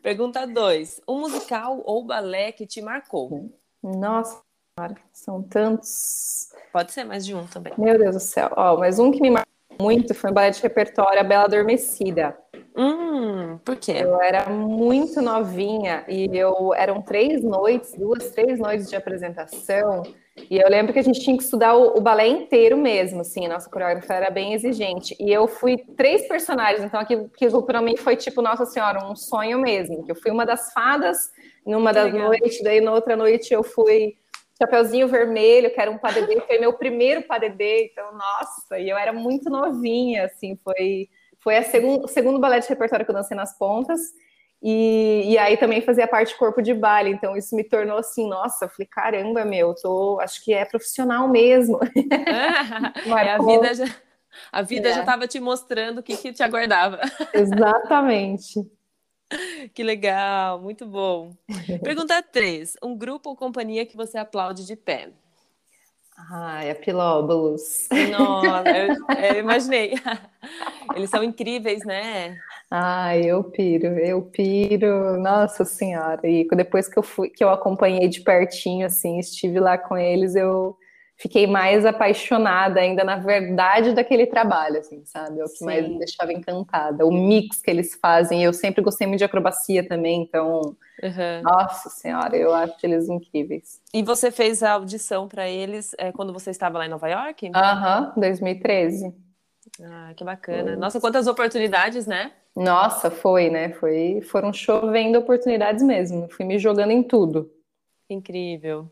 Pergunta 0.00 0.46
2: 0.46 1.00
um 1.08 1.20
musical 1.20 1.82
ou 1.84 2.04
balé 2.04 2.52
que 2.52 2.66
te 2.66 2.80
marcou? 2.80 3.50
Nossa, 3.82 4.40
são 5.12 5.42
tantos. 5.42 6.48
Pode 6.72 6.92
ser 6.92 7.04
mais 7.04 7.24
de 7.24 7.34
um 7.34 7.46
também. 7.46 7.72
Meu 7.78 7.98
Deus 7.98 8.14
do 8.14 8.20
céu. 8.20 8.50
Ó, 8.56 8.76
mas 8.76 8.98
um 8.98 9.10
que 9.10 9.20
me 9.20 9.30
marcou 9.30 9.48
muito 9.80 10.14
foi 10.14 10.30
um 10.30 10.34
balé 10.34 10.50
de 10.50 10.60
repertório 10.60 11.20
A 11.20 11.24
Bela 11.24 11.44
Adormecida. 11.44 12.36
Hum, 12.76 13.58
por 13.64 13.76
quê? 13.76 13.92
Eu 13.96 14.20
era 14.22 14.48
muito 14.48 15.20
novinha 15.20 16.04
e 16.06 16.28
eu 16.32 16.72
eram 16.74 17.02
três 17.02 17.42
noites, 17.42 17.92
duas, 17.94 18.30
três 18.30 18.58
noites 18.60 18.88
de 18.88 18.94
apresentação. 18.94 20.02
E 20.48 20.58
eu 20.58 20.68
lembro 20.68 20.92
que 20.92 20.98
a 21.00 21.02
gente 21.02 21.20
tinha 21.20 21.36
que 21.36 21.42
estudar 21.42 21.74
o, 21.74 21.98
o 21.98 22.00
balé 22.00 22.28
inteiro 22.28 22.76
mesmo, 22.76 23.22
assim, 23.22 23.46
a 23.46 23.48
nossa 23.48 23.68
coreógrafa 23.68 24.14
era 24.14 24.30
bem 24.30 24.54
exigente. 24.54 25.16
E 25.18 25.32
eu 25.32 25.48
fui 25.48 25.76
três 25.96 26.28
personagens, 26.28 26.84
então 26.84 27.00
aquilo, 27.00 27.28
aquilo 27.34 27.62
para 27.64 27.82
mim 27.82 27.96
foi 27.96 28.14
tipo, 28.14 28.40
nossa 28.40 28.64
senhora, 28.64 29.04
um 29.04 29.16
sonho 29.16 29.58
mesmo. 29.58 30.04
Que 30.04 30.12
eu 30.12 30.16
fui 30.16 30.30
uma 30.30 30.46
das 30.46 30.72
fadas 30.72 31.32
numa 31.66 31.92
das 31.92 32.12
noites, 32.12 32.62
daí 32.62 32.80
na 32.80 32.92
outra 32.92 33.16
noite 33.16 33.52
eu 33.52 33.64
fui 33.64 34.16
Chapeuzinho 34.60 35.06
Vermelho, 35.06 35.72
que 35.72 35.80
era 35.80 35.90
um 35.90 35.98
padedê, 35.98 36.40
foi 36.40 36.58
meu 36.58 36.72
primeiro 36.72 37.22
padedê, 37.22 37.90
então, 37.92 38.12
nossa, 38.12 38.78
e 38.78 38.88
eu 38.88 38.96
era 38.96 39.12
muito 39.12 39.48
novinha, 39.48 40.24
assim, 40.24 40.58
foi, 40.64 41.08
foi 41.38 41.56
a 41.56 41.62
segun, 41.62 42.00
o 42.02 42.08
segundo 42.08 42.40
balé 42.40 42.58
de 42.58 42.68
repertório 42.68 43.04
que 43.04 43.10
eu 43.10 43.14
dancei 43.14 43.36
nas 43.36 43.56
pontas, 43.56 44.00
e, 44.60 45.22
e 45.26 45.38
aí 45.38 45.56
também 45.56 45.80
fazia 45.80 46.08
parte 46.08 46.36
corpo 46.36 46.60
de 46.60 46.74
baile, 46.74 47.10
então 47.10 47.36
isso 47.36 47.54
me 47.54 47.62
tornou 47.62 47.98
assim, 47.98 48.28
nossa, 48.28 48.64
eu 48.64 48.68
falei, 48.68 48.88
caramba, 48.90 49.44
meu, 49.44 49.74
tô, 49.74 50.18
acho 50.20 50.44
que 50.44 50.52
é 50.52 50.64
profissional 50.64 51.28
mesmo. 51.28 51.78
é, 53.06 53.30
a 53.30 53.38
vida 53.38 53.74
já, 53.74 53.84
a 54.50 54.62
vida 54.62 54.88
é. 54.88 54.94
já 54.94 55.00
estava 55.00 55.28
te 55.28 55.38
mostrando 55.38 55.98
o 55.98 56.02
que, 56.02 56.16
que 56.16 56.32
te 56.32 56.42
aguardava. 56.42 57.00
Exatamente. 57.32 58.66
Que 59.74 59.82
legal, 59.82 60.60
muito 60.60 60.86
bom. 60.86 61.34
Pergunta 61.82 62.22
3. 62.22 62.76
Um 62.82 62.96
grupo 62.96 63.30
ou 63.30 63.36
companhia 63.36 63.86
que 63.86 63.96
você 63.96 64.18
aplaude 64.18 64.66
de 64.66 64.76
pé? 64.76 65.10
Ai, 66.30 66.70
a 66.70 66.74
Pilóbulos. 66.74 67.88
Nossa, 68.10 68.64
eu, 68.70 68.96
eu, 69.36 69.38
imaginei. 69.38 69.94
Eles 70.96 71.10
são 71.10 71.22
incríveis, 71.22 71.84
né? 71.84 72.36
Ai, 72.70 73.22
eu 73.24 73.44
piro, 73.44 73.86
eu 73.98 74.22
piro, 74.22 75.18
nossa 75.20 75.64
senhora. 75.64 76.20
E 76.24 76.46
depois 76.48 76.88
que 76.88 76.98
eu 76.98 77.02
fui, 77.04 77.30
que 77.30 77.42
eu 77.42 77.50
acompanhei 77.50 78.08
de 78.08 78.20
pertinho, 78.20 78.84
assim, 78.84 79.18
estive 79.18 79.60
lá 79.60 79.78
com 79.78 79.96
eles, 79.96 80.34
eu 80.34 80.76
fiquei 81.18 81.46
mais 81.46 81.84
apaixonada 81.84 82.80
ainda 82.80 83.02
na 83.02 83.16
verdade 83.16 83.92
daquele 83.92 84.26
trabalho, 84.26 84.78
assim, 84.78 85.04
sabe? 85.04 85.40
É 85.40 85.44
o 85.44 85.48
que 85.48 85.58
Sim. 85.58 85.64
mais 85.64 85.88
me 85.88 85.98
deixava 85.98 86.32
encantada. 86.32 87.04
O 87.04 87.12
mix 87.12 87.60
que 87.60 87.70
eles 87.70 87.94
fazem, 88.00 88.44
eu 88.44 88.52
sempre 88.52 88.82
gostei 88.82 89.06
muito 89.06 89.18
de 89.18 89.24
acrobacia 89.24 89.86
também, 89.86 90.22
então, 90.22 90.76
uhum. 91.02 91.42
nossa 91.42 91.90
senhora, 91.90 92.36
eu 92.36 92.54
acho 92.54 92.74
eles 92.84 93.08
incríveis. 93.08 93.82
E 93.92 94.02
você 94.02 94.30
fez 94.30 94.62
a 94.62 94.72
audição 94.72 95.28
para 95.28 95.48
eles 95.48 95.94
é, 95.98 96.12
quando 96.12 96.32
você 96.32 96.50
estava 96.50 96.78
lá 96.78 96.86
em 96.86 96.90
Nova 96.90 97.08
York? 97.08 97.50
Aham, 97.54 98.12
uhum, 98.14 98.20
2013. 98.20 99.14
Ah, 99.82 100.12
que 100.16 100.24
bacana. 100.24 100.76
Nossa, 100.76 101.00
quantas 101.00 101.26
oportunidades, 101.26 102.06
né? 102.06 102.32
Nossa, 102.56 103.10
foi, 103.10 103.50
né? 103.50 103.70
Foi, 103.74 104.20
foram 104.22 104.52
chovendo 104.52 105.18
oportunidades 105.18 105.82
mesmo. 105.82 106.28
Fui 106.30 106.44
me 106.44 106.58
jogando 106.58 106.90
em 106.90 107.02
tudo. 107.02 107.50
Incrível. 108.08 108.90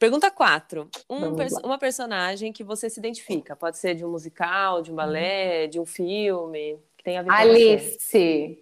Pergunta 0.00 0.30
4. 0.30 0.88
Um, 1.10 1.36
uma 1.62 1.78
personagem 1.78 2.54
que 2.54 2.64
você 2.64 2.88
se 2.88 2.98
identifica. 2.98 3.54
Pode 3.54 3.76
ser 3.76 3.94
de 3.94 4.02
um 4.02 4.10
musical, 4.10 4.80
de 4.80 4.90
um 4.90 4.94
balé, 4.94 5.66
de 5.66 5.78
um 5.78 5.84
filme, 5.84 6.80
que 6.96 7.04
tem 7.04 7.18
a 7.18 7.22
ver 7.22 7.30
Alice. 7.30 8.58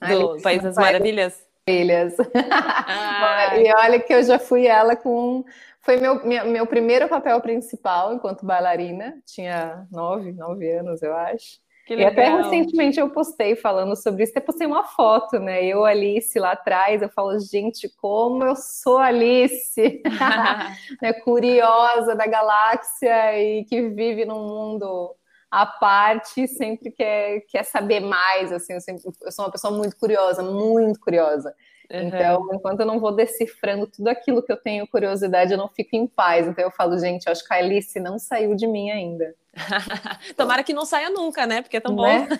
Do 0.00 0.30
Alice 0.30 0.42
País 0.42 0.62
das 0.62 0.76
Maravilhas? 0.76 1.46
Maravilhas. 1.68 2.16
Ah. 2.34 3.52
e 3.60 3.70
olha 3.70 4.00
que 4.00 4.14
eu 4.14 4.22
já 4.24 4.38
fui 4.38 4.66
ela 4.66 4.96
com... 4.96 5.44
Foi 5.82 5.98
meu, 5.98 6.24
meu, 6.24 6.46
meu 6.46 6.66
primeiro 6.66 7.06
papel 7.06 7.38
principal 7.42 8.14
enquanto 8.14 8.46
bailarina. 8.46 9.20
Tinha 9.26 9.86
nove, 9.90 10.32
nove 10.32 10.70
anos, 10.72 11.02
eu 11.02 11.14
acho. 11.14 11.60
E 12.00 12.04
até 12.04 12.28
recentemente 12.28 12.98
eu 12.98 13.10
postei 13.10 13.54
falando 13.54 13.94
sobre 13.96 14.22
isso, 14.22 14.32
até 14.32 14.40
postei 14.40 14.66
uma 14.66 14.84
foto, 14.84 15.38
né? 15.38 15.64
Eu, 15.64 15.84
Alice, 15.84 16.38
lá 16.38 16.52
atrás, 16.52 17.02
eu 17.02 17.08
falo, 17.08 17.38
gente, 17.38 17.88
como 17.96 18.44
eu 18.44 18.56
sou 18.56 18.98
Alice, 18.98 20.02
né? 21.02 21.12
curiosa 21.12 22.14
da 22.14 22.26
galáxia 22.26 23.38
e 23.38 23.64
que 23.64 23.88
vive 23.90 24.24
num 24.24 24.46
mundo 24.46 25.14
à 25.50 25.66
parte, 25.66 26.48
sempre 26.48 26.90
quer, 26.90 27.40
quer 27.48 27.64
saber 27.64 28.00
mais, 28.00 28.50
assim, 28.52 28.72
eu, 28.72 28.80
sempre, 28.80 29.02
eu 29.20 29.30
sou 29.30 29.44
uma 29.44 29.52
pessoa 29.52 29.76
muito 29.76 29.96
curiosa, 29.96 30.42
muito 30.42 30.98
curiosa. 30.98 31.54
Uhum. 31.92 32.08
Então, 32.08 32.48
enquanto 32.54 32.80
eu 32.80 32.86
não 32.86 32.98
vou 32.98 33.14
decifrando 33.14 33.86
tudo 33.86 34.08
aquilo 34.08 34.42
que 34.42 34.50
eu 34.50 34.56
tenho 34.56 34.86
curiosidade, 34.86 35.52
eu 35.52 35.58
não 35.58 35.68
fico 35.68 35.94
em 35.94 36.06
paz. 36.06 36.48
Então 36.48 36.64
eu 36.64 36.70
falo, 36.70 36.98
gente, 36.98 37.26
eu 37.26 37.32
acho 37.32 37.46
que 37.46 37.52
a 37.52 37.58
Alice 37.58 38.00
não 38.00 38.18
saiu 38.18 38.56
de 38.56 38.66
mim 38.66 38.90
ainda. 38.90 39.34
Tomara 40.34 40.64
que 40.64 40.72
não 40.72 40.86
saia 40.86 41.10
nunca, 41.10 41.46
né? 41.46 41.60
Porque 41.60 41.76
é 41.76 41.80
tão 41.80 41.94
né? 41.94 42.26
bom. 42.26 42.36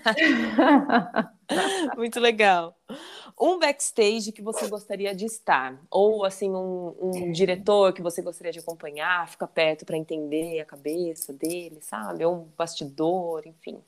Muito 1.98 2.18
legal. 2.18 2.74
Um 3.38 3.58
backstage 3.58 4.32
que 4.32 4.40
você 4.40 4.66
gostaria 4.68 5.14
de 5.14 5.26
estar, 5.26 5.78
ou 5.90 6.24
assim 6.24 6.50
um, 6.50 6.96
um 7.00 7.32
diretor 7.32 7.92
que 7.92 8.00
você 8.00 8.22
gostaria 8.22 8.52
de 8.52 8.60
acompanhar, 8.60 9.28
ficar 9.28 9.48
perto 9.48 9.84
para 9.84 9.98
entender 9.98 10.60
a 10.60 10.64
cabeça 10.64 11.32
dele, 11.32 11.78
sabe? 11.82 12.24
Ou 12.24 12.34
um 12.34 12.48
bastidor, 12.56 13.42
enfim. 13.44 13.82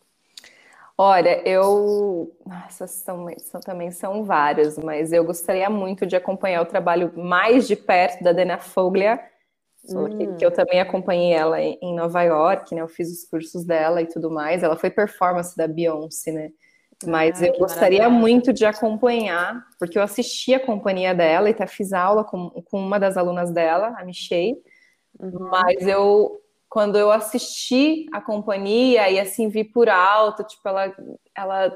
Olha, 0.97 1.47
eu. 1.49 2.36
Essas 2.68 2.92
são, 2.92 3.26
são, 3.38 3.61
também 3.61 3.90
são 3.90 4.24
várias, 4.24 4.78
mas 4.78 5.12
eu 5.12 5.24
gostaria 5.24 5.68
muito 5.68 6.07
de 6.07 6.14
acompanhar 6.14 6.62
o 6.62 6.66
trabalho 6.66 7.12
mais 7.16 7.66
de 7.66 7.74
perto 7.74 8.22
da 8.22 8.32
Dana 8.32 8.59
Foglia, 8.59 9.20
hum. 9.88 10.16
que, 10.16 10.26
que, 10.36 10.47
eu 10.47 10.53
também 10.53 10.80
acompanhei 10.80 11.32
ela 11.32 11.61
em 11.61 11.95
Nova 11.95 12.22
York, 12.22 12.74
né? 12.74 12.80
Eu 12.80 12.88
fiz 12.88 13.11
os 13.11 13.28
cursos 13.28 13.64
dela 13.64 14.03
e 14.03 14.07
tudo 14.07 14.30
mais. 14.30 14.62
Ela 14.62 14.76
foi 14.76 14.88
performance 14.88 15.57
da 15.57 15.66
Beyoncé, 15.66 16.30
né? 16.30 16.51
Mas 17.05 17.42
ah, 17.42 17.47
eu 17.47 17.59
gostaria 17.59 18.09
muito 18.09 18.53
de 18.53 18.64
acompanhar, 18.64 19.66
porque 19.80 19.99
eu 19.99 20.03
assisti 20.03 20.55
a 20.55 20.64
companhia 20.64 21.12
dela 21.12 21.49
e 21.49 21.53
até 21.53 21.66
fiz 21.66 21.92
aula 21.92 22.22
com, 22.22 22.51
com 22.51 22.78
uma 22.78 23.01
das 23.01 23.16
alunas 23.16 23.51
dela, 23.51 23.95
a 23.99 24.05
Michelle. 24.05 24.62
Uhum. 25.18 25.49
Mas 25.51 25.86
eu 25.86 26.40
quando 26.75 26.99
eu 26.99 27.12
assisti 27.12 28.05
a 28.12 28.20
companhia 28.20 29.09
e 29.09 29.20
assim 29.20 29.49
vi 29.49 29.62
por 29.62 29.89
alto, 29.89 30.43
tipo, 30.43 30.68
ela, 30.68 30.93
ela 31.33 31.72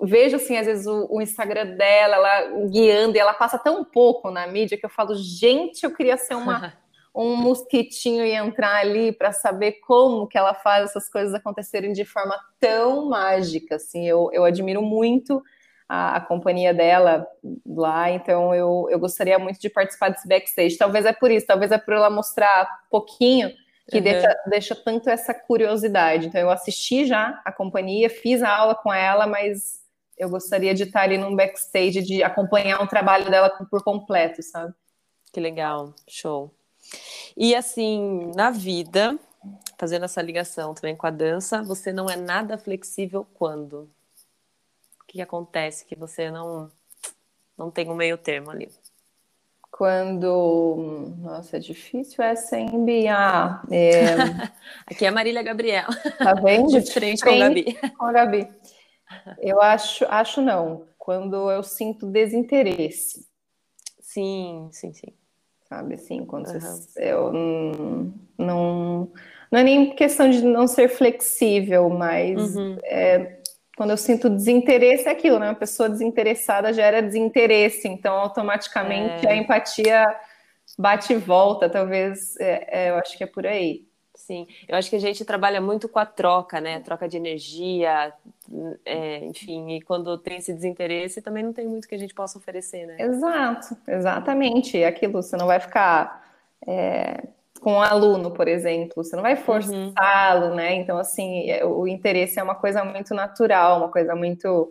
vejo 0.00 0.36
assim, 0.36 0.56
às 0.56 0.66
vezes, 0.66 0.86
o, 0.86 1.08
o, 1.10 1.20
Instagram 1.20 1.74
dela, 1.76 2.14
ela 2.14 2.68
guiando, 2.68 3.16
e 3.16 3.18
ela 3.18 3.34
passa 3.34 3.58
tão 3.58 3.84
pouco 3.84 4.30
na 4.30 4.46
mídia 4.46 4.78
que 4.78 4.86
eu 4.86 4.90
falo, 4.90 5.16
gente, 5.16 5.82
eu 5.82 5.92
queria 5.92 6.16
ser 6.16 6.36
uma, 6.36 6.72
um 7.12 7.34
mosquitinho 7.34 8.24
e 8.24 8.34
entrar 8.34 8.76
ali 8.76 9.10
para 9.10 9.32
saber 9.32 9.80
como 9.84 10.28
que 10.28 10.38
ela 10.38 10.54
faz 10.54 10.90
essas 10.90 11.10
coisas 11.10 11.34
acontecerem 11.34 11.92
de 11.92 12.04
forma 12.04 12.38
tão 12.60 13.08
mágica. 13.08 13.74
Assim, 13.74 14.06
eu, 14.06 14.30
eu 14.32 14.44
admiro 14.44 14.80
muito 14.80 15.42
a, 15.88 16.18
a, 16.18 16.20
companhia 16.20 16.72
dela 16.72 17.26
lá, 17.66 18.12
então 18.12 18.54
eu, 18.54 18.86
eu 18.92 18.98
gostaria 19.00 19.40
muito 19.40 19.58
de 19.58 19.68
participar 19.68 20.10
desse 20.10 20.28
backstage. 20.28 20.78
Talvez 20.78 21.04
é 21.04 21.12
por 21.12 21.32
isso, 21.32 21.48
talvez 21.48 21.72
é 21.72 21.78
por 21.78 21.94
ela 21.94 22.08
mostrar 22.08 22.68
pouquinho 22.88 23.50
que 23.88 23.98
uhum. 23.98 24.02
deixa, 24.02 24.42
deixa 24.46 24.74
tanto 24.74 25.08
essa 25.08 25.32
curiosidade. 25.32 26.26
Então 26.26 26.40
eu 26.40 26.50
assisti 26.50 27.06
já 27.06 27.40
a 27.44 27.52
companhia, 27.52 28.10
fiz 28.10 28.42
a 28.42 28.50
aula 28.50 28.74
com 28.74 28.92
ela, 28.92 29.26
mas 29.26 29.80
eu 30.18 30.28
gostaria 30.28 30.74
de 30.74 30.84
estar 30.84 31.02
ali 31.02 31.18
num 31.18 31.36
backstage, 31.36 32.02
de 32.02 32.22
acompanhar 32.22 32.82
o 32.82 32.88
trabalho 32.88 33.30
dela 33.30 33.50
por 33.70 33.82
completo, 33.84 34.42
sabe? 34.42 34.74
Que 35.32 35.40
legal, 35.40 35.94
show. 36.08 36.52
E 37.36 37.54
assim, 37.54 38.32
na 38.34 38.50
vida, 38.50 39.18
fazendo 39.78 40.04
essa 40.04 40.22
ligação 40.22 40.72
também 40.74 40.96
com 40.96 41.06
a 41.06 41.10
dança, 41.10 41.62
você 41.62 41.92
não 41.92 42.08
é 42.08 42.16
nada 42.16 42.56
flexível 42.56 43.26
quando? 43.34 43.90
que 45.16 45.22
acontece 45.22 45.86
que 45.86 45.96
você 45.96 46.30
não 46.30 46.70
não 47.56 47.70
tem 47.70 47.88
um 47.88 47.94
meio 47.94 48.18
termo 48.18 48.50
ali? 48.50 48.70
Quando. 49.76 51.14
Nossa, 51.18 51.58
é 51.58 51.60
difícil 51.60 52.24
essa, 52.24 52.58
hein, 52.58 52.82
Bia? 52.82 53.60
É... 53.70 54.04
Aqui 54.86 55.04
é 55.04 55.08
a 55.08 55.12
Marília 55.12 55.42
Gabriela. 55.42 55.94
Tá 56.16 56.32
vendo? 56.32 56.68
De 56.80 56.90
frente, 56.90 57.22
com 57.22 57.28
a 57.28 57.36
Gabi. 57.36 57.78
Com 57.98 58.04
a 58.06 58.12
Gabi. 58.12 58.48
Eu 59.38 59.60
acho, 59.60 60.06
acho 60.08 60.40
não. 60.40 60.86
Quando 60.96 61.50
eu 61.50 61.62
sinto 61.62 62.06
desinteresse. 62.06 63.26
Sim, 64.00 64.70
sim, 64.72 64.94
sim. 64.94 65.12
Sabe 65.68 65.96
assim, 65.96 66.24
quando 66.24 66.46
uhum. 66.46 66.60
você, 66.60 67.12
eu 67.12 67.32
não, 67.32 68.14
não. 68.38 69.12
Não 69.52 69.60
é 69.60 69.62
nem 69.62 69.94
questão 69.94 70.30
de 70.30 70.42
não 70.42 70.66
ser 70.66 70.88
flexível, 70.88 71.90
mas 71.90 72.56
uhum. 72.56 72.78
é, 72.82 73.42
quando 73.76 73.90
eu 73.90 73.96
sinto 73.96 74.30
desinteresse, 74.30 75.06
é 75.06 75.10
aquilo, 75.10 75.38
né? 75.38 75.50
Uma 75.50 75.54
pessoa 75.54 75.88
desinteressada 75.88 76.72
gera 76.72 77.02
desinteresse, 77.02 77.86
então 77.86 78.14
automaticamente 78.14 79.26
é. 79.26 79.30
a 79.30 79.36
empatia 79.36 80.06
bate 80.78 81.12
e 81.12 81.16
volta, 81.16 81.68
talvez, 81.68 82.36
é, 82.40 82.86
é, 82.86 82.90
eu 82.90 82.96
acho 82.96 83.16
que 83.16 83.24
é 83.24 83.26
por 83.26 83.46
aí. 83.46 83.86
Sim, 84.14 84.46
eu 84.66 84.76
acho 84.76 84.88
que 84.88 84.96
a 84.96 85.00
gente 85.00 85.24
trabalha 85.26 85.60
muito 85.60 85.90
com 85.90 85.98
a 85.98 86.06
troca, 86.06 86.58
né? 86.58 86.80
Troca 86.80 87.06
de 87.06 87.18
energia, 87.18 88.12
é, 88.84 89.18
enfim, 89.18 89.76
e 89.76 89.82
quando 89.82 90.16
tem 90.16 90.38
esse 90.38 90.54
desinteresse, 90.54 91.20
também 91.20 91.44
não 91.44 91.52
tem 91.52 91.66
muito 91.66 91.86
que 91.86 91.94
a 91.94 91.98
gente 91.98 92.14
possa 92.14 92.38
oferecer, 92.38 92.86
né? 92.86 92.96
Exato, 92.98 93.76
exatamente. 93.86 94.82
Aquilo, 94.82 95.12
você 95.12 95.36
não 95.36 95.46
vai 95.46 95.60
ficar 95.60 96.26
é, 96.66 97.24
com 97.66 97.72
um 97.72 97.82
aluno, 97.82 98.30
por 98.30 98.46
exemplo, 98.46 99.02
você 99.02 99.16
não 99.16 99.24
vai 99.24 99.34
forçá-lo, 99.34 100.50
uhum. 100.50 100.54
né? 100.54 100.76
Então, 100.76 100.98
assim, 100.98 101.50
é, 101.50 101.64
o 101.64 101.84
interesse 101.84 102.38
é 102.38 102.42
uma 102.44 102.54
coisa 102.54 102.84
muito 102.84 103.12
natural, 103.12 103.78
uma 103.78 103.90
coisa 103.90 104.14
muito. 104.14 104.70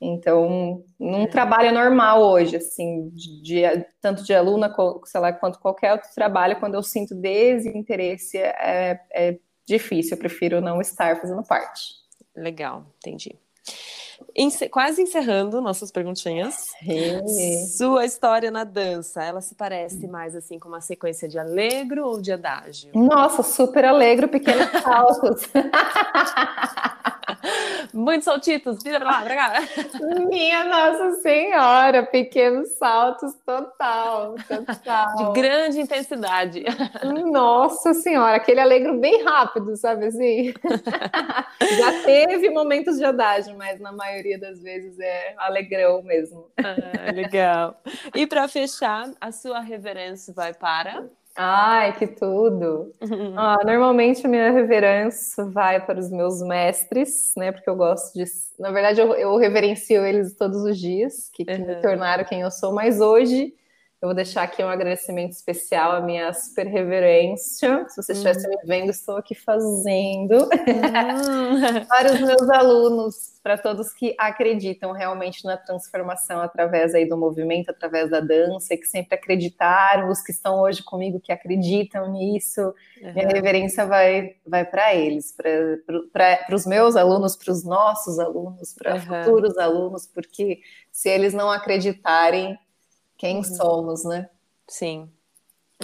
Então, 0.00 0.82
num 0.98 1.24
é. 1.24 1.26
trabalho 1.26 1.70
normal 1.70 2.22
hoje, 2.22 2.56
assim, 2.56 3.10
de, 3.10 3.42
de, 3.42 3.86
tanto 4.00 4.24
de 4.24 4.32
aluna, 4.32 4.74
sei 5.04 5.20
lá, 5.20 5.34
quanto 5.34 5.58
qualquer 5.58 5.92
outro 5.92 6.08
trabalho, 6.14 6.58
quando 6.58 6.76
eu 6.76 6.82
sinto 6.82 7.14
desinteresse, 7.14 8.38
é, 8.38 8.98
é 9.12 9.38
difícil, 9.68 10.14
eu 10.14 10.18
prefiro 10.18 10.62
não 10.62 10.80
estar 10.80 11.20
fazendo 11.20 11.42
parte. 11.42 11.92
Legal, 12.34 12.86
entendi. 13.00 13.38
Ence 14.34 14.68
quase 14.68 15.02
encerrando 15.02 15.60
nossas 15.60 15.90
perguntinhas. 15.90 16.70
Sua 17.76 18.04
história 18.04 18.50
na 18.50 18.64
dança, 18.64 19.22
ela 19.22 19.40
se 19.40 19.54
parece 19.54 20.06
mais 20.06 20.34
assim 20.36 20.58
com 20.58 20.68
uma 20.68 20.80
sequência 20.80 21.28
de 21.28 21.38
alegro 21.38 22.06
ou 22.06 22.20
de 22.20 22.32
adágio? 22.32 22.90
Nossa, 22.94 23.42
super 23.42 23.84
alegro, 23.84 24.28
pequenos 24.28 24.68
saltos. 24.82 25.42
Muitos 27.92 28.24
saltitos, 28.24 28.82
vira 28.82 28.98
pra 28.98 29.10
lá, 29.10 29.22
pra 29.22 29.36
cá. 29.36 29.52
Minha 30.28 30.64
Nossa 30.64 31.20
Senhora, 31.20 32.04
pequenos 32.04 32.70
saltos 32.78 33.34
total, 33.44 34.34
total. 34.46 35.16
De 35.16 35.40
grande 35.40 35.80
intensidade. 35.80 36.64
Nossa 37.30 37.94
Senhora, 37.94 38.36
aquele 38.36 38.60
alegro 38.60 38.98
bem 38.98 39.22
rápido, 39.22 39.76
sabe 39.76 40.06
assim? 40.06 40.54
Já 41.78 42.02
teve 42.04 42.50
momentos 42.50 42.96
de 42.96 43.04
adágio, 43.04 43.56
mas 43.56 43.80
na 43.80 43.92
maioria 43.92 44.38
das 44.38 44.60
vezes 44.60 44.98
é 44.98 45.34
alegrão 45.38 46.02
mesmo. 46.02 46.46
Ah, 46.58 47.12
legal. 47.12 47.80
E 48.14 48.26
para 48.26 48.48
fechar, 48.48 49.10
a 49.20 49.32
sua 49.32 49.60
reverência 49.60 50.32
vai 50.32 50.54
para? 50.54 51.08
Ai, 51.42 51.96
que 51.96 52.06
tudo! 52.06 52.92
Uhum. 53.00 53.32
Ah, 53.34 53.56
normalmente 53.64 54.26
a 54.26 54.28
minha 54.28 54.50
reverência 54.50 55.42
vai 55.46 55.80
para 55.82 55.98
os 55.98 56.10
meus 56.10 56.42
mestres, 56.42 57.32
né? 57.34 57.50
Porque 57.50 57.70
eu 57.70 57.76
gosto 57.76 58.12
de. 58.12 58.24
Na 58.58 58.70
verdade, 58.70 59.00
eu, 59.00 59.14
eu 59.14 59.34
reverencio 59.38 60.04
eles 60.04 60.36
todos 60.36 60.62
os 60.62 60.78
dias, 60.78 61.30
que, 61.32 61.46
que 61.46 61.52
uhum. 61.52 61.66
me 61.66 61.76
tornaram 61.76 62.24
quem 62.24 62.42
eu 62.42 62.50
sou, 62.50 62.74
mas 62.74 63.00
hoje 63.00 63.54
eu 64.02 64.08
vou 64.08 64.14
deixar 64.14 64.44
aqui 64.44 64.64
um 64.64 64.68
agradecimento 64.68 65.32
especial 65.32 65.92
à 65.92 66.00
minha 66.00 66.32
super 66.32 66.66
reverência. 66.66 67.86
Se 67.86 68.02
você 68.02 68.12
estivesse 68.12 68.46
uhum. 68.46 68.56
me 68.56 68.66
vendo, 68.66 68.88
estou 68.88 69.18
aqui 69.18 69.34
fazendo. 69.34 70.36
Uhum. 70.36 71.84
para 71.86 72.14
os 72.14 72.20
meus 72.20 72.48
alunos, 72.48 73.38
para 73.42 73.58
todos 73.58 73.92
que 73.92 74.14
acreditam 74.18 74.92
realmente 74.92 75.44
na 75.44 75.58
transformação 75.58 76.40
através 76.40 76.94
aí 76.94 77.06
do 77.06 77.14
movimento, 77.14 77.68
através 77.68 78.08
da 78.08 78.20
dança, 78.20 78.72
e 78.72 78.78
que 78.78 78.86
sempre 78.86 79.16
acreditaram, 79.16 80.08
os 80.08 80.22
que 80.22 80.32
estão 80.32 80.62
hoje 80.62 80.82
comigo 80.82 81.20
que 81.20 81.30
acreditam 81.30 82.10
nisso. 82.10 82.72
Uhum. 83.02 83.12
Minha 83.12 83.28
reverência 83.28 83.84
vai, 83.84 84.36
vai 84.46 84.64
para 84.64 84.94
eles, 84.94 85.36
para 85.36 86.54
os 86.54 86.64
meus 86.64 86.96
alunos, 86.96 87.36
para 87.36 87.52
os 87.52 87.62
nossos 87.66 88.18
alunos, 88.18 88.72
para 88.72 88.98
futuros 88.98 89.58
alunos, 89.58 90.06
porque 90.06 90.60
se 90.90 91.10
eles 91.10 91.34
não 91.34 91.50
acreditarem, 91.50 92.58
quem 93.20 93.36
uhum. 93.36 93.44
somos, 93.44 94.02
né? 94.02 94.30
Sim. 94.66 95.06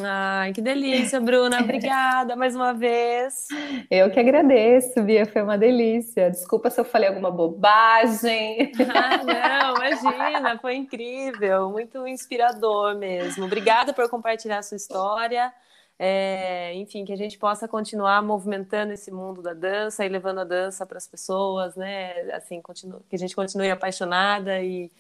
Ai, 0.01 0.55
que 0.55 0.63
delícia, 0.63 1.21
Bruna. 1.21 1.61
Obrigada 1.61 2.35
mais 2.35 2.57
uma 2.57 2.73
vez. 2.73 3.47
Eu 3.91 4.11
que 4.11 4.19
agradeço, 4.19 5.03
Bia. 5.03 5.27
Foi 5.27 5.43
uma 5.43 5.59
delícia. 5.59 6.31
Desculpa 6.31 6.71
se 6.71 6.81
eu 6.81 6.85
falei 6.85 7.11
alguma 7.11 7.31
bobagem. 7.31 8.73
Ah, 8.89 9.19
não, 9.23 9.77
imagina. 9.77 10.59
Foi 10.59 10.77
incrível. 10.77 11.69
Muito 11.69 12.07
inspirador 12.07 12.97
mesmo. 12.97 13.45
Obrigada 13.45 13.93
por 13.93 14.09
compartilhar 14.09 14.59
a 14.59 14.63
sua 14.63 14.77
história. 14.77 15.53
É, 15.99 16.73
enfim, 16.75 17.05
que 17.05 17.13
a 17.13 17.17
gente 17.17 17.39
possa 17.39 17.69
continuar 17.69 18.23
movimentando 18.23 18.95
esse 18.95 19.11
mundo 19.11 19.43
da 19.43 19.53
dança 19.53 20.07
e 20.07 20.09
levando 20.09 20.41
a 20.41 20.45
dança 20.45 20.87
para 20.87 20.97
as 20.97 21.07
pessoas, 21.07 21.77
né? 21.77 22.13
Assim, 22.33 22.63
continue, 22.63 23.01
que 23.11 23.17
a 23.17 23.19
gente 23.19 23.37
continue 23.37 23.71
apaixonada 23.71 24.63
e 24.63 24.91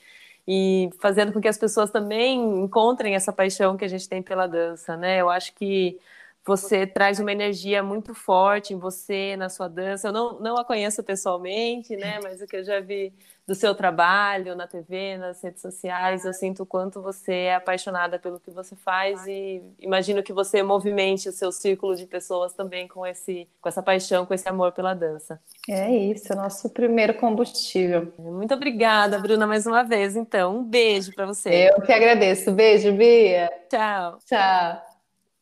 e 0.46 0.90
fazendo 1.00 1.32
com 1.32 1.40
que 1.40 1.48
as 1.48 1.58
pessoas 1.58 1.90
também 1.90 2.38
encontrem 2.62 3.14
essa 3.14 3.32
paixão 3.32 3.76
que 3.76 3.84
a 3.84 3.88
gente 3.88 4.08
tem 4.08 4.22
pela 4.22 4.46
dança, 4.46 4.96
né? 4.96 5.20
Eu 5.20 5.28
acho 5.28 5.54
que 5.54 5.98
você 6.44 6.86
traz 6.86 7.18
uma 7.18 7.32
energia 7.32 7.82
muito 7.82 8.14
forte 8.14 8.72
em 8.72 8.78
você, 8.78 9.36
na 9.36 9.48
sua 9.48 9.68
dança. 9.68 10.08
Eu 10.08 10.12
não, 10.12 10.38
não 10.40 10.56
a 10.56 10.64
conheço 10.64 11.02
pessoalmente, 11.02 11.96
né? 11.96 12.20
Mas 12.22 12.40
o 12.40 12.46
que 12.46 12.56
eu 12.56 12.64
já 12.64 12.80
vi 12.80 13.12
do 13.46 13.54
seu 13.54 13.74
trabalho 13.74 14.56
na 14.56 14.66
TV, 14.66 15.16
nas 15.18 15.42
redes 15.42 15.62
sociais. 15.62 16.24
Eu 16.24 16.32
sinto 16.32 16.64
o 16.64 16.66
quanto 16.66 17.00
você 17.00 17.32
é 17.32 17.54
apaixonada 17.54 18.18
pelo 18.18 18.40
que 18.40 18.50
você 18.50 18.74
faz 18.74 19.26
e 19.26 19.62
imagino 19.78 20.22
que 20.22 20.32
você 20.32 20.62
movimente 20.62 21.28
o 21.28 21.32
seu 21.32 21.52
círculo 21.52 21.94
de 21.94 22.06
pessoas 22.06 22.52
também 22.52 22.88
com 22.88 23.06
esse 23.06 23.48
com 23.60 23.68
essa 23.68 23.82
paixão, 23.82 24.26
com 24.26 24.34
esse 24.34 24.48
amor 24.48 24.72
pela 24.72 24.94
dança. 24.94 25.40
É 25.68 25.90
isso, 25.90 26.32
é 26.32 26.36
nosso 26.36 26.70
primeiro 26.70 27.14
combustível. 27.14 28.12
Muito 28.18 28.54
obrigada, 28.54 29.18
Bruna, 29.18 29.46
mais 29.46 29.66
uma 29.66 29.82
vez. 29.82 30.16
Então, 30.16 30.58
um 30.58 30.64
beijo 30.64 31.12
para 31.14 31.26
você. 31.26 31.70
Eu 31.70 31.82
que 31.82 31.92
agradeço. 31.92 32.52
Beijo, 32.52 32.92
Bia. 32.92 33.50
Tchau. 33.68 34.18
Tchau. 34.26 34.85